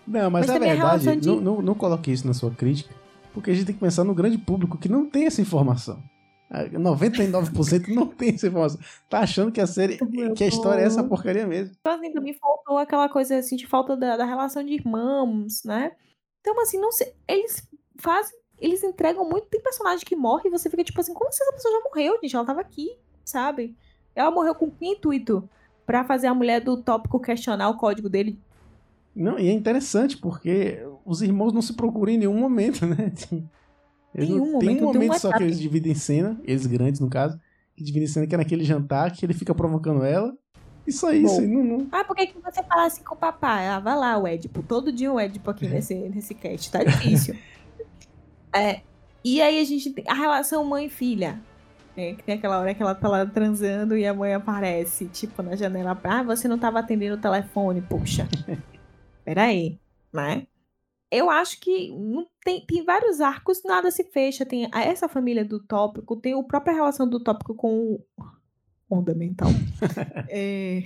Não, 0.08 0.30
mas, 0.30 0.42
Mas 0.42 0.48
na 0.48 0.54
também 0.54 0.72
a 0.72 0.74
verdade, 0.76 1.20
de- 1.22 1.28
não, 1.28 1.40
não, 1.42 1.62
não 1.62 1.76
coloque 1.76 2.12
isso 2.12 2.28
na 2.28 2.34
sua 2.34 2.52
crítica, 2.52 2.94
porque 3.34 3.52
a 3.52 3.54
gente 3.54 3.66
tem 3.66 3.76
que 3.76 3.82
pensar 3.82 4.04
no 4.04 4.14
grande 4.14 4.38
público 4.38 4.78
que 4.78 4.90
não 4.90 5.10
tem 5.10 5.26
essa 5.26 5.42
informação. 5.42 6.02
Ah, 6.50 6.66
99% 6.66 7.88
não 7.96 8.06
tem 8.08 8.30
essa 8.36 8.48
informação. 8.48 8.80
Tá 9.10 9.20
achando 9.20 9.52
que 9.52 9.60
a 9.62 9.66
série, 9.68 9.98
que 10.36 10.44
a 10.44 10.48
história 10.48 10.82
é 10.82 10.86
essa 10.86 11.04
porcaria 11.04 11.48
mesmo. 11.48 11.76
Então, 11.80 11.94
assim, 11.94 12.12
também 12.14 12.34
faltou 12.34 12.78
aquela 12.78 13.10
coisa, 13.10 13.38
assim, 13.38 13.56
de 13.56 13.66
falta 13.66 13.96
da, 13.98 14.18
da 14.18 14.26
relação 14.26 14.64
de 14.64 14.74
irmãos, 14.74 15.64
né? 15.64 15.94
Então, 16.42 16.60
assim, 16.62 16.80
não 16.80 16.92
sei. 16.92 17.14
Eles 17.28 17.68
fazem. 17.98 18.38
Eles 18.60 18.84
entregam 18.84 19.28
muito. 19.28 19.48
Tem 19.48 19.60
personagem 19.62 20.06
que 20.06 20.16
morre 20.16 20.44
e 20.48 20.52
você 20.52 20.70
fica 20.70 20.84
tipo 20.84 21.00
assim, 21.02 21.14
como 21.14 21.32
se 21.32 21.42
essa 21.42 21.54
pessoa 21.54 21.74
já 21.74 21.84
morreu, 21.90 22.20
gente? 22.22 22.36
Ela 22.36 22.46
tava 22.46 22.62
aqui, 22.62 22.98
sabe? 23.26 23.76
Ela 24.16 24.30
morreu 24.30 24.54
com 24.54 24.70
que 24.70 24.86
intuito? 24.86 25.50
Pra 25.86 26.04
fazer 26.06 26.28
a 26.28 26.34
mulher 26.36 26.62
do 26.62 26.78
tópico 26.82 27.20
questionar 27.20 27.70
o 27.70 27.78
código 27.78 28.08
dele. 28.10 28.40
Não, 29.16 29.38
e 29.38 29.48
é 29.48 29.52
interessante 29.52 30.18
porque 30.18 30.80
os 31.06 31.22
irmãos 31.22 31.54
não 31.54 31.62
se 31.62 31.74
procuram 31.74 32.12
em 32.14 32.18
nenhum 32.18 32.40
momento, 32.40 32.86
né? 32.86 33.12
Eles 34.16 34.30
Nenhum 34.30 34.52
não, 34.54 34.60
tem 34.60 34.70
momento, 34.70 34.88
um 34.90 34.92
tem 34.92 35.02
um 35.02 35.06
momento 35.06 35.20
só 35.20 35.36
que 35.36 35.42
eles 35.44 35.60
dividem 35.60 35.96
cena, 35.96 36.40
eles 36.44 36.68
grandes 36.68 37.02
no 37.02 37.10
caso, 37.10 37.40
que 37.76 37.84
dividem 37.84 38.08
cena 38.08 38.28
que 38.28 38.36
é 38.36 38.38
naquele 38.38 38.64
jantar 38.64 39.12
que 39.12 39.26
ele 39.26 39.34
fica 39.34 39.56
provocando 39.56 40.04
ela. 40.04 40.32
Isso 40.86 41.08
aí, 41.08 41.24
isso 41.24 41.42
aí 41.42 41.48
não, 41.48 41.64
não- 41.64 41.88
Ah, 41.92 42.04
por 42.04 42.16
que, 42.16 42.28
que 42.28 42.40
você 42.40 42.62
fala 42.62 42.86
assim 42.86 43.02
com 43.04 43.16
o 43.16 43.18
papai? 43.18 43.68
Ah, 43.68 43.80
vai 43.80 43.96
lá, 43.96 44.16
o 44.18 44.28
Edipo. 44.28 44.62
Todo 44.62 44.92
dia 44.92 45.12
o 45.12 45.20
Edipo 45.20 45.50
aqui 45.50 45.68
nesse, 45.68 45.96
nesse 45.96 46.36
cast. 46.36 46.70
Tá 46.72 46.84
difícil. 46.84 47.36
é, 48.56 48.82
e 49.24 49.42
aí 49.42 49.60
a 49.60 49.64
gente 49.64 49.90
tem 49.92 50.04
a 50.08 50.14
relação 50.14 50.64
mãe-filha. 50.64 51.40
né, 51.98 52.14
que 52.14 52.22
tem 52.24 52.36
aquela 52.36 52.60
hora 52.60 52.74
que 52.76 52.84
ela 52.84 52.94
tá 52.94 53.08
lá 53.08 53.26
transando 53.26 53.98
e 53.98 54.06
a 54.06 54.14
mãe 54.14 54.34
aparece, 54.36 55.06
tipo, 55.08 55.42
na 55.42 55.56
janela. 55.56 56.00
Ah, 56.04 56.22
você 56.22 56.48
não 56.48 56.60
tava 56.60 56.80
atendendo 56.80 57.16
o 57.16 57.20
telefone, 57.20 57.82
puxa. 57.82 58.28
Peraí, 59.24 59.80
né? 60.12 60.48
Eu 61.10 61.30
acho 61.30 61.60
que 61.60 61.92
tem, 62.44 62.66
tem 62.66 62.84
vários 62.84 63.22
arcos, 63.22 63.62
nada 63.64 63.92
se 63.92 64.04
fecha. 64.04 64.46
Tem 64.46 64.68
essa 64.74 65.08
família 65.08 65.46
do 65.46 65.60
tópico, 65.60 66.16
tem 66.16 66.34
a 66.34 66.44
própria 66.44 66.74
relação 66.74 67.08
do 67.08 67.20
tópico 67.20 67.54
com 67.54 67.94
o 67.94 68.06
fundamental. 68.90 69.50
É, 70.30 70.84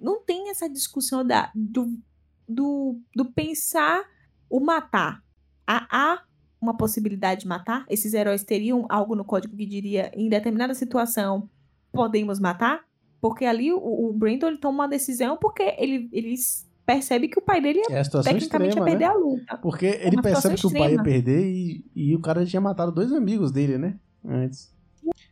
não 0.00 0.20
tem 0.20 0.50
essa 0.50 0.68
discussão 0.68 1.24
da, 1.24 1.52
do, 1.54 1.96
do, 2.48 3.00
do 3.14 3.24
pensar 3.26 4.04
o 4.50 4.58
matar. 4.58 5.22
Há, 5.66 5.86
há 5.90 6.22
uma 6.60 6.76
possibilidade 6.76 7.42
de 7.42 7.46
matar? 7.46 7.86
Esses 7.88 8.14
heróis 8.14 8.42
teriam 8.42 8.86
algo 8.88 9.14
no 9.14 9.24
código 9.24 9.56
que 9.56 9.66
diria, 9.66 10.10
em 10.14 10.28
determinada 10.28 10.74
situação, 10.74 11.48
podemos 11.92 12.40
matar? 12.40 12.84
Porque 13.20 13.44
ali 13.44 13.72
o, 13.72 13.78
o 13.78 14.12
Brandon 14.12 14.48
ele 14.48 14.58
toma 14.58 14.84
uma 14.84 14.88
decisão 14.88 15.36
porque 15.36 15.74
ele, 15.78 16.08
ele 16.12 16.34
percebe 16.88 17.28
que 17.28 17.38
o 17.38 17.42
pai 17.42 17.60
dele 17.60 17.82
É 17.90 17.98
a 17.98 18.04
situação 18.04 18.32
tecnicamente 18.32 18.70
extrema, 18.70 18.88
ia 18.88 18.96
perder 18.96 19.08
né? 19.08 19.10
a 19.10 19.14
luta. 19.14 19.58
Porque 19.58 19.86
É 19.86 20.06
ele 20.06 20.22
percebe 20.22 20.54
que 20.54 20.66
o 20.66 20.72
pai 20.72 20.94
ia 20.94 21.02
perder 21.02 21.46
e, 21.46 21.84
e 21.94 22.16
o 22.16 22.20
cara 22.20 22.46
tinha 22.46 22.62
matado 22.62 22.90
dois 22.90 23.12
amigos 23.12 23.52
dele, 23.52 23.76
né? 23.76 23.98
Antes. 24.24 24.74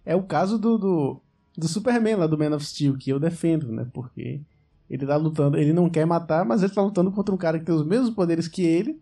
É 0.04 0.14
o 0.14 0.22
caso 0.22 0.58
do, 0.58 0.76
do, 0.76 1.22
do 1.56 1.66
Superman 1.66 2.16
lá 2.16 2.26
do 2.26 2.36
Man 2.36 2.54
of 2.54 2.62
Steel, 2.62 2.98
que 2.98 3.08
eu 3.08 3.18
defendo, 3.18 3.72
né? 3.72 3.86
Porque 3.90 4.42
ele 4.90 5.06
tá 5.06 5.16
lutando, 5.16 5.56
ele 5.56 5.72
não 5.72 5.88
quer 5.88 6.04
matar, 6.04 6.44
mas 6.44 6.62
ele 6.62 6.74
tá 6.74 6.82
lutando 6.82 7.10
contra 7.10 7.34
um 7.34 7.38
cara 7.38 7.58
que 7.58 7.64
tem 7.64 7.74
os 7.74 7.86
mesmos 7.86 8.10
poderes 8.10 8.46
que 8.48 8.62
ele. 8.62 9.00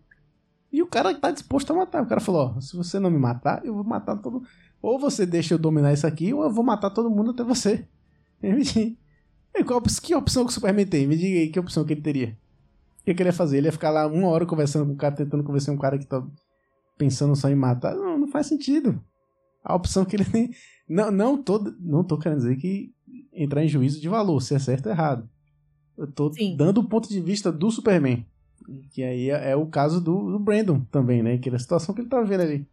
E 0.71 0.81
o 0.81 0.87
cara 0.87 1.13
tá 1.13 1.31
disposto 1.31 1.71
a 1.71 1.75
matar. 1.75 2.03
O 2.03 2.07
cara 2.07 2.21
falou: 2.21 2.53
Ó, 2.55 2.61
se 2.61 2.75
você 2.77 2.99
não 2.99 3.11
me 3.11 3.19
matar, 3.19 3.65
eu 3.65 3.73
vou 3.73 3.83
matar 3.83 4.15
todo 4.15 4.43
Ou 4.81 4.97
você 4.97 5.25
deixa 5.25 5.53
eu 5.53 5.57
dominar 5.57 5.91
isso 5.91 6.07
aqui, 6.07 6.33
ou 6.33 6.41
eu 6.43 6.51
vou 6.51 6.63
matar 6.63 6.89
todo 6.89 7.09
mundo 7.09 7.31
até 7.31 7.43
você. 7.43 7.85
E 9.57 9.63
qual, 9.63 9.81
que 9.81 10.13
opção 10.13 10.43
que 10.43 10.51
o 10.51 10.53
Superman 10.53 10.85
tem? 10.85 11.07
Me 11.07 11.15
diga 11.15 11.39
aí 11.39 11.47
que 11.49 11.57
opção 11.57 11.85
que 11.85 11.93
ele 11.93 12.01
teria. 12.01 12.37
O 13.05 13.07
que, 13.07 13.13
que 13.13 13.21
ele 13.21 13.29
ia 13.29 13.33
fazer? 13.33 13.57
Ele 13.57 13.67
ia 13.67 13.71
ficar 13.71 13.91
lá 13.91 14.07
uma 14.07 14.27
hora 14.29 14.47
conversando 14.47 14.87
com 14.87 14.93
o 14.93 14.97
cara, 14.97 15.13
tentando 15.13 15.43
convencer 15.43 15.71
um 15.71 15.77
cara 15.77 15.95
que 15.95 16.07
tá 16.07 16.25
pensando 16.97 17.35
só 17.35 17.47
em 17.47 17.53
matar? 17.53 17.93
Não, 17.93 18.17
não 18.17 18.27
faz 18.27 18.47
sentido. 18.47 18.99
A 19.63 19.75
opção 19.75 20.03
que 20.03 20.15
ele 20.15 20.25
tem. 20.25 20.49
Não, 20.89 21.11
não, 21.11 21.37
tô, 21.37 21.59
não 21.79 22.03
tô 22.03 22.17
querendo 22.17 22.39
dizer 22.39 22.55
que 22.55 22.91
entrar 23.31 23.63
em 23.63 23.67
juízo 23.67 24.01
de 24.01 24.09
valor, 24.09 24.41
se 24.41 24.55
é 24.55 24.59
certo 24.59 24.87
ou 24.87 24.91
errado. 24.91 25.29
Eu 25.95 26.11
tô 26.11 26.31
dando 26.57 26.79
o 26.79 26.89
ponto 26.89 27.07
de 27.07 27.21
vista 27.21 27.51
do 27.51 27.69
Superman. 27.69 28.25
Que 28.89 29.03
aí 29.03 29.29
é, 29.29 29.51
é 29.51 29.55
o 29.55 29.67
caso 29.67 30.01
do, 30.01 30.31
do 30.31 30.39
Brandon 30.39 30.79
também, 30.91 31.21
né? 31.21 31.37
Que 31.37 31.47
era 31.47 31.57
a 31.57 31.59
situação 31.59 31.93
que 31.93 32.01
ele 32.01 32.09
tava 32.09 32.25
vendo 32.25 32.41
ali. 32.41 32.67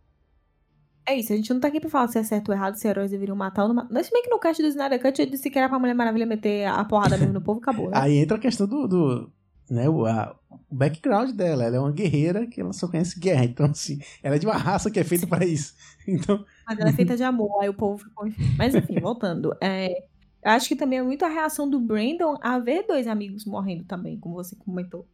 É 1.04 1.14
isso, 1.14 1.30
a 1.30 1.36
gente 1.36 1.52
não 1.52 1.60
tá 1.60 1.68
aqui 1.68 1.78
pra 1.78 1.90
falar 1.90 2.08
se 2.08 2.18
é 2.18 2.22
certo 2.22 2.48
ou 2.48 2.54
errado, 2.54 2.76
se 2.76 2.88
heróis 2.88 3.10
deveriam 3.10 3.36
matar 3.36 3.64
ou 3.64 3.68
não 3.68 3.74
matar. 3.74 3.92
Mas 3.92 4.06
se 4.06 4.12
bem 4.12 4.22
que 4.22 4.30
no 4.30 4.38
cast 4.38 4.62
do 4.62 4.68
Snyder 4.68 5.02
Cut 5.02 5.20
eu 5.20 5.28
disse 5.28 5.50
que 5.50 5.58
era 5.58 5.68
pra 5.68 5.78
Mulher 5.78 5.94
Maravilha 5.94 6.24
meter 6.24 6.66
a 6.66 6.82
porrada 6.84 7.18
mesmo 7.18 7.34
no 7.34 7.40
povo 7.42 7.58
e 7.58 7.62
acabou, 7.62 7.90
né? 7.90 7.92
Aí 7.94 8.16
entra 8.16 8.38
a 8.38 8.40
questão 8.40 8.66
do, 8.66 8.86
do 8.86 9.32
né, 9.72 9.88
o, 9.88 10.06
a- 10.06 10.38
o 10.50 10.74
background 10.74 11.30
dela. 11.32 11.64
Ela 11.64 11.76
é 11.76 11.80
uma 11.80 11.92
guerreira 11.92 12.46
que 12.46 12.60
ela 12.60 12.72
só 12.72 12.88
conhece 12.88 13.18
guerra. 13.18 13.44
Então, 13.44 13.66
assim, 13.66 13.98
ela 14.22 14.36
é 14.36 14.38
de 14.38 14.46
uma 14.46 14.56
raça 14.56 14.90
que 14.90 15.00
é 15.00 15.04
feita 15.04 15.26
para 15.26 15.44
isso. 15.44 15.74
Então, 16.06 16.44
Mas 16.66 16.78
ela 16.80 16.90
é 16.90 16.92
feita 16.92 17.16
de 17.16 17.22
amor, 17.22 17.62
aí 17.62 17.68
o 17.68 17.74
povo 17.74 18.02
ficou. 18.02 18.26
Mas 18.58 18.74
enfim, 18.74 18.98
voltando. 19.00 19.56
É, 19.62 20.04
acho 20.44 20.66
que 20.68 20.74
também 20.76 20.98
é 20.98 21.02
muito 21.02 21.24
a 21.24 21.28
reação 21.28 21.70
do 21.70 21.78
Brandon 21.80 22.36
a 22.42 22.58
ver 22.58 22.84
dois 22.88 23.06
amigos 23.06 23.44
morrendo 23.44 23.84
também, 23.84 24.18
como 24.18 24.34
você 24.34 24.56
comentou. 24.56 25.06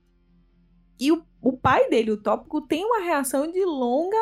E 1.01 1.13
o, 1.13 1.23
o 1.41 1.53
pai 1.53 1.89
dele, 1.89 2.11
o 2.11 2.17
tópico, 2.17 2.61
tem 2.63 2.85
uma 2.85 3.01
reação 3.05 3.51
de 3.51 3.65
longa 3.65 4.17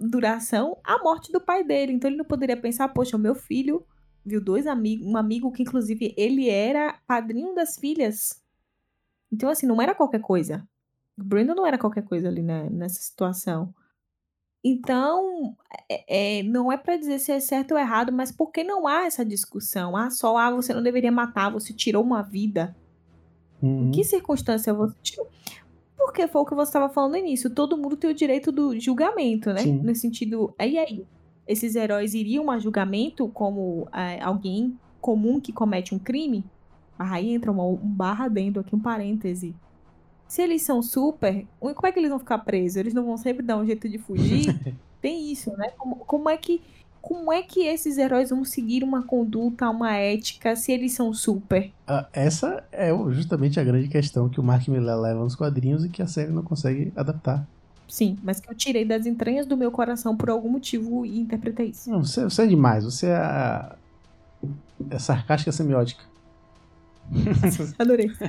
duração 0.00 0.78
à 0.82 0.98
morte 1.02 1.30
do 1.30 1.40
pai 1.40 1.62
dele. 1.62 1.92
Então 1.92 2.08
ele 2.08 2.16
não 2.16 2.24
poderia 2.24 2.56
pensar, 2.56 2.88
poxa, 2.88 3.16
o 3.16 3.20
meu 3.20 3.34
filho 3.34 3.84
viu 4.24 4.40
dois 4.42 4.66
amigos, 4.66 5.06
um 5.06 5.16
amigo 5.16 5.52
que 5.52 5.62
inclusive 5.62 6.14
ele 6.16 6.48
era 6.48 6.98
padrinho 7.06 7.54
das 7.54 7.76
filhas. 7.76 8.42
Então 9.32 9.48
assim, 9.48 9.66
não 9.66 9.80
era 9.80 9.94
qualquer 9.94 10.20
coisa. 10.20 10.66
O 11.18 11.24
Brandon 11.24 11.54
não 11.54 11.66
era 11.66 11.78
qualquer 11.78 12.04
coisa 12.04 12.28
ali 12.28 12.42
né, 12.42 12.68
nessa 12.70 13.00
situação. 13.00 13.74
Então, 14.68 15.56
é, 15.88 16.40
é, 16.40 16.42
não 16.42 16.72
é 16.72 16.76
para 16.76 16.96
dizer 16.96 17.20
se 17.20 17.30
é 17.30 17.38
certo 17.38 17.72
ou 17.72 17.78
errado, 17.78 18.12
mas 18.12 18.32
por 18.32 18.50
que 18.50 18.64
não 18.64 18.86
há 18.86 19.04
essa 19.04 19.24
discussão? 19.24 19.96
Ah, 19.96 20.10
só 20.10 20.36
ah, 20.36 20.50
você 20.50 20.74
não 20.74 20.82
deveria 20.82 21.12
matar, 21.12 21.50
você 21.50 21.72
tirou 21.72 22.02
uma 22.02 22.20
vida. 22.20 22.76
Uhum. 23.62 23.88
Em 23.88 23.90
que 23.92 24.02
circunstância 24.02 24.74
você 24.74 24.96
tirou? 25.02 25.28
Porque 25.96 26.26
foi 26.26 26.42
o 26.42 26.44
que 26.44 26.54
você 26.54 26.70
estava 26.70 26.92
falando 26.92 27.12
no 27.12 27.18
início. 27.18 27.48
Todo 27.48 27.76
mundo 27.76 27.96
tem 27.96 28.10
o 28.10 28.14
direito 28.14 28.50
do 28.50 28.78
julgamento, 28.78 29.52
né? 29.52 29.62
Sim. 29.62 29.80
No 29.82 29.94
sentido. 29.94 30.52
Aí 30.58 30.76
aí. 30.78 31.06
Esses 31.46 31.76
heróis 31.76 32.12
iriam 32.12 32.50
a 32.50 32.58
julgamento 32.58 33.28
como 33.28 33.88
é, 33.92 34.20
alguém 34.20 34.76
comum 35.00 35.40
que 35.40 35.52
comete 35.52 35.94
um 35.94 35.98
crime? 35.98 36.44
Aí 36.98 37.30
entra 37.32 37.50
uma- 37.52 37.64
um 37.64 37.76
barra 37.76 38.28
dentro 38.28 38.60
aqui, 38.60 38.74
um 38.74 38.80
parêntese. 38.80 39.54
Se 40.28 40.42
eles 40.42 40.62
são 40.62 40.82
super, 40.82 41.46
como 41.60 41.86
é 41.86 41.92
que 41.92 41.98
eles 41.98 42.10
vão 42.10 42.18
ficar 42.18 42.38
presos? 42.38 42.76
Eles 42.76 42.94
não 42.94 43.04
vão 43.04 43.16
sempre 43.16 43.44
dar 43.44 43.56
um 43.58 43.66
jeito 43.66 43.88
de 43.88 43.98
fugir? 43.98 44.46
Tem 45.00 45.30
isso, 45.30 45.50
né? 45.56 45.70
Como, 45.78 45.96
como 45.96 46.28
é 46.28 46.36
que 46.36 46.60
como 47.00 47.32
é 47.32 47.40
que 47.40 47.60
esses 47.60 47.98
heróis 47.98 48.30
vão 48.30 48.44
seguir 48.44 48.82
uma 48.82 49.04
conduta, 49.04 49.70
uma 49.70 49.94
ética, 49.94 50.56
se 50.56 50.72
eles 50.72 50.92
são 50.92 51.14
super? 51.14 51.70
Ah, 51.86 52.08
Essa 52.12 52.64
é 52.72 52.88
justamente 53.12 53.60
a 53.60 53.64
grande 53.64 53.86
questão 53.86 54.28
que 54.28 54.40
o 54.40 54.42
Mark 54.42 54.66
Millar 54.66 54.98
leva 54.98 55.22
nos 55.22 55.36
quadrinhos 55.36 55.84
e 55.84 55.88
que 55.88 56.02
a 56.02 56.06
série 56.08 56.32
não 56.32 56.42
consegue 56.42 56.92
adaptar. 56.96 57.46
Sim, 57.88 58.16
mas 58.24 58.40
que 58.40 58.50
eu 58.50 58.56
tirei 58.56 58.84
das 58.84 59.06
entranhas 59.06 59.46
do 59.46 59.56
meu 59.56 59.70
coração 59.70 60.16
por 60.16 60.28
algum 60.28 60.50
motivo 60.50 61.06
e 61.06 61.20
interpretei 61.20 61.66
isso. 61.68 61.88
Não, 61.88 62.02
você, 62.02 62.24
você 62.24 62.42
é 62.42 62.46
demais, 62.48 62.82
você 62.84 63.06
é, 63.06 63.72
é 64.90 64.98
sarcástica 64.98 65.52
semiótica. 65.52 66.02
Adorei. 67.78 68.10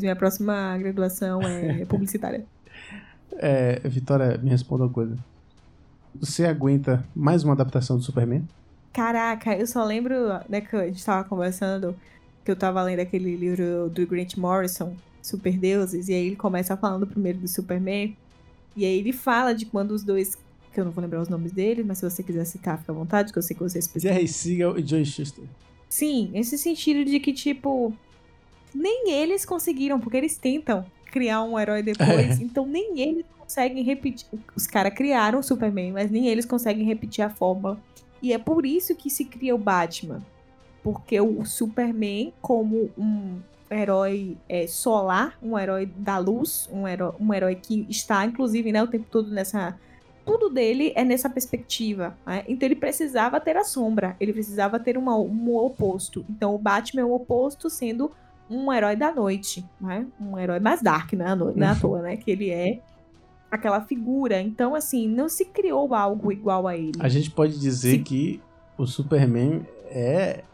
Minha 0.00 0.16
próxima 0.16 0.76
graduação 0.78 1.40
é 1.42 1.84
publicitária. 1.84 2.44
É, 3.32 3.80
Vitória, 3.88 4.38
me 4.38 4.50
responda 4.50 4.84
uma 4.84 4.92
coisa. 4.92 5.16
Você 6.14 6.44
aguenta 6.44 7.04
mais 7.14 7.44
uma 7.44 7.54
adaptação 7.54 7.96
do 7.96 8.02
Superman? 8.02 8.46
Caraca, 8.92 9.56
eu 9.56 9.66
só 9.66 9.84
lembro, 9.84 10.14
né, 10.48 10.60
que 10.60 10.76
a 10.76 10.86
gente 10.86 11.04
tava 11.04 11.26
conversando, 11.26 11.96
que 12.44 12.50
eu 12.50 12.56
tava 12.56 12.82
lendo 12.82 13.00
aquele 13.00 13.36
livro 13.36 13.88
do 13.88 14.06
Grant 14.06 14.36
Morrison, 14.36 14.94
Super 15.22 15.56
Deuses, 15.56 16.08
e 16.08 16.12
aí 16.12 16.26
ele 16.26 16.36
começa 16.36 16.76
falando 16.76 17.06
primeiro 17.06 17.38
do 17.38 17.48
Superman, 17.48 18.14
e 18.76 18.84
aí 18.84 18.98
ele 18.98 19.12
fala 19.12 19.54
de 19.54 19.64
quando 19.64 19.92
os 19.92 20.02
dois, 20.02 20.36
que 20.72 20.78
eu 20.78 20.84
não 20.84 20.92
vou 20.92 21.02
lembrar 21.02 21.22
os 21.22 21.28
nomes 21.28 21.52
deles, 21.52 21.86
mas 21.86 21.98
se 21.98 22.10
você 22.10 22.22
quiser 22.22 22.44
citar, 22.44 22.78
fica 22.78 22.92
à 22.92 22.94
vontade, 22.94 23.32
que 23.32 23.38
eu 23.38 23.42
sei 23.42 23.56
que 23.56 23.62
vocês 23.62 23.88
precisam. 23.88 24.14
Jerry 24.14 24.28
Siegel 24.28 24.78
e 24.78 24.86
Joe 24.86 25.04
Shuster. 25.06 25.44
Sim, 25.92 26.30
nesse 26.32 26.56
sentido 26.56 27.04
de 27.04 27.20
que, 27.20 27.34
tipo, 27.34 27.92
nem 28.74 29.10
eles 29.10 29.44
conseguiram, 29.44 30.00
porque 30.00 30.16
eles 30.16 30.38
tentam 30.38 30.86
criar 31.04 31.42
um 31.42 31.60
herói 31.60 31.82
depois, 31.84 32.40
então 32.40 32.64
nem 32.64 32.98
eles 32.98 33.26
conseguem 33.38 33.84
repetir. 33.84 34.26
Os 34.56 34.66
caras 34.66 34.94
criaram 34.94 35.40
o 35.40 35.42
Superman, 35.42 35.92
mas 35.92 36.10
nem 36.10 36.28
eles 36.28 36.46
conseguem 36.46 36.86
repetir 36.86 37.22
a 37.22 37.28
fórmula. 37.28 37.78
E 38.22 38.32
é 38.32 38.38
por 38.38 38.64
isso 38.64 38.96
que 38.96 39.10
se 39.10 39.26
cria 39.26 39.54
o 39.54 39.58
Batman. 39.58 40.24
Porque 40.82 41.20
o 41.20 41.44
Superman, 41.44 42.32
como 42.40 42.88
um 42.96 43.40
herói 43.70 44.38
é, 44.48 44.66
solar, 44.66 45.36
um 45.42 45.58
herói 45.58 45.84
da 45.84 46.16
luz, 46.16 46.70
um 46.72 46.88
herói, 46.88 47.12
um 47.20 47.34
herói 47.34 47.54
que 47.54 47.86
está, 47.90 48.24
inclusive, 48.24 48.72
né, 48.72 48.82
o 48.82 48.86
tempo 48.86 49.04
todo 49.10 49.30
nessa. 49.30 49.78
Tudo 50.24 50.48
dele 50.48 50.92
é 50.94 51.04
nessa 51.04 51.28
perspectiva. 51.28 52.16
né? 52.26 52.44
Então 52.48 52.66
ele 52.66 52.76
precisava 52.76 53.40
ter 53.40 53.56
a 53.56 53.64
sombra, 53.64 54.16
ele 54.20 54.32
precisava 54.32 54.78
ter 54.78 54.96
uma, 54.96 55.16
um 55.16 55.56
oposto. 55.56 56.24
Então 56.30 56.54
o 56.54 56.58
Batman 56.58 57.02
é 57.02 57.04
o 57.04 57.12
oposto, 57.12 57.68
sendo 57.68 58.10
um 58.48 58.72
herói 58.72 58.96
da 58.96 59.12
noite, 59.12 59.64
né? 59.80 60.06
Um 60.20 60.38
herói 60.38 60.60
mais 60.60 60.82
dark, 60.82 61.12
né? 61.14 61.34
Não 61.34 61.50
é 61.50 61.66
à 61.66 61.74
toa, 61.74 62.02
né? 62.02 62.16
Que 62.16 62.30
ele 62.30 62.50
é 62.50 62.80
aquela 63.50 63.80
figura. 63.80 64.40
Então, 64.40 64.74
assim, 64.74 65.08
não 65.08 65.28
se 65.28 65.44
criou 65.44 65.94
algo 65.94 66.30
igual 66.30 66.66
a 66.66 66.76
ele. 66.76 66.92
A 66.98 67.08
gente 67.08 67.30
pode 67.30 67.58
dizer 67.58 67.98
Sim. 67.98 68.02
que 68.02 68.40
o 68.76 68.86
Superman 68.86 69.66
é, 69.86 70.44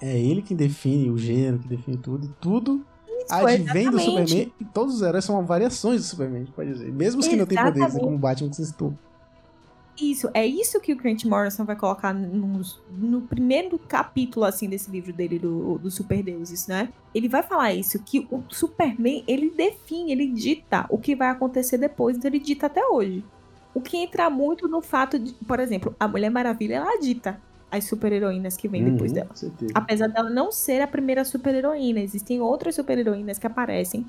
é 0.00 0.18
ele 0.18 0.42
que 0.42 0.54
define 0.54 1.10
o 1.10 1.18
gênero, 1.18 1.58
que 1.58 1.68
define 1.68 1.96
tudo. 1.96 2.26
E 2.26 2.30
tudo 2.40 2.84
advém 3.30 3.90
do. 3.90 3.98
Superman. 3.98 4.52
E 4.60 4.64
todos 4.64 4.96
os 4.96 5.02
heróis 5.02 5.24
são 5.24 5.44
variações 5.44 6.00
do 6.00 6.06
Superman, 6.06 6.36
a 6.36 6.44
gente 6.44 6.52
pode 6.52 6.72
dizer. 6.72 6.92
Mesmo 6.92 7.20
os 7.20 7.28
que 7.28 7.36
não 7.36 7.46
têm 7.46 7.58
poderes, 7.58 7.76
Exatamente. 7.76 8.04
como 8.04 8.16
o 8.16 8.18
Batman 8.18 8.50
que 8.50 8.56
você 8.56 8.64
citou. 8.64 8.94
Isso, 10.00 10.30
é 10.32 10.46
isso 10.46 10.80
que 10.80 10.92
o 10.92 10.96
Grant 10.96 11.24
Morrison 11.24 11.64
vai 11.64 11.74
colocar 11.74 12.12
nos- 12.14 12.80
no 12.88 13.22
primeiro 13.22 13.78
capítulo, 13.78 14.44
assim, 14.44 14.68
desse 14.68 14.90
livro 14.90 15.12
dele, 15.12 15.38
do, 15.40 15.78
do 15.78 15.90
Super 15.90 16.22
Deuses, 16.22 16.68
né? 16.68 16.92
Ele 17.12 17.28
vai 17.28 17.42
falar 17.42 17.72
isso, 17.74 17.98
que 18.04 18.28
o 18.30 18.44
Superman, 18.48 19.24
ele 19.26 19.50
define, 19.50 20.12
ele 20.12 20.28
dita 20.32 20.86
o 20.88 20.98
que 20.98 21.16
vai 21.16 21.28
acontecer 21.28 21.78
depois, 21.78 22.16
então 22.16 22.30
ele 22.30 22.38
dita 22.38 22.66
até 22.66 22.86
hoje. 22.86 23.24
O 23.74 23.80
que 23.80 23.96
entra 23.96 24.30
muito 24.30 24.68
no 24.68 24.80
fato 24.82 25.18
de, 25.18 25.32
por 25.46 25.58
exemplo, 25.58 25.94
a 25.98 26.06
Mulher 26.06 26.30
Maravilha, 26.30 26.76
ela 26.76 26.98
dita 27.00 27.40
as 27.70 27.84
super-heroínas 27.84 28.56
que 28.56 28.68
vêm 28.68 28.84
depois 28.84 29.10
Uhum, 29.10 29.16
dela. 29.16 29.28
com 29.28 29.36
certeza. 29.36 29.72
Apesar 29.74 30.06
dela 30.08 30.30
não 30.30 30.52
ser 30.52 30.80
a 30.80 30.86
primeira 30.86 31.24
super-heroína, 31.24 32.00
existem 32.00 32.40
outras 32.40 32.74
super-heroínas 32.76 33.38
que 33.38 33.46
aparecem, 33.46 34.06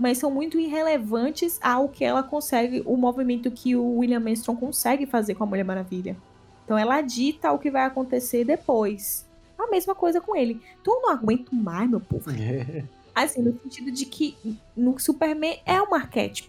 mas 0.00 0.16
são 0.16 0.30
muito 0.30 0.58
irrelevantes 0.58 1.60
ao 1.62 1.86
que 1.86 2.02
ela 2.02 2.22
consegue, 2.22 2.82
o 2.86 2.96
movimento 2.96 3.50
que 3.50 3.76
o 3.76 3.98
William 3.98 4.16
Armstrong 4.16 4.58
consegue 4.58 5.04
fazer 5.04 5.34
com 5.34 5.44
a 5.44 5.46
Mulher 5.46 5.62
Maravilha. 5.62 6.16
Então 6.64 6.78
ela 6.78 7.02
dita 7.02 7.52
o 7.52 7.58
que 7.58 7.70
vai 7.70 7.84
acontecer 7.84 8.42
depois. 8.42 9.28
A 9.58 9.66
mesma 9.66 9.94
coisa 9.94 10.18
com 10.18 10.34
ele. 10.34 10.58
Então 10.80 10.94
eu 10.94 11.02
não 11.02 11.10
aguento 11.10 11.54
mais, 11.54 11.90
meu 11.90 12.00
povo. 12.00 12.30
Assim, 13.14 13.42
no 13.42 13.52
sentido 13.60 13.90
de 13.90 14.06
que 14.06 14.34
no 14.74 14.98
Superman 14.98 15.60
é 15.66 15.82
um 15.82 15.94
arquétipo. 15.94 16.48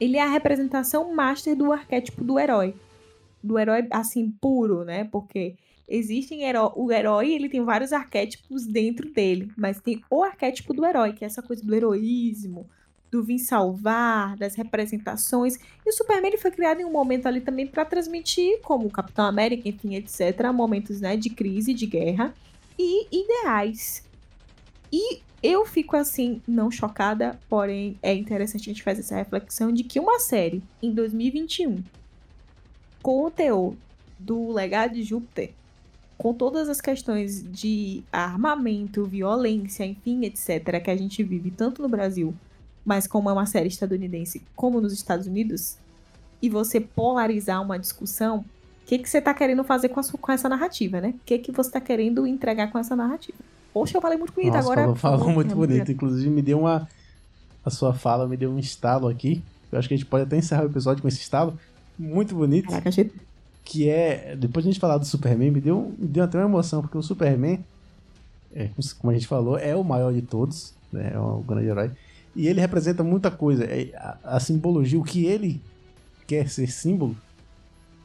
Ele 0.00 0.16
é 0.16 0.22
a 0.22 0.30
representação 0.30 1.12
master 1.12 1.54
do 1.54 1.72
arquétipo 1.72 2.24
do 2.24 2.38
herói. 2.38 2.74
Do 3.42 3.58
herói, 3.58 3.86
assim, 3.90 4.30
puro, 4.40 4.84
né? 4.84 5.04
Porque 5.04 5.54
existem 5.90 6.44
heró 6.44 6.72
o 6.76 6.92
herói, 6.92 7.32
ele 7.32 7.48
tem 7.48 7.64
vários 7.64 7.92
arquétipos 7.92 8.64
dentro 8.64 9.10
dele, 9.10 9.50
mas 9.56 9.80
tem 9.80 10.02
o 10.08 10.22
arquétipo 10.22 10.72
do 10.72 10.86
herói, 10.86 11.12
que 11.12 11.24
é 11.24 11.26
essa 11.26 11.42
coisa 11.42 11.62
do 11.62 11.74
heroísmo, 11.74 12.66
do 13.10 13.24
vir 13.24 13.40
salvar, 13.40 14.36
das 14.36 14.54
representações. 14.54 15.56
E 15.84 15.90
o 15.90 15.92
Superman 15.92 16.30
ele 16.30 16.38
foi 16.38 16.52
criado 16.52 16.80
em 16.80 16.84
um 16.84 16.92
momento 16.92 17.26
ali 17.26 17.40
também 17.40 17.66
para 17.66 17.84
transmitir, 17.84 18.60
como 18.62 18.86
o 18.86 18.90
Capitão 18.90 19.24
América, 19.24 19.68
enfim, 19.68 19.96
etc, 19.96 20.52
momentos, 20.54 21.00
né, 21.00 21.16
de 21.16 21.28
crise, 21.28 21.74
de 21.74 21.86
guerra 21.86 22.32
e 22.78 23.06
ideais. 23.10 24.04
E 24.92 25.20
eu 25.42 25.66
fico 25.66 25.96
assim, 25.96 26.40
não 26.46 26.70
chocada, 26.70 27.38
porém 27.48 27.98
é 28.02 28.14
interessante 28.14 28.62
a 28.62 28.72
gente 28.72 28.82
fazer 28.82 29.00
essa 29.00 29.16
reflexão 29.16 29.72
de 29.72 29.82
que 29.82 29.98
uma 29.98 30.20
série 30.20 30.62
em 30.82 30.92
2021 30.92 31.82
com 33.02 33.24
o 33.24 33.30
teor 33.30 33.74
do 34.18 34.52
legado 34.52 34.94
de 34.94 35.02
Júpiter, 35.02 35.52
com 36.20 36.34
todas 36.34 36.68
as 36.68 36.82
questões 36.82 37.42
de 37.50 38.04
armamento, 38.12 39.06
violência, 39.06 39.86
enfim, 39.86 40.26
etc., 40.26 40.78
que 40.84 40.90
a 40.90 40.96
gente 40.96 41.22
vive 41.22 41.50
tanto 41.50 41.80
no 41.80 41.88
Brasil, 41.88 42.34
mas 42.84 43.06
como 43.06 43.30
é 43.30 43.32
uma 43.32 43.46
série 43.46 43.68
estadunidense, 43.68 44.42
como 44.54 44.82
nos 44.82 44.92
Estados 44.92 45.26
Unidos, 45.26 45.78
e 46.42 46.50
você 46.50 46.78
polarizar 46.78 47.62
uma 47.62 47.78
discussão, 47.78 48.40
o 48.40 48.44
que, 48.84 48.98
que 48.98 49.08
você 49.08 49.16
está 49.16 49.32
querendo 49.32 49.64
fazer 49.64 49.88
com, 49.88 49.98
a 49.98 50.04
com 50.04 50.30
essa 50.30 50.46
narrativa, 50.46 51.00
né? 51.00 51.14
O 51.16 51.20
que, 51.24 51.38
que 51.38 51.52
você 51.52 51.70
está 51.70 51.80
querendo 51.80 52.26
entregar 52.26 52.70
com 52.70 52.78
essa 52.78 52.94
narrativa? 52.94 53.38
Poxa, 53.72 53.96
eu 53.96 54.02
falei 54.02 54.18
muito 54.18 54.34
bonito 54.34 54.52
Nossa, 54.52 54.72
agora. 54.72 54.94
falou, 54.96 55.20
falou 55.20 55.30
muito 55.30 55.52
É, 55.52 55.54
bonito. 55.54 55.90
Inclusive, 55.90 56.28
me 56.28 56.42
deu 56.42 56.58
uma. 56.60 56.86
A 57.64 57.70
sua 57.70 57.94
fala 57.94 58.28
me 58.28 58.36
deu 58.36 58.50
um 58.50 58.58
estalo 58.58 59.08
aqui. 59.08 59.42
Eu 59.72 59.78
acho 59.78 59.88
que 59.88 59.94
a 59.94 59.96
gente 59.96 60.06
pode 60.06 60.24
até 60.24 60.36
encerrar 60.36 60.64
o 60.64 60.66
episódio 60.66 61.00
com 61.00 61.08
esse 61.08 61.20
estalo. 61.20 61.58
Muito 61.98 62.34
bonito. 62.34 62.68
Caraca, 62.68 62.90
achei 62.90 63.10
Que 63.70 63.88
é. 63.88 64.34
Depois 64.34 64.64
de 64.64 64.68
a 64.68 64.72
gente 64.72 64.80
falar 64.80 64.98
do 64.98 65.04
Superman, 65.04 65.52
me 65.52 65.60
deu, 65.60 65.94
me 65.96 66.08
deu 66.08 66.24
até 66.24 66.36
uma 66.38 66.46
emoção, 66.46 66.82
porque 66.82 66.98
o 66.98 67.02
Superman, 67.02 67.64
é, 68.52 68.68
como 68.98 69.12
a 69.12 69.14
gente 69.14 69.28
falou, 69.28 69.56
é 69.56 69.76
o 69.76 69.84
maior 69.84 70.12
de 70.12 70.22
todos. 70.22 70.74
Né, 70.92 71.12
é 71.14 71.20
um 71.20 71.40
grande 71.40 71.68
herói. 71.68 71.92
E 72.34 72.48
ele 72.48 72.60
representa 72.60 73.04
muita 73.04 73.30
coisa. 73.30 73.62
É, 73.62 73.92
a, 73.94 74.18
a 74.24 74.40
simbologia, 74.40 74.98
o 74.98 75.04
que 75.04 75.24
ele 75.24 75.60
quer 76.26 76.48
ser 76.48 76.66
símbolo, 76.66 77.16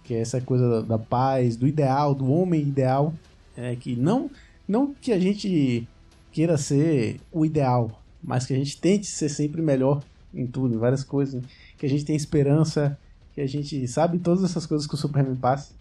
que 0.04 0.14
é 0.14 0.20
essa 0.20 0.40
coisa 0.40 0.70
da, 0.70 0.82
da 0.82 1.00
paz, 1.00 1.56
do 1.56 1.68
ideal, 1.68 2.14
do 2.14 2.32
homem 2.32 2.62
ideal. 2.62 3.12
É, 3.58 3.76
que 3.76 3.96
não, 3.96 4.30
não 4.68 4.94
que 4.94 5.12
a 5.12 5.20
gente 5.20 5.88
queira 6.32 6.60
ser 6.60 7.20
o 7.32 7.44
ideal, 7.44 8.04
mas 8.24 8.46
que 8.46 8.54
a 8.54 8.58
gente 8.58 8.80
tente 8.80 9.08
ser 9.08 9.30
sempre 9.30 9.64
melhor 9.64 10.04
em 10.32 10.46
tudo, 10.46 10.76
em 10.76 10.78
várias 10.78 11.04
coisas. 11.04 11.44
Que 11.76 11.88
a 11.88 11.90
gente 11.90 12.06
tem 12.06 12.16
esperança, 12.16 12.96
que 13.36 13.42
a 13.42 13.48
gente 13.48 13.86
sabe 13.88 14.18
todas 14.18 14.44
essas 14.46 14.66
coisas 14.66 14.88
que 14.88 14.96
o 14.96 14.98
Superman 14.98 15.36
passa. 15.36 15.74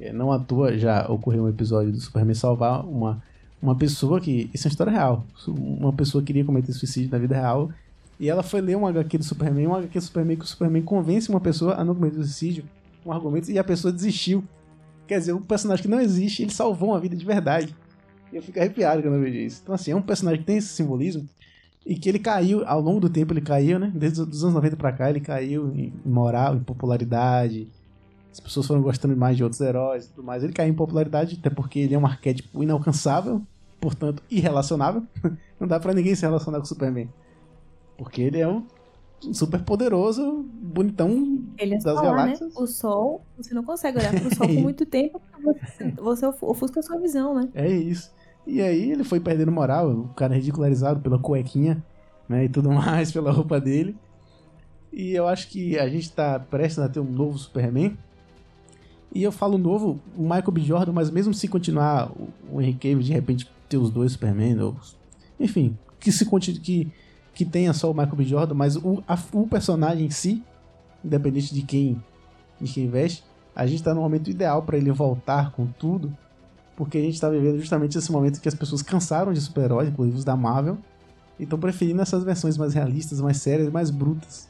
É, 0.00 0.12
não 0.12 0.32
à 0.32 0.38
toa 0.38 0.76
já 0.76 1.06
ocorreu 1.08 1.44
um 1.44 1.48
episódio 1.48 1.92
do 1.92 2.00
Superman 2.00 2.34
salvar 2.34 2.84
uma, 2.84 3.22
uma 3.62 3.76
pessoa 3.76 4.20
que. 4.20 4.50
Isso 4.52 4.66
é 4.66 4.68
uma 4.68 4.72
história 4.72 4.92
real. 4.92 5.24
Uma 5.46 5.92
pessoa 5.92 6.24
queria 6.24 6.44
cometer 6.44 6.72
suicídio 6.72 7.08
na 7.10 7.18
vida 7.18 7.36
real. 7.36 7.70
E 8.18 8.28
ela 8.28 8.42
foi 8.42 8.60
ler 8.60 8.76
um 8.76 8.86
HQ 8.86 9.18
do 9.18 9.24
Superman, 9.24 9.68
um 9.68 9.74
HQ 9.76 9.98
do 9.98 10.04
Superman 10.04 10.36
que 10.36 10.44
o 10.44 10.48
Superman 10.48 10.82
convence 10.82 11.28
uma 11.28 11.40
pessoa 11.40 11.74
a 11.74 11.84
não 11.84 11.94
cometer 11.94 12.16
suicídio, 12.16 12.64
um 13.06 13.12
argumento, 13.12 13.50
e 13.50 13.58
a 13.58 13.64
pessoa 13.64 13.92
desistiu. 13.92 14.44
Quer 15.06 15.18
dizer, 15.18 15.32
um 15.32 15.42
personagem 15.42 15.82
que 15.82 15.88
não 15.88 16.00
existe, 16.00 16.42
ele 16.42 16.52
salvou 16.52 16.90
uma 16.90 17.00
vida 17.00 17.16
de 17.16 17.24
verdade. 17.24 17.74
E 18.32 18.36
eu 18.36 18.42
fico 18.42 18.58
arrepiado 18.58 19.02
quando 19.02 19.14
eu 19.14 19.20
vejo 19.20 19.38
isso. 19.38 19.60
Então, 19.62 19.74
assim, 19.74 19.92
é 19.92 19.96
um 19.96 20.02
personagem 20.02 20.40
que 20.40 20.46
tem 20.46 20.56
esse 20.56 20.68
simbolismo 20.68 21.28
E 21.84 21.96
que 21.96 22.08
ele 22.08 22.18
caiu, 22.18 22.64
ao 22.66 22.80
longo 22.80 23.00
do 23.00 23.10
tempo 23.10 23.32
ele 23.32 23.40
caiu, 23.40 23.78
né? 23.78 23.90
Desde 23.94 24.20
os 24.20 24.42
anos 24.42 24.54
90 24.54 24.76
pra 24.76 24.92
cá 24.92 25.10
ele 25.10 25.20
caiu 25.20 25.72
em 25.74 25.92
moral, 26.04 26.54
em 26.56 26.60
popularidade. 26.62 27.68
As 28.30 28.40
pessoas 28.40 28.66
foram 28.66 28.80
gostando 28.80 29.16
mais 29.16 29.36
de 29.36 29.42
outros 29.42 29.60
heróis 29.60 30.06
e 30.06 30.08
tudo 30.10 30.24
mais. 30.24 30.42
Ele 30.42 30.52
caiu 30.52 30.70
em 30.70 30.76
popularidade, 30.76 31.36
até 31.38 31.50
porque 31.50 31.80
ele 31.80 31.94
é 31.94 31.98
um 31.98 32.06
arquétipo 32.06 32.62
inalcançável, 32.62 33.42
portanto, 33.80 34.22
irrelacionável. 34.30 35.02
Não 35.60 35.66
dá 35.66 35.78
pra 35.78 35.92
ninguém 35.92 36.14
se 36.14 36.22
relacionar 36.22 36.58
com 36.58 36.64
o 36.64 36.68
Superman. 36.68 37.08
Porque 37.98 38.22
ele 38.22 38.38
é 38.38 38.48
um 38.48 38.64
super 39.32 39.62
poderoso, 39.62 40.44
bonitão 40.60 41.44
Ele 41.58 41.74
é 41.74 41.78
das 41.78 41.82
solar, 41.82 42.04
né? 42.04 42.10
galáxias. 42.10 42.56
O 42.56 42.66
sol, 42.66 43.22
você 43.36 43.54
não 43.54 43.62
consegue 43.62 43.98
olhar 43.98 44.12
pro 44.12 44.34
sol 44.34 44.46
por 44.48 44.60
muito 44.60 44.84
tempo, 44.86 45.20
porque 45.20 45.60
você, 45.66 45.90
você 45.92 46.26
ofusca 46.40 46.80
a 46.80 46.82
sua 46.82 46.98
visão, 46.98 47.34
né? 47.34 47.48
É 47.54 47.68
isso. 47.68 48.10
E 48.46 48.60
aí 48.60 48.90
ele 48.90 49.04
foi 49.04 49.20
perdendo 49.20 49.52
moral, 49.52 49.90
o 49.90 50.08
cara 50.08 50.34
ridicularizado 50.34 51.00
pela 51.00 51.18
cuequinha, 51.18 51.82
né, 52.28 52.44
e 52.44 52.48
tudo 52.48 52.70
mais, 52.72 53.12
pela 53.12 53.30
roupa 53.30 53.60
dele. 53.60 53.96
E 54.92 55.12
eu 55.12 55.26
acho 55.26 55.48
que 55.48 55.78
a 55.78 55.88
gente 55.88 56.10
tá 56.12 56.38
prestes 56.38 56.78
a 56.78 56.88
ter 56.88 57.00
um 57.00 57.04
novo 57.10 57.38
Superman. 57.38 57.96
E 59.14 59.22
eu 59.22 59.32
falo 59.32 59.58
novo, 59.58 60.00
o 60.16 60.22
Michael 60.22 60.50
B. 60.52 60.60
Jordan, 60.62 60.92
mas 60.92 61.10
mesmo 61.10 61.32
se 61.34 61.46
continuar 61.48 62.10
o- 62.50 62.60
Henry 62.60 62.74
Cavill 62.74 63.00
de 63.00 63.12
repente 63.12 63.50
ter 63.68 63.76
os 63.76 63.90
dois 63.90 64.12
Superman, 64.12 64.58
ou, 64.60 64.76
enfim, 65.38 65.76
que 66.00 66.10
se 66.10 66.24
continue, 66.24 66.60
que, 66.60 66.92
que 67.34 67.44
tenha 67.44 67.72
só 67.72 67.90
o 67.90 67.94
Michael 67.94 68.16
B. 68.16 68.24
Jordan, 68.24 68.54
mas 68.54 68.76
o, 68.76 69.02
a- 69.06 69.18
o 69.32 69.46
personagem 69.46 70.06
em 70.06 70.10
si, 70.10 70.42
independente 71.04 71.54
de 71.54 71.62
quem, 71.62 72.02
de 72.60 72.72
quem 72.72 72.88
veste, 72.88 73.22
a 73.54 73.66
gente 73.66 73.82
tá 73.82 73.94
no 73.94 74.00
momento 74.00 74.30
ideal 74.30 74.62
para 74.62 74.76
ele 74.78 74.90
voltar 74.90 75.52
com 75.52 75.66
tudo 75.66 76.14
porque 76.76 76.98
a 76.98 77.00
gente 77.00 77.20
tá 77.20 77.28
vivendo 77.28 77.58
justamente 77.58 77.96
esse 77.96 78.10
momento 78.10 78.40
que 78.40 78.48
as 78.48 78.54
pessoas 78.54 78.82
cansaram 78.82 79.32
de 79.32 79.40
super-heróis, 79.40 79.88
inclusive 79.88 80.18
os 80.18 80.24
da 80.24 80.36
Marvel, 80.36 80.78
e 81.38 81.44
estão 81.44 81.58
preferindo 81.58 82.00
essas 82.00 82.24
versões 82.24 82.56
mais 82.56 82.74
realistas, 82.74 83.20
mais 83.20 83.38
sérias, 83.38 83.70
mais 83.70 83.90
brutas. 83.90 84.48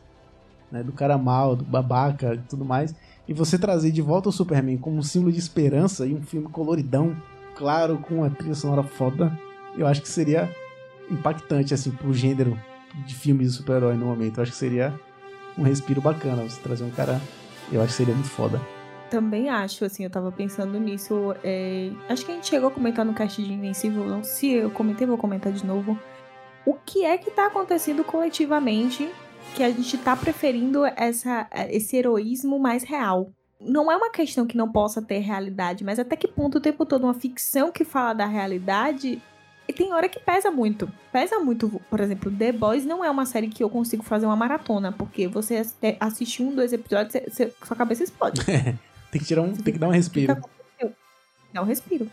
Né? 0.71 0.83
Do 0.83 0.93
cara 0.93 1.19
mal, 1.19 1.55
do 1.55 1.65
babaca 1.65 2.35
e 2.35 2.39
tudo 2.39 2.65
mais. 2.65 2.95
E 3.29 3.35
você 3.35 3.59
trazer 3.59 3.91
de 3.91 4.03
volta 4.03 4.29
o 4.29 4.33
Superman 4.33 4.79
como 4.79 4.97
um 4.97 5.03
símbolo 5.03 5.33
de 5.33 5.39
esperança 5.39 6.07
e 6.07 6.15
um 6.15 6.23
filme 6.23 6.49
coloridão, 6.49 7.15
claro, 7.57 7.99
com 7.99 8.17
uma 8.17 8.31
trilha 8.31 8.55
sonora 8.55 8.83
foda, 8.83 9.37
eu 9.77 9.87
acho 9.87 10.03
que 10.03 10.09
seria 10.09 10.51
impactante, 11.11 11.75
assim, 11.75 11.91
pro 11.91 12.13
gênero 12.13 12.59
de 13.07 13.15
filmes 13.15 13.53
de 13.53 13.59
super-herói 13.59 13.97
no 13.97 14.07
momento. 14.07 14.39
Eu 14.39 14.43
acho 14.43 14.53
que 14.53 14.59
seria 14.59 14.99
um 15.57 15.63
respiro 15.63 16.01
bacana 16.01 16.43
você 16.43 16.61
trazer 16.61 16.85
um 16.85 16.91
cara. 16.91 17.21
Eu 17.71 17.81
acho 17.81 17.91
que 17.91 17.97
seria 17.97 18.15
muito 18.15 18.31
foda. 18.31 18.61
Também 19.13 19.51
acho, 19.51 19.85
assim, 19.85 20.05
eu 20.05 20.09
tava 20.11 20.33
pensando 20.33 20.81
nisso. 20.81 21.35
é, 21.45 21.91
Acho 22.09 22.25
que 22.25 22.33
a 22.33 22.35
gente 22.35 22.47
chegou 22.47 22.69
a 22.71 22.73
comentar 22.73 23.05
no 23.05 23.13
cast 23.13 23.43
de 23.43 23.53
Invencível, 23.53 24.07
não 24.07 24.25
se 24.25 24.51
eu 24.51 24.71
comentei, 24.71 25.07
vou 25.07 25.19
comentar 25.19 25.53
de 25.53 25.67
novo. 25.67 25.99
O 26.65 26.73
que 26.73 27.05
é 27.05 27.19
que 27.19 27.31
tá 27.31 27.49
acontecendo 27.49 28.03
coletivamente 28.05 29.07
que 29.55 29.63
a 29.63 29.69
gente 29.71 29.99
tá 29.99 30.17
preferindo 30.17 30.87
essa, 30.97 31.47
esse 31.69 31.95
heroísmo 31.95 32.59
mais 32.59 32.85
real? 32.85 33.31
Não 33.61 33.93
é 33.93 33.97
uma 33.99 34.11
questão 34.11 34.47
que 34.47 34.57
não 34.57 34.73
possa 34.73 35.03
ter 35.03 35.19
realidade, 35.19 35.85
mas 35.85 35.99
até 35.99 36.17
que 36.17 36.27
ponto 36.27 36.57
o 36.57 36.61
tempo 36.61 36.87
todo 36.87 37.05
uma 37.05 37.13
ficção 37.13 37.71
que 37.71 37.85
fala 37.85 38.15
da 38.15 38.25
realidade 38.27 39.21
e 39.69 39.73
tem 39.75 39.93
hora 39.93 40.09
que 40.09 40.19
pesa 40.21 40.51
muito. 40.51 40.91
Pesa 41.13 41.39
muito, 41.39 41.69
por 41.91 42.01
exemplo, 42.01 42.33
The 42.33 42.51
Boys 42.53 42.87
não 42.87 43.05
é 43.05 43.11
uma 43.11 43.27
série 43.27 43.49
que 43.49 43.63
eu 43.63 43.69
consigo 43.69 44.03
fazer 44.03 44.25
uma 44.25 44.35
maratona, 44.37 44.91
porque 44.91 45.29
você 45.29 45.57
ass- 45.59 45.77
assiste 46.01 46.43
um, 46.43 46.55
dois 46.55 46.73
episódios, 46.73 47.13
você- 47.13 47.29
você- 47.29 47.53
sua 47.63 47.77
cabeça 47.77 48.03
explode. 48.03 48.41
Tem 49.13 49.21
que 49.21 49.27
tirar 49.27 49.43
um. 49.43 49.55
Tem 49.55 49.75
que 49.75 49.79
dar 49.79 49.89
um 49.89 49.93
respiro. 49.93 50.43
Dá 51.53 51.61
um 51.61 51.67
respiro. 51.67 52.11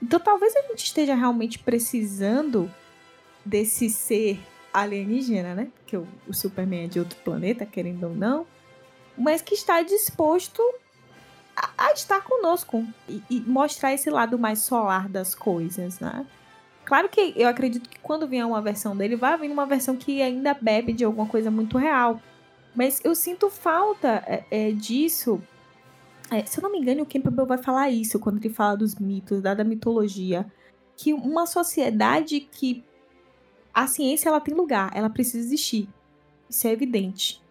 Então 0.00 0.20
talvez 0.20 0.54
a 0.54 0.60
gente 0.68 0.84
esteja 0.84 1.14
realmente 1.14 1.58
precisando 1.58 2.70
desse 3.42 3.88
ser 3.88 4.38
alienígena, 4.74 5.54
né? 5.54 5.68
Que 5.86 5.96
o, 5.96 6.06
o 6.28 6.34
Superman 6.34 6.84
é 6.84 6.86
de 6.86 6.98
outro 6.98 7.18
planeta, 7.24 7.64
querendo 7.64 8.04
ou 8.04 8.14
não. 8.14 8.46
Mas 9.16 9.40
que 9.40 9.54
está 9.54 9.82
disposto 9.82 10.62
a, 11.56 11.70
a 11.78 11.92
estar 11.94 12.22
conosco 12.22 12.86
e, 13.08 13.22
e 13.30 13.40
mostrar 13.40 13.94
esse 13.94 14.10
lado 14.10 14.38
mais 14.38 14.58
solar 14.58 15.08
das 15.08 15.34
coisas, 15.34 15.98
né? 15.98 16.26
Claro 16.84 17.08
que 17.08 17.32
eu 17.34 17.48
acredito 17.48 17.88
que 17.88 17.98
quando 18.00 18.28
vier 18.28 18.44
uma 18.44 18.60
versão 18.60 18.94
dele, 18.94 19.16
vai 19.16 19.38
vir 19.38 19.50
uma 19.50 19.64
versão 19.64 19.96
que 19.96 20.20
ainda 20.20 20.52
bebe 20.52 20.92
de 20.92 21.04
alguma 21.04 21.26
coisa 21.26 21.50
muito 21.50 21.78
real. 21.78 22.20
Mas 22.74 23.00
eu 23.02 23.14
sinto 23.14 23.48
falta 23.48 24.22
é, 24.26 24.44
é, 24.50 24.70
disso 24.72 25.42
é, 26.30 26.44
se 26.44 26.58
eu 26.58 26.62
não 26.62 26.70
me 26.70 26.78
engano, 26.78 27.02
o 27.02 27.06
Campbell 27.06 27.46
vai 27.46 27.58
falar 27.58 27.90
isso 27.90 28.18
quando 28.18 28.38
ele 28.38 28.52
fala 28.52 28.76
dos 28.76 28.96
mitos, 28.96 29.40
da, 29.40 29.54
da 29.54 29.64
mitologia. 29.64 30.46
Que 30.96 31.12
uma 31.12 31.46
sociedade 31.46 32.40
que 32.40 32.84
a 33.72 33.86
ciência 33.86 34.28
ela 34.28 34.40
tem 34.40 34.54
lugar, 34.54 34.90
ela 34.94 35.10
precisa 35.10 35.38
existir. 35.38 35.88
Isso 36.48 36.66
é 36.66 36.72
evidente. 36.72 37.42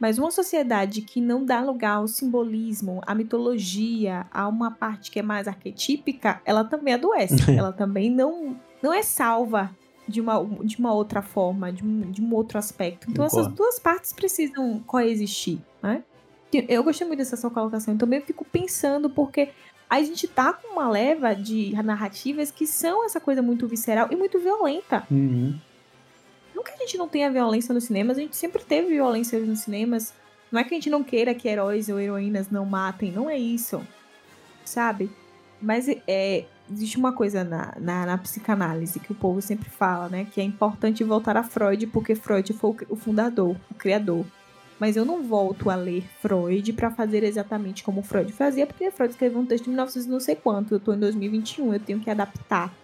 Mas 0.00 0.18
uma 0.18 0.30
sociedade 0.30 1.02
que 1.02 1.20
não 1.20 1.44
dá 1.44 1.60
lugar 1.60 1.96
ao 1.96 2.08
simbolismo, 2.08 3.02
à 3.06 3.14
mitologia, 3.14 4.26
a 4.30 4.48
uma 4.48 4.70
parte 4.70 5.10
que 5.10 5.18
é 5.18 5.22
mais 5.22 5.46
arquetípica, 5.46 6.40
ela 6.44 6.64
também 6.64 6.94
adoece. 6.94 7.36
ela 7.56 7.72
também 7.72 8.10
não, 8.10 8.56
não 8.82 8.92
é 8.92 9.02
salva 9.02 9.70
de 10.08 10.20
uma, 10.20 10.44
de 10.64 10.78
uma 10.78 10.92
outra 10.92 11.22
forma, 11.22 11.72
de 11.72 11.84
um, 11.84 12.10
de 12.10 12.22
um 12.22 12.34
outro 12.34 12.58
aspecto. 12.58 13.10
Então 13.10 13.24
essas 13.24 13.46
Concordo. 13.46 13.56
duas 13.56 13.78
partes 13.78 14.12
precisam 14.12 14.80
coexistir, 14.80 15.60
né? 15.82 16.02
Eu 16.68 16.82
gostei 16.82 17.06
muito 17.06 17.18
dessa 17.18 17.36
sua 17.36 17.50
colocação. 17.50 17.94
Então, 17.94 18.12
eu 18.12 18.22
fico 18.22 18.44
pensando, 18.44 19.08
porque 19.08 19.50
a 19.88 20.02
gente 20.02 20.28
tá 20.28 20.52
com 20.52 20.68
uma 20.74 20.88
leva 20.88 21.34
de 21.34 21.72
narrativas 21.82 22.50
que 22.50 22.66
são 22.66 23.04
essa 23.04 23.20
coisa 23.20 23.42
muito 23.42 23.66
visceral 23.66 24.08
e 24.10 24.16
muito 24.16 24.38
violenta. 24.38 25.04
Uhum. 25.10 25.58
Não 26.54 26.62
que 26.62 26.70
a 26.70 26.76
gente 26.76 26.96
não 26.96 27.08
tenha 27.08 27.30
violência 27.30 27.74
nos 27.74 27.84
cinemas, 27.84 28.18
a 28.18 28.20
gente 28.20 28.36
sempre 28.36 28.62
teve 28.62 28.88
violência 28.88 29.38
nos 29.40 29.60
cinemas. 29.60 30.12
Não 30.52 30.60
é 30.60 30.64
que 30.64 30.74
a 30.74 30.76
gente 30.76 30.90
não 30.90 31.02
queira 31.02 31.34
que 31.34 31.48
heróis 31.48 31.88
ou 31.88 31.98
heroínas 31.98 32.50
não 32.50 32.64
matem, 32.64 33.10
não 33.10 33.30
é 33.30 33.38
isso. 33.38 33.80
Sabe? 34.64 35.10
Mas 35.60 35.88
é, 36.06 36.44
existe 36.70 36.96
uma 36.96 37.12
coisa 37.12 37.42
na, 37.44 37.74
na, 37.78 38.06
na 38.06 38.18
psicanálise 38.18 39.00
que 39.00 39.12
o 39.12 39.14
povo 39.14 39.42
sempre 39.42 39.68
fala, 39.68 40.08
né? 40.08 40.26
Que 40.30 40.40
é 40.40 40.44
importante 40.44 41.02
voltar 41.02 41.36
a 41.36 41.42
Freud, 41.42 41.86
porque 41.88 42.14
Freud 42.14 42.52
foi 42.52 42.70
o, 42.70 42.76
o 42.90 42.96
fundador, 42.96 43.56
o 43.70 43.74
criador. 43.74 44.24
Mas 44.80 44.96
eu 44.96 45.04
não 45.04 45.22
volto 45.22 45.68
a 45.68 45.76
ler 45.76 46.02
Freud 46.20 46.72
para 46.72 46.90
fazer 46.90 47.22
exatamente 47.22 47.84
como 47.84 48.02
Freud 48.02 48.32
fazia, 48.32 48.66
porque 48.66 48.90
Freud 48.90 49.12
escreveu 49.12 49.38
um 49.38 49.44
texto 49.44 49.66
em 49.66 49.70
1900 49.70 50.06
não 50.06 50.18
sei 50.18 50.34
quanto, 50.34 50.74
eu 50.74 50.80
tô 50.80 50.94
em 50.94 50.98
2021, 50.98 51.74
eu 51.74 51.80
tenho 51.80 52.00
que 52.00 52.08
adaptar. 52.08 52.74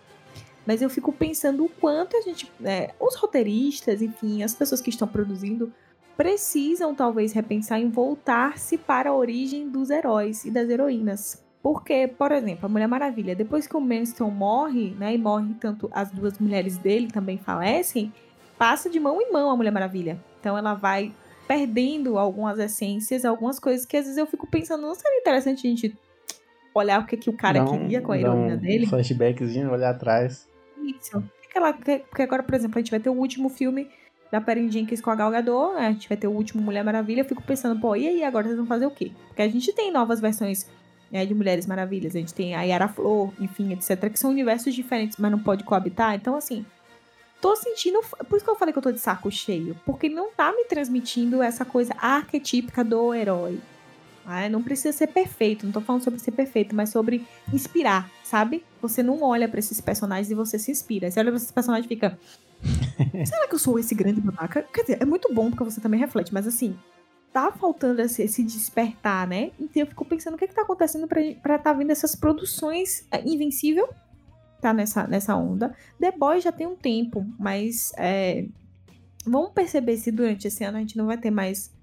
Mas 0.67 0.83
eu 0.83 0.91
fico 0.91 1.11
pensando 1.11 1.65
o 1.65 1.71
quanto 1.71 2.15
a 2.15 2.21
gente, 2.21 2.53
né, 2.61 2.91
os 3.01 3.17
roteiristas, 3.17 4.03
enfim, 4.03 4.43
as 4.43 4.55
pessoas 4.55 4.83
que 4.83 4.91
estão 4.91 5.09
produzindo, 5.09 5.73
precisam 6.19 6.95
talvez 6.95 7.33
repensar 7.33 7.81
em 7.81 7.89
voltar-se 7.89 8.77
para 8.77 9.09
a 9.09 9.15
origem 9.15 9.71
dos 9.71 9.89
heróis 9.89 10.45
e 10.45 10.51
das 10.51 10.69
heroínas. 10.69 11.43
Porque, 11.63 12.09
por 12.09 12.31
exemplo, 12.31 12.67
a 12.67 12.69
Mulher 12.69 12.89
Maravilha, 12.89 13.35
depois 13.35 13.67
que 13.67 13.77
o 13.77 13.81
Manston 13.81 14.31
morre, 14.31 14.91
né, 14.99 15.15
e 15.15 15.19
morre 15.19 15.55
tanto 15.59 15.89
as 15.93 16.11
duas 16.11 16.39
mulheres 16.39 16.77
dele 16.77 17.09
também 17.09 17.39
falecem, 17.39 18.13
passa 18.59 18.91
de 18.91 19.01
mão 19.01 19.21
em 19.21 19.33
mão 19.33 19.51
a 19.51 19.57
Mulher 19.57 19.71
Maravilha. 19.71 20.21
Então 20.39 20.59
ela 20.59 20.75
vai 20.75 21.13
perdendo 21.47 22.19
algumas 22.19 22.59
essências, 22.59 23.25
algumas 23.25 23.59
coisas 23.59 23.87
que 23.87 23.97
às 23.97 24.05
vezes 24.05 24.19
eu 24.19 24.27
fico 24.27 24.47
pensando, 24.47 24.83
não 24.83 24.95
seria 24.95 25.21
interessante 25.21 25.67
a 25.67 25.71
gente 25.71 25.97
olhar 26.75 27.01
o 27.01 27.07
que, 27.07 27.17
que 27.17 27.31
o 27.31 27.33
cara 27.33 27.63
um- 27.63 27.67
queria 27.79 28.01
com 28.01 28.13
a 28.13 28.19
heroína 28.19 28.55
um 28.55 28.59
dele? 28.59 28.87
flashbackzinho, 28.87 29.71
olhar 29.71 29.91
atrás. 29.91 30.49
Isso. 30.83 31.23
Porque 32.11 32.23
agora, 32.23 32.43
por 32.43 32.55
exemplo, 32.55 32.79
a 32.79 32.81
gente 32.83 32.91
vai 32.91 33.01
ter 33.01 33.09
o 33.09 33.15
último 33.15 33.49
filme 33.49 33.89
da 34.31 34.41
Perry 34.41 34.71
Jenkins 34.71 35.01
com 35.01 35.11
a 35.11 35.15
Gal 35.15 35.31
Gadot, 35.31 35.75
né? 35.75 35.87
a 35.87 35.93
gente 35.93 36.09
vai 36.09 36.19
ter 36.19 36.27
o 36.27 36.33
último 36.33 36.63
Mulher 36.63 36.85
Maravilha, 36.85 37.21
eu 37.21 37.25
fico 37.25 37.43
pensando, 37.43 37.81
pô, 37.81 37.97
e 37.97 38.07
aí 38.07 38.25
agora 38.25 38.45
vocês 38.47 38.59
vão 38.59 38.67
fazer 38.67 38.85
o 38.85 38.91
quê? 38.91 39.13
Porque 39.29 39.41
a 39.41 39.49
gente 39.49 39.73
tem 39.73 39.91
novas 39.91 40.21
versões 40.21 40.69
né, 41.11 41.25
de 41.25 41.33
Mulheres 41.35 41.65
Maravilhas, 41.67 42.15
a 42.15 42.19
gente 42.19 42.35
tem 42.35 42.55
a 42.55 42.63
Yara 42.63 42.89
Flor, 42.89 43.33
enfim, 43.41 43.73
etc, 43.73 44.11
que 44.11 44.19
são 44.19 44.31
universos 44.31 44.75
diferentes, 44.75 45.17
mas 45.17 45.31
não 45.31 45.39
pode 45.39 45.63
coabitar, 45.65 46.15
então 46.15 46.35
assim, 46.35 46.67
tô 47.41 47.55
sentindo, 47.57 48.01
por 48.29 48.37
isso 48.37 48.45
que 48.45 48.51
eu 48.51 48.57
falei 48.57 48.73
que 48.73 48.79
eu 48.79 48.83
tô 48.83 48.93
de 48.93 48.99
saco 48.99 49.31
cheio, 49.31 49.79
porque 49.85 50.09
não 50.09 50.33
tá 50.33 50.53
me 50.53 50.65
transmitindo 50.65 51.43
essa 51.43 51.65
coisa 51.65 51.95
arquetípica 51.99 52.83
do 52.83 53.15
herói. 53.15 53.61
né? 54.27 54.49
não 54.49 54.63
precisa 54.63 54.97
ser 54.97 55.09
perfeito, 55.09 55.67
não 55.67 55.73
tô 55.73 55.81
falando 55.81 56.03
sobre 56.03 56.19
ser 56.19 56.33
perfeito, 56.33 56.75
mas 56.75 56.91
sobre 56.91 57.27
inspirar, 57.53 58.11
sabe? 58.25 58.65
Você 58.81 59.03
não 59.03 59.23
olha 59.23 59.49
pra 59.49 59.59
esses 59.59 59.81
personagens 59.81 60.31
e 60.31 60.35
você 60.35 60.59
se 60.59 60.71
inspira. 60.71 61.11
Você 61.11 61.21
olha 61.21 61.31
pra 61.31 61.37
esses 61.37 61.51
personagens 61.51 61.87
e 61.87 61.89
fica. 61.89 62.19
Será 63.27 63.47
que 63.47 63.55
eu 63.55 63.59
sou 63.59 63.79
esse 63.79 63.95
grande 63.95 64.21
babaca? 64.21 64.63
Quer 64.63 64.83
dizer, 64.83 64.99
é 65.01 65.05
muito 65.05 65.33
bom 65.33 65.51
porque 65.51 65.65
você 65.65 65.81
também 65.81 66.01
reflete, 66.01 66.33
mas 66.33 66.47
assim, 66.47 66.77
tá 67.33 67.53
faltando 67.53 68.01
esse, 68.01 68.23
esse 68.23 68.43
despertar, 68.43 69.27
né? 69.27 69.51
Então 69.61 69.83
eu 69.83 69.87
fico 69.87 70.05
pensando 70.05 70.35
o 70.35 70.39
que, 70.39 70.49
que 70.49 70.55
tá 70.55 70.63
acontecendo 70.63 71.07
pra, 71.07 71.21
pra 71.43 71.59
tá 71.59 71.73
vindo 71.73 71.91
essas 71.91 72.17
produções. 72.17 73.07
É, 73.11 73.21
Invencível 73.29 73.89
tá 74.61 74.73
nessa, 74.73 75.07
nessa 75.07 75.37
onda. 75.37 75.75
The 76.01 76.13
Boys 76.13 76.45
já 76.45 76.53
tem 76.53 76.67
um 76.67 76.77
tempo, 76.77 77.27
mas 77.39 77.93
é, 77.97 78.47
vamos 79.27 79.51
perceber 79.53 79.97
se 79.97 80.11
durante 80.11 80.47
esse 80.49 80.65
ano 80.65 80.79
a 80.79 80.81
gente 80.81 80.97
não 80.97 81.07
vai 81.07 81.19
ter 81.19 81.31
mais 81.31 81.75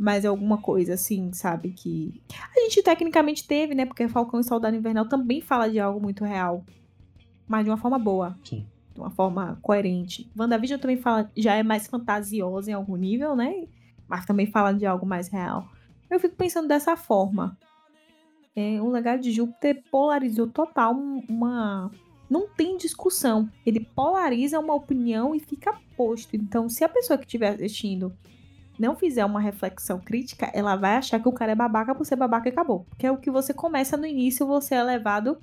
mais 0.00 0.24
alguma 0.24 0.56
coisa 0.56 0.94
assim, 0.94 1.30
sabe? 1.30 1.72
Que 1.72 2.22
a 2.56 2.60
gente 2.60 2.82
tecnicamente 2.82 3.46
teve, 3.46 3.74
né? 3.74 3.84
Porque 3.84 4.08
Falcão 4.08 4.40
e 4.40 4.44
Soldado 4.44 4.74
Invernal 4.74 5.06
também 5.06 5.42
fala 5.42 5.68
de 5.68 5.78
algo 5.78 6.00
muito 6.00 6.24
real. 6.24 6.64
Mas 7.46 7.64
de 7.64 7.70
uma 7.70 7.76
forma 7.76 7.98
boa. 7.98 8.34
Sim. 8.42 8.66
de 8.94 8.98
uma 8.98 9.10
forma 9.10 9.58
coerente. 9.60 10.30
WandaVision 10.34 10.80
também 10.80 10.96
fala, 10.96 11.30
já 11.36 11.54
é 11.54 11.62
mais 11.62 11.86
fantasiosa 11.86 12.70
em 12.70 12.74
algum 12.74 12.96
nível, 12.96 13.36
né? 13.36 13.66
Mas 14.08 14.24
também 14.24 14.46
fala 14.46 14.72
de 14.72 14.86
algo 14.86 15.04
mais 15.04 15.28
real. 15.28 15.68
Eu 16.08 16.18
fico 16.18 16.34
pensando 16.34 16.66
dessa 16.66 16.96
forma. 16.96 17.58
É, 18.56 18.80
o 18.80 18.88
legado 18.88 19.20
de 19.20 19.30
Júpiter 19.30 19.82
polarizou 19.90 20.48
total 20.48 20.94
uma. 21.28 21.90
Não 22.30 22.48
tem 22.48 22.76
discussão. 22.76 23.50
Ele 23.66 23.80
polariza 23.80 24.60
uma 24.60 24.74
opinião 24.74 25.34
e 25.34 25.40
fica 25.40 25.76
posto. 25.96 26.36
Então, 26.36 26.68
se 26.68 26.84
a 26.84 26.88
pessoa 26.88 27.18
que 27.18 27.24
estiver 27.24 27.54
assistindo 27.54 28.12
não 28.78 28.96
fizer 28.96 29.24
uma 29.24 29.40
reflexão 29.40 29.98
crítica, 29.98 30.50
ela 30.54 30.76
vai 30.76 30.96
achar 30.96 31.20
que 31.20 31.28
o 31.28 31.32
cara 31.32 31.52
é 31.52 31.54
babaca 31.56 31.94
por 31.94 32.06
ser 32.06 32.16
babaca 32.16 32.48
e 32.48 32.52
acabou. 32.52 32.86
Porque 32.88 33.06
é 33.06 33.12
o 33.12 33.18
que 33.18 33.30
você 33.30 33.52
começa 33.52 33.96
no 33.96 34.06
início, 34.06 34.46
você 34.46 34.74
é 34.76 34.82
levado 34.82 35.36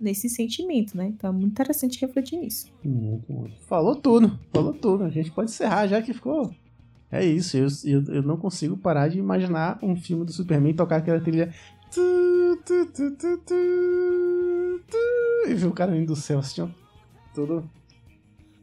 nesse 0.00 0.28
sentimento, 0.28 0.96
né? 0.96 1.06
Então 1.06 1.30
é 1.30 1.32
muito 1.32 1.52
interessante 1.52 2.00
refletir 2.00 2.38
nisso. 2.38 2.72
Muito, 2.84 3.30
muito. 3.30 3.56
Falou 3.66 3.96
tudo, 3.96 4.38
falou 4.52 4.72
tudo. 4.72 5.04
A 5.04 5.10
gente 5.10 5.30
pode 5.32 5.50
encerrar 5.50 5.86
já 5.86 6.00
que 6.00 6.14
ficou. 6.14 6.54
É 7.10 7.24
isso, 7.24 7.56
eu, 7.56 7.68
eu, 7.84 8.14
eu 8.16 8.22
não 8.22 8.36
consigo 8.36 8.76
parar 8.76 9.08
de 9.08 9.18
imaginar 9.18 9.78
um 9.82 9.94
filme 9.94 10.24
do 10.24 10.32
Superman 10.32 10.74
tocar 10.74 10.96
aquela 10.96 11.20
trilha. 11.20 11.52
Tu, 11.90 12.58
tu, 12.64 12.86
tu, 12.86 13.16
tu, 14.90 15.48
e 15.48 15.54
ver 15.54 15.66
o 15.66 15.72
cara 15.72 15.92
vindo 15.92 16.06
do 16.06 16.16
céu 16.16 16.38
assim, 16.38 16.62
ó. 16.62 16.68
Todo 17.34 17.68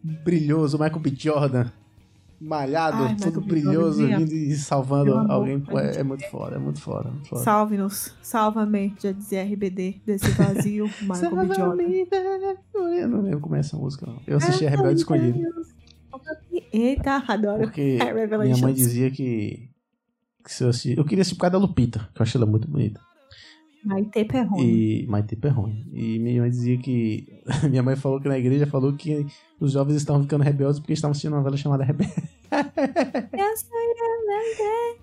brilhoso, 0.04 0.78
Michael 0.78 1.00
B. 1.00 1.14
Jordan. 1.16 1.72
Malhado, 2.44 3.04
Ai, 3.04 3.16
B. 3.16 3.40
brilhoso, 3.40 4.06
vindo 4.06 4.34
e 4.34 4.54
salvando 4.56 5.14
amor, 5.14 5.32
alguém. 5.32 5.64
É, 5.70 6.00
é 6.02 6.04
muito 6.04 6.30
foda, 6.30 6.58
é 6.58 6.60
muito 6.60 6.82
foda, 6.82 7.10
foda. 7.30 7.42
Salve-nos, 7.42 8.14
salva-me, 8.22 8.94
já 9.02 9.14
dizia 9.14 9.44
RBD, 9.46 10.02
desse 10.06 10.30
vazio, 10.32 10.90
Michael 11.02 11.48
B. 11.48 11.56
Jordan. 11.56 11.84
Eu 13.00 13.08
não 13.08 13.22
lembro 13.22 13.40
como 13.40 13.56
é 13.56 13.60
essa 13.60 13.78
música, 13.78 14.06
não. 14.06 14.20
Eu 14.28 14.38
assisti 14.38 14.68
a 14.68 14.70
Rebelde 14.70 15.00
Escondido. 15.00 15.40
Eita, 16.74 17.24
adoro. 17.28 17.62
Porque 17.62 17.98
minha 18.42 18.58
mãe 18.58 18.74
dizia 18.74 19.10
que, 19.10 19.70
que 20.44 20.54
se 20.54 20.66
eu 20.66 20.70
assistir... 20.70 20.98
Eu 20.98 21.06
queria 21.06 21.22
assistir 21.22 21.36
por 21.38 21.42
causa 21.42 21.54
da 21.54 21.60
Lupita, 21.60 22.10
que 22.14 22.22
eu 22.22 22.24
achei 22.24 22.42
ela 22.42 22.50
muito 22.50 22.68
bonita. 22.68 23.00
Maite 23.84 24.24
Perrone. 24.26 24.64
E 24.64 25.06
Maite 25.08 25.36
Perrone. 25.36 25.86
E 25.94 26.20
minha 26.20 26.42
mãe 26.42 26.50
dizia 26.50 26.78
que... 26.78 27.28
Minha 27.70 27.84
mãe 27.84 27.96
falou 27.96 28.20
que 28.22 28.28
na 28.30 28.38
igreja 28.40 28.66
falou 28.66 28.94
que 28.94 29.26
os 29.60 29.72
jovens 29.74 29.96
estavam 29.98 30.22
ficando 30.24 30.44
rebeldes 30.44 30.80
porque 30.80 30.94
estavam 30.94 31.12
assistindo 31.12 31.32
uma 31.34 31.40
novela 31.40 31.58
chamada 31.58 31.84
Rebelde. 31.84 32.14
Eu 32.54 33.58
sou 33.58 33.70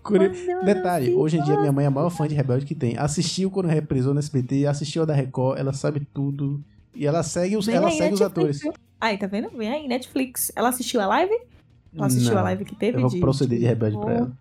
Curi- 0.02 0.30
Detalhe, 0.64 1.14
hoje 1.14 1.36
em 1.38 1.42
dia 1.42 1.58
minha 1.58 1.72
mãe 1.72 1.84
é 1.84 1.88
a 1.88 1.90
maior 1.90 2.10
fã 2.10 2.26
de 2.26 2.34
Rebelde 2.34 2.64
que 2.64 2.74
tem. 2.74 2.96
Assistiu 2.96 3.50
quando 3.50 3.66
reprisou 3.66 4.14
no 4.14 4.20
SBT, 4.20 4.66
assistiu 4.66 5.02
a 5.02 5.04
da 5.04 5.14
Record, 5.14 5.58
ela 5.58 5.72
sabe 5.72 6.00
tudo. 6.14 6.62
E 6.94 7.06
ela 7.06 7.22
segue 7.22 7.56
os, 7.56 7.66
Vem 7.66 7.74
ela 7.76 7.88
aí, 7.88 7.96
segue 7.98 8.14
os 8.14 8.22
atores. 8.22 8.60
Aí, 9.00 9.16
tá 9.18 9.26
vendo? 9.26 9.50
Vem 9.50 9.70
aí, 9.70 9.86
Netflix. 9.88 10.50
Ela 10.56 10.70
assistiu 10.70 11.00
a 11.00 11.06
live? 11.06 11.32
Ela 11.94 12.06
assistiu 12.06 12.32
Não, 12.32 12.40
a 12.40 12.44
live 12.44 12.64
que 12.64 12.74
teve? 12.74 12.96
Eu 12.98 13.02
vou 13.02 13.10
de- 13.10 13.20
proceder 13.20 13.58
de 13.58 13.64
Rebelde 13.66 13.96
Pô, 13.96 14.02
pra 14.04 14.14
ela. 14.14 14.32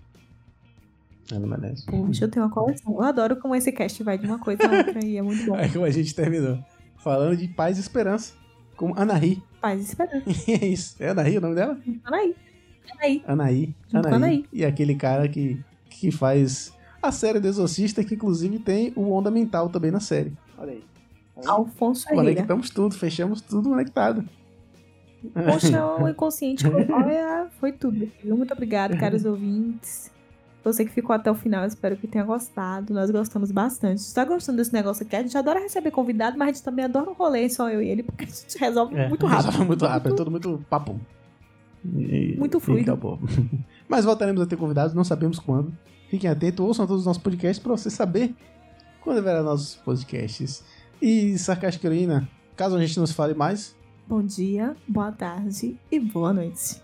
Ela 1.32 1.46
merece. 1.46 1.86
Poxa, 1.86 2.26
eu 2.26 2.30
tenho 2.30 2.46
uma 2.46 2.52
coleção. 2.52 2.94
Eu 2.94 3.02
adoro 3.02 3.36
como 3.38 3.56
esse 3.56 3.72
cast 3.72 4.02
vai 4.04 4.18
de 4.18 4.26
uma 4.26 4.40
coisa 4.40 4.64
a 4.66 4.78
outra 4.78 5.06
e 5.06 5.18
é 5.18 5.22
muito 5.22 5.46
bom. 5.46 5.56
Aí 5.56 5.72
como 5.72 5.86
a 5.86 5.90
gente 5.90 6.14
terminou. 6.16 6.60
Falando 6.98 7.38
de 7.38 7.48
paz 7.48 7.78
e 7.78 7.82
esperança. 7.82 8.34
Com 8.76 8.94
Anaí. 8.96 9.42
Paz 9.62 9.80
e 9.80 9.84
esperança. 9.84 10.26
é 10.52 10.66
isso. 10.66 10.96
É 11.00 11.10
Anaí 11.10 11.38
o 11.38 11.42
nome 11.42 11.56
dela? 11.56 11.78
Anaí. 12.04 12.36
Anaí. 12.92 13.24
Anaí. 13.28 13.76
Anaí. 13.94 14.14
Anaí. 14.14 14.46
E 14.52 14.66
aquele 14.66 14.96
cara 14.96 15.28
que, 15.28 15.64
que 15.90 16.12
faz 16.12 16.74
a 17.02 17.12
série 17.12 17.40
do 17.40 17.48
Exorcista, 17.48 18.04
que 18.04 18.16
inclusive 18.16 18.60
tem 18.60 18.92
o 18.96 19.12
Onda 19.12 19.30
Mental 19.30 19.70
também 19.70 19.92
na 19.92 20.00
série. 20.00 20.34
Olha 20.58 20.72
aí. 20.72 20.84
Alfonso 21.46 22.06
Ferreira. 22.06 22.34
Conectamos 22.34 22.70
tudo, 22.70 22.96
fechamos 22.96 23.42
tudo 23.42 23.70
conectado. 23.70 24.28
Poxa, 25.34 25.86
o 25.86 26.08
inconsciente. 26.10 26.66
Olha, 26.68 27.48
foi 27.60 27.72
tudo. 27.72 28.10
Muito 28.24 28.54
obrigado, 28.54 28.98
caros 28.98 29.26
ouvintes. 29.26 30.12
Você 30.64 30.84
que 30.84 30.92
ficou 30.92 31.16
até 31.16 31.32
o 31.32 31.36
final, 31.36 31.66
espero 31.66 31.96
que 31.96 32.06
tenha 32.08 32.24
gostado. 32.24 32.94
Nós 32.94 33.10
gostamos 33.10 33.50
bastante. 33.52 34.02
Se 34.02 34.14
tá 34.14 34.26
gostando 34.26 34.58
desse 34.58 34.74
negócio 34.74 35.06
aqui, 35.06 35.16
a 35.16 35.22
gente 35.22 35.38
adora 35.38 35.60
receber 35.60 35.90
convidado, 35.92 36.38
mas 36.38 36.50
a 36.50 36.52
gente 36.54 36.64
também 36.64 36.84
adora 36.86 37.10
um 37.10 37.14
rolê, 37.14 37.50
só 37.50 37.70
eu 37.70 37.82
e 37.82 37.88
ele, 37.88 38.04
porque 38.04 38.26
a 38.26 38.28
gente 38.28 38.58
resolve 38.58 38.96
É, 38.96 39.08
muito 39.08 39.26
rápido. 39.26 39.46
resolve 39.48 39.68
muito 39.68 39.86
rápido, 39.86 40.14
é 40.14 40.18
tudo 40.18 40.32
muito 40.32 40.66
papo. 40.70 41.00
E- 41.96 42.36
Muito 42.38 42.60
fluido. 42.60 42.92
acabou. 42.92 43.18
Mas 43.88 44.04
voltaremos 44.04 44.42
a 44.42 44.46
ter 44.46 44.58
convidados, 44.58 44.94
não 44.94 45.04
sabemos 45.06 45.40
quando. 45.40 45.72
Fiquem 46.10 46.30
atentos, 46.30 46.66
ouçam 46.66 46.86
todos 46.86 47.02
os 47.02 47.06
nossos 47.06 47.22
podcasts 47.24 47.60
para 47.64 47.72
você 47.72 47.90
saber 47.90 48.36
quando 49.02 49.20
haverá 49.20 49.42
nossos 49.42 49.76
podcasts. 49.76 50.62
E, 51.02 51.38
Sarcástica 51.38 51.88
Heroína, 51.88 52.28
caso 52.58 52.76
a 52.76 52.82
gente 52.86 52.98
não 53.00 53.08
se 53.08 53.14
fale 53.14 53.34
mais, 53.34 53.74
Bom 54.08 54.24
dia, 54.24 54.76
boa 54.88 55.12
tarde 55.12 55.78
e 55.92 56.00
boa 56.00 56.34
noite. 56.34 56.82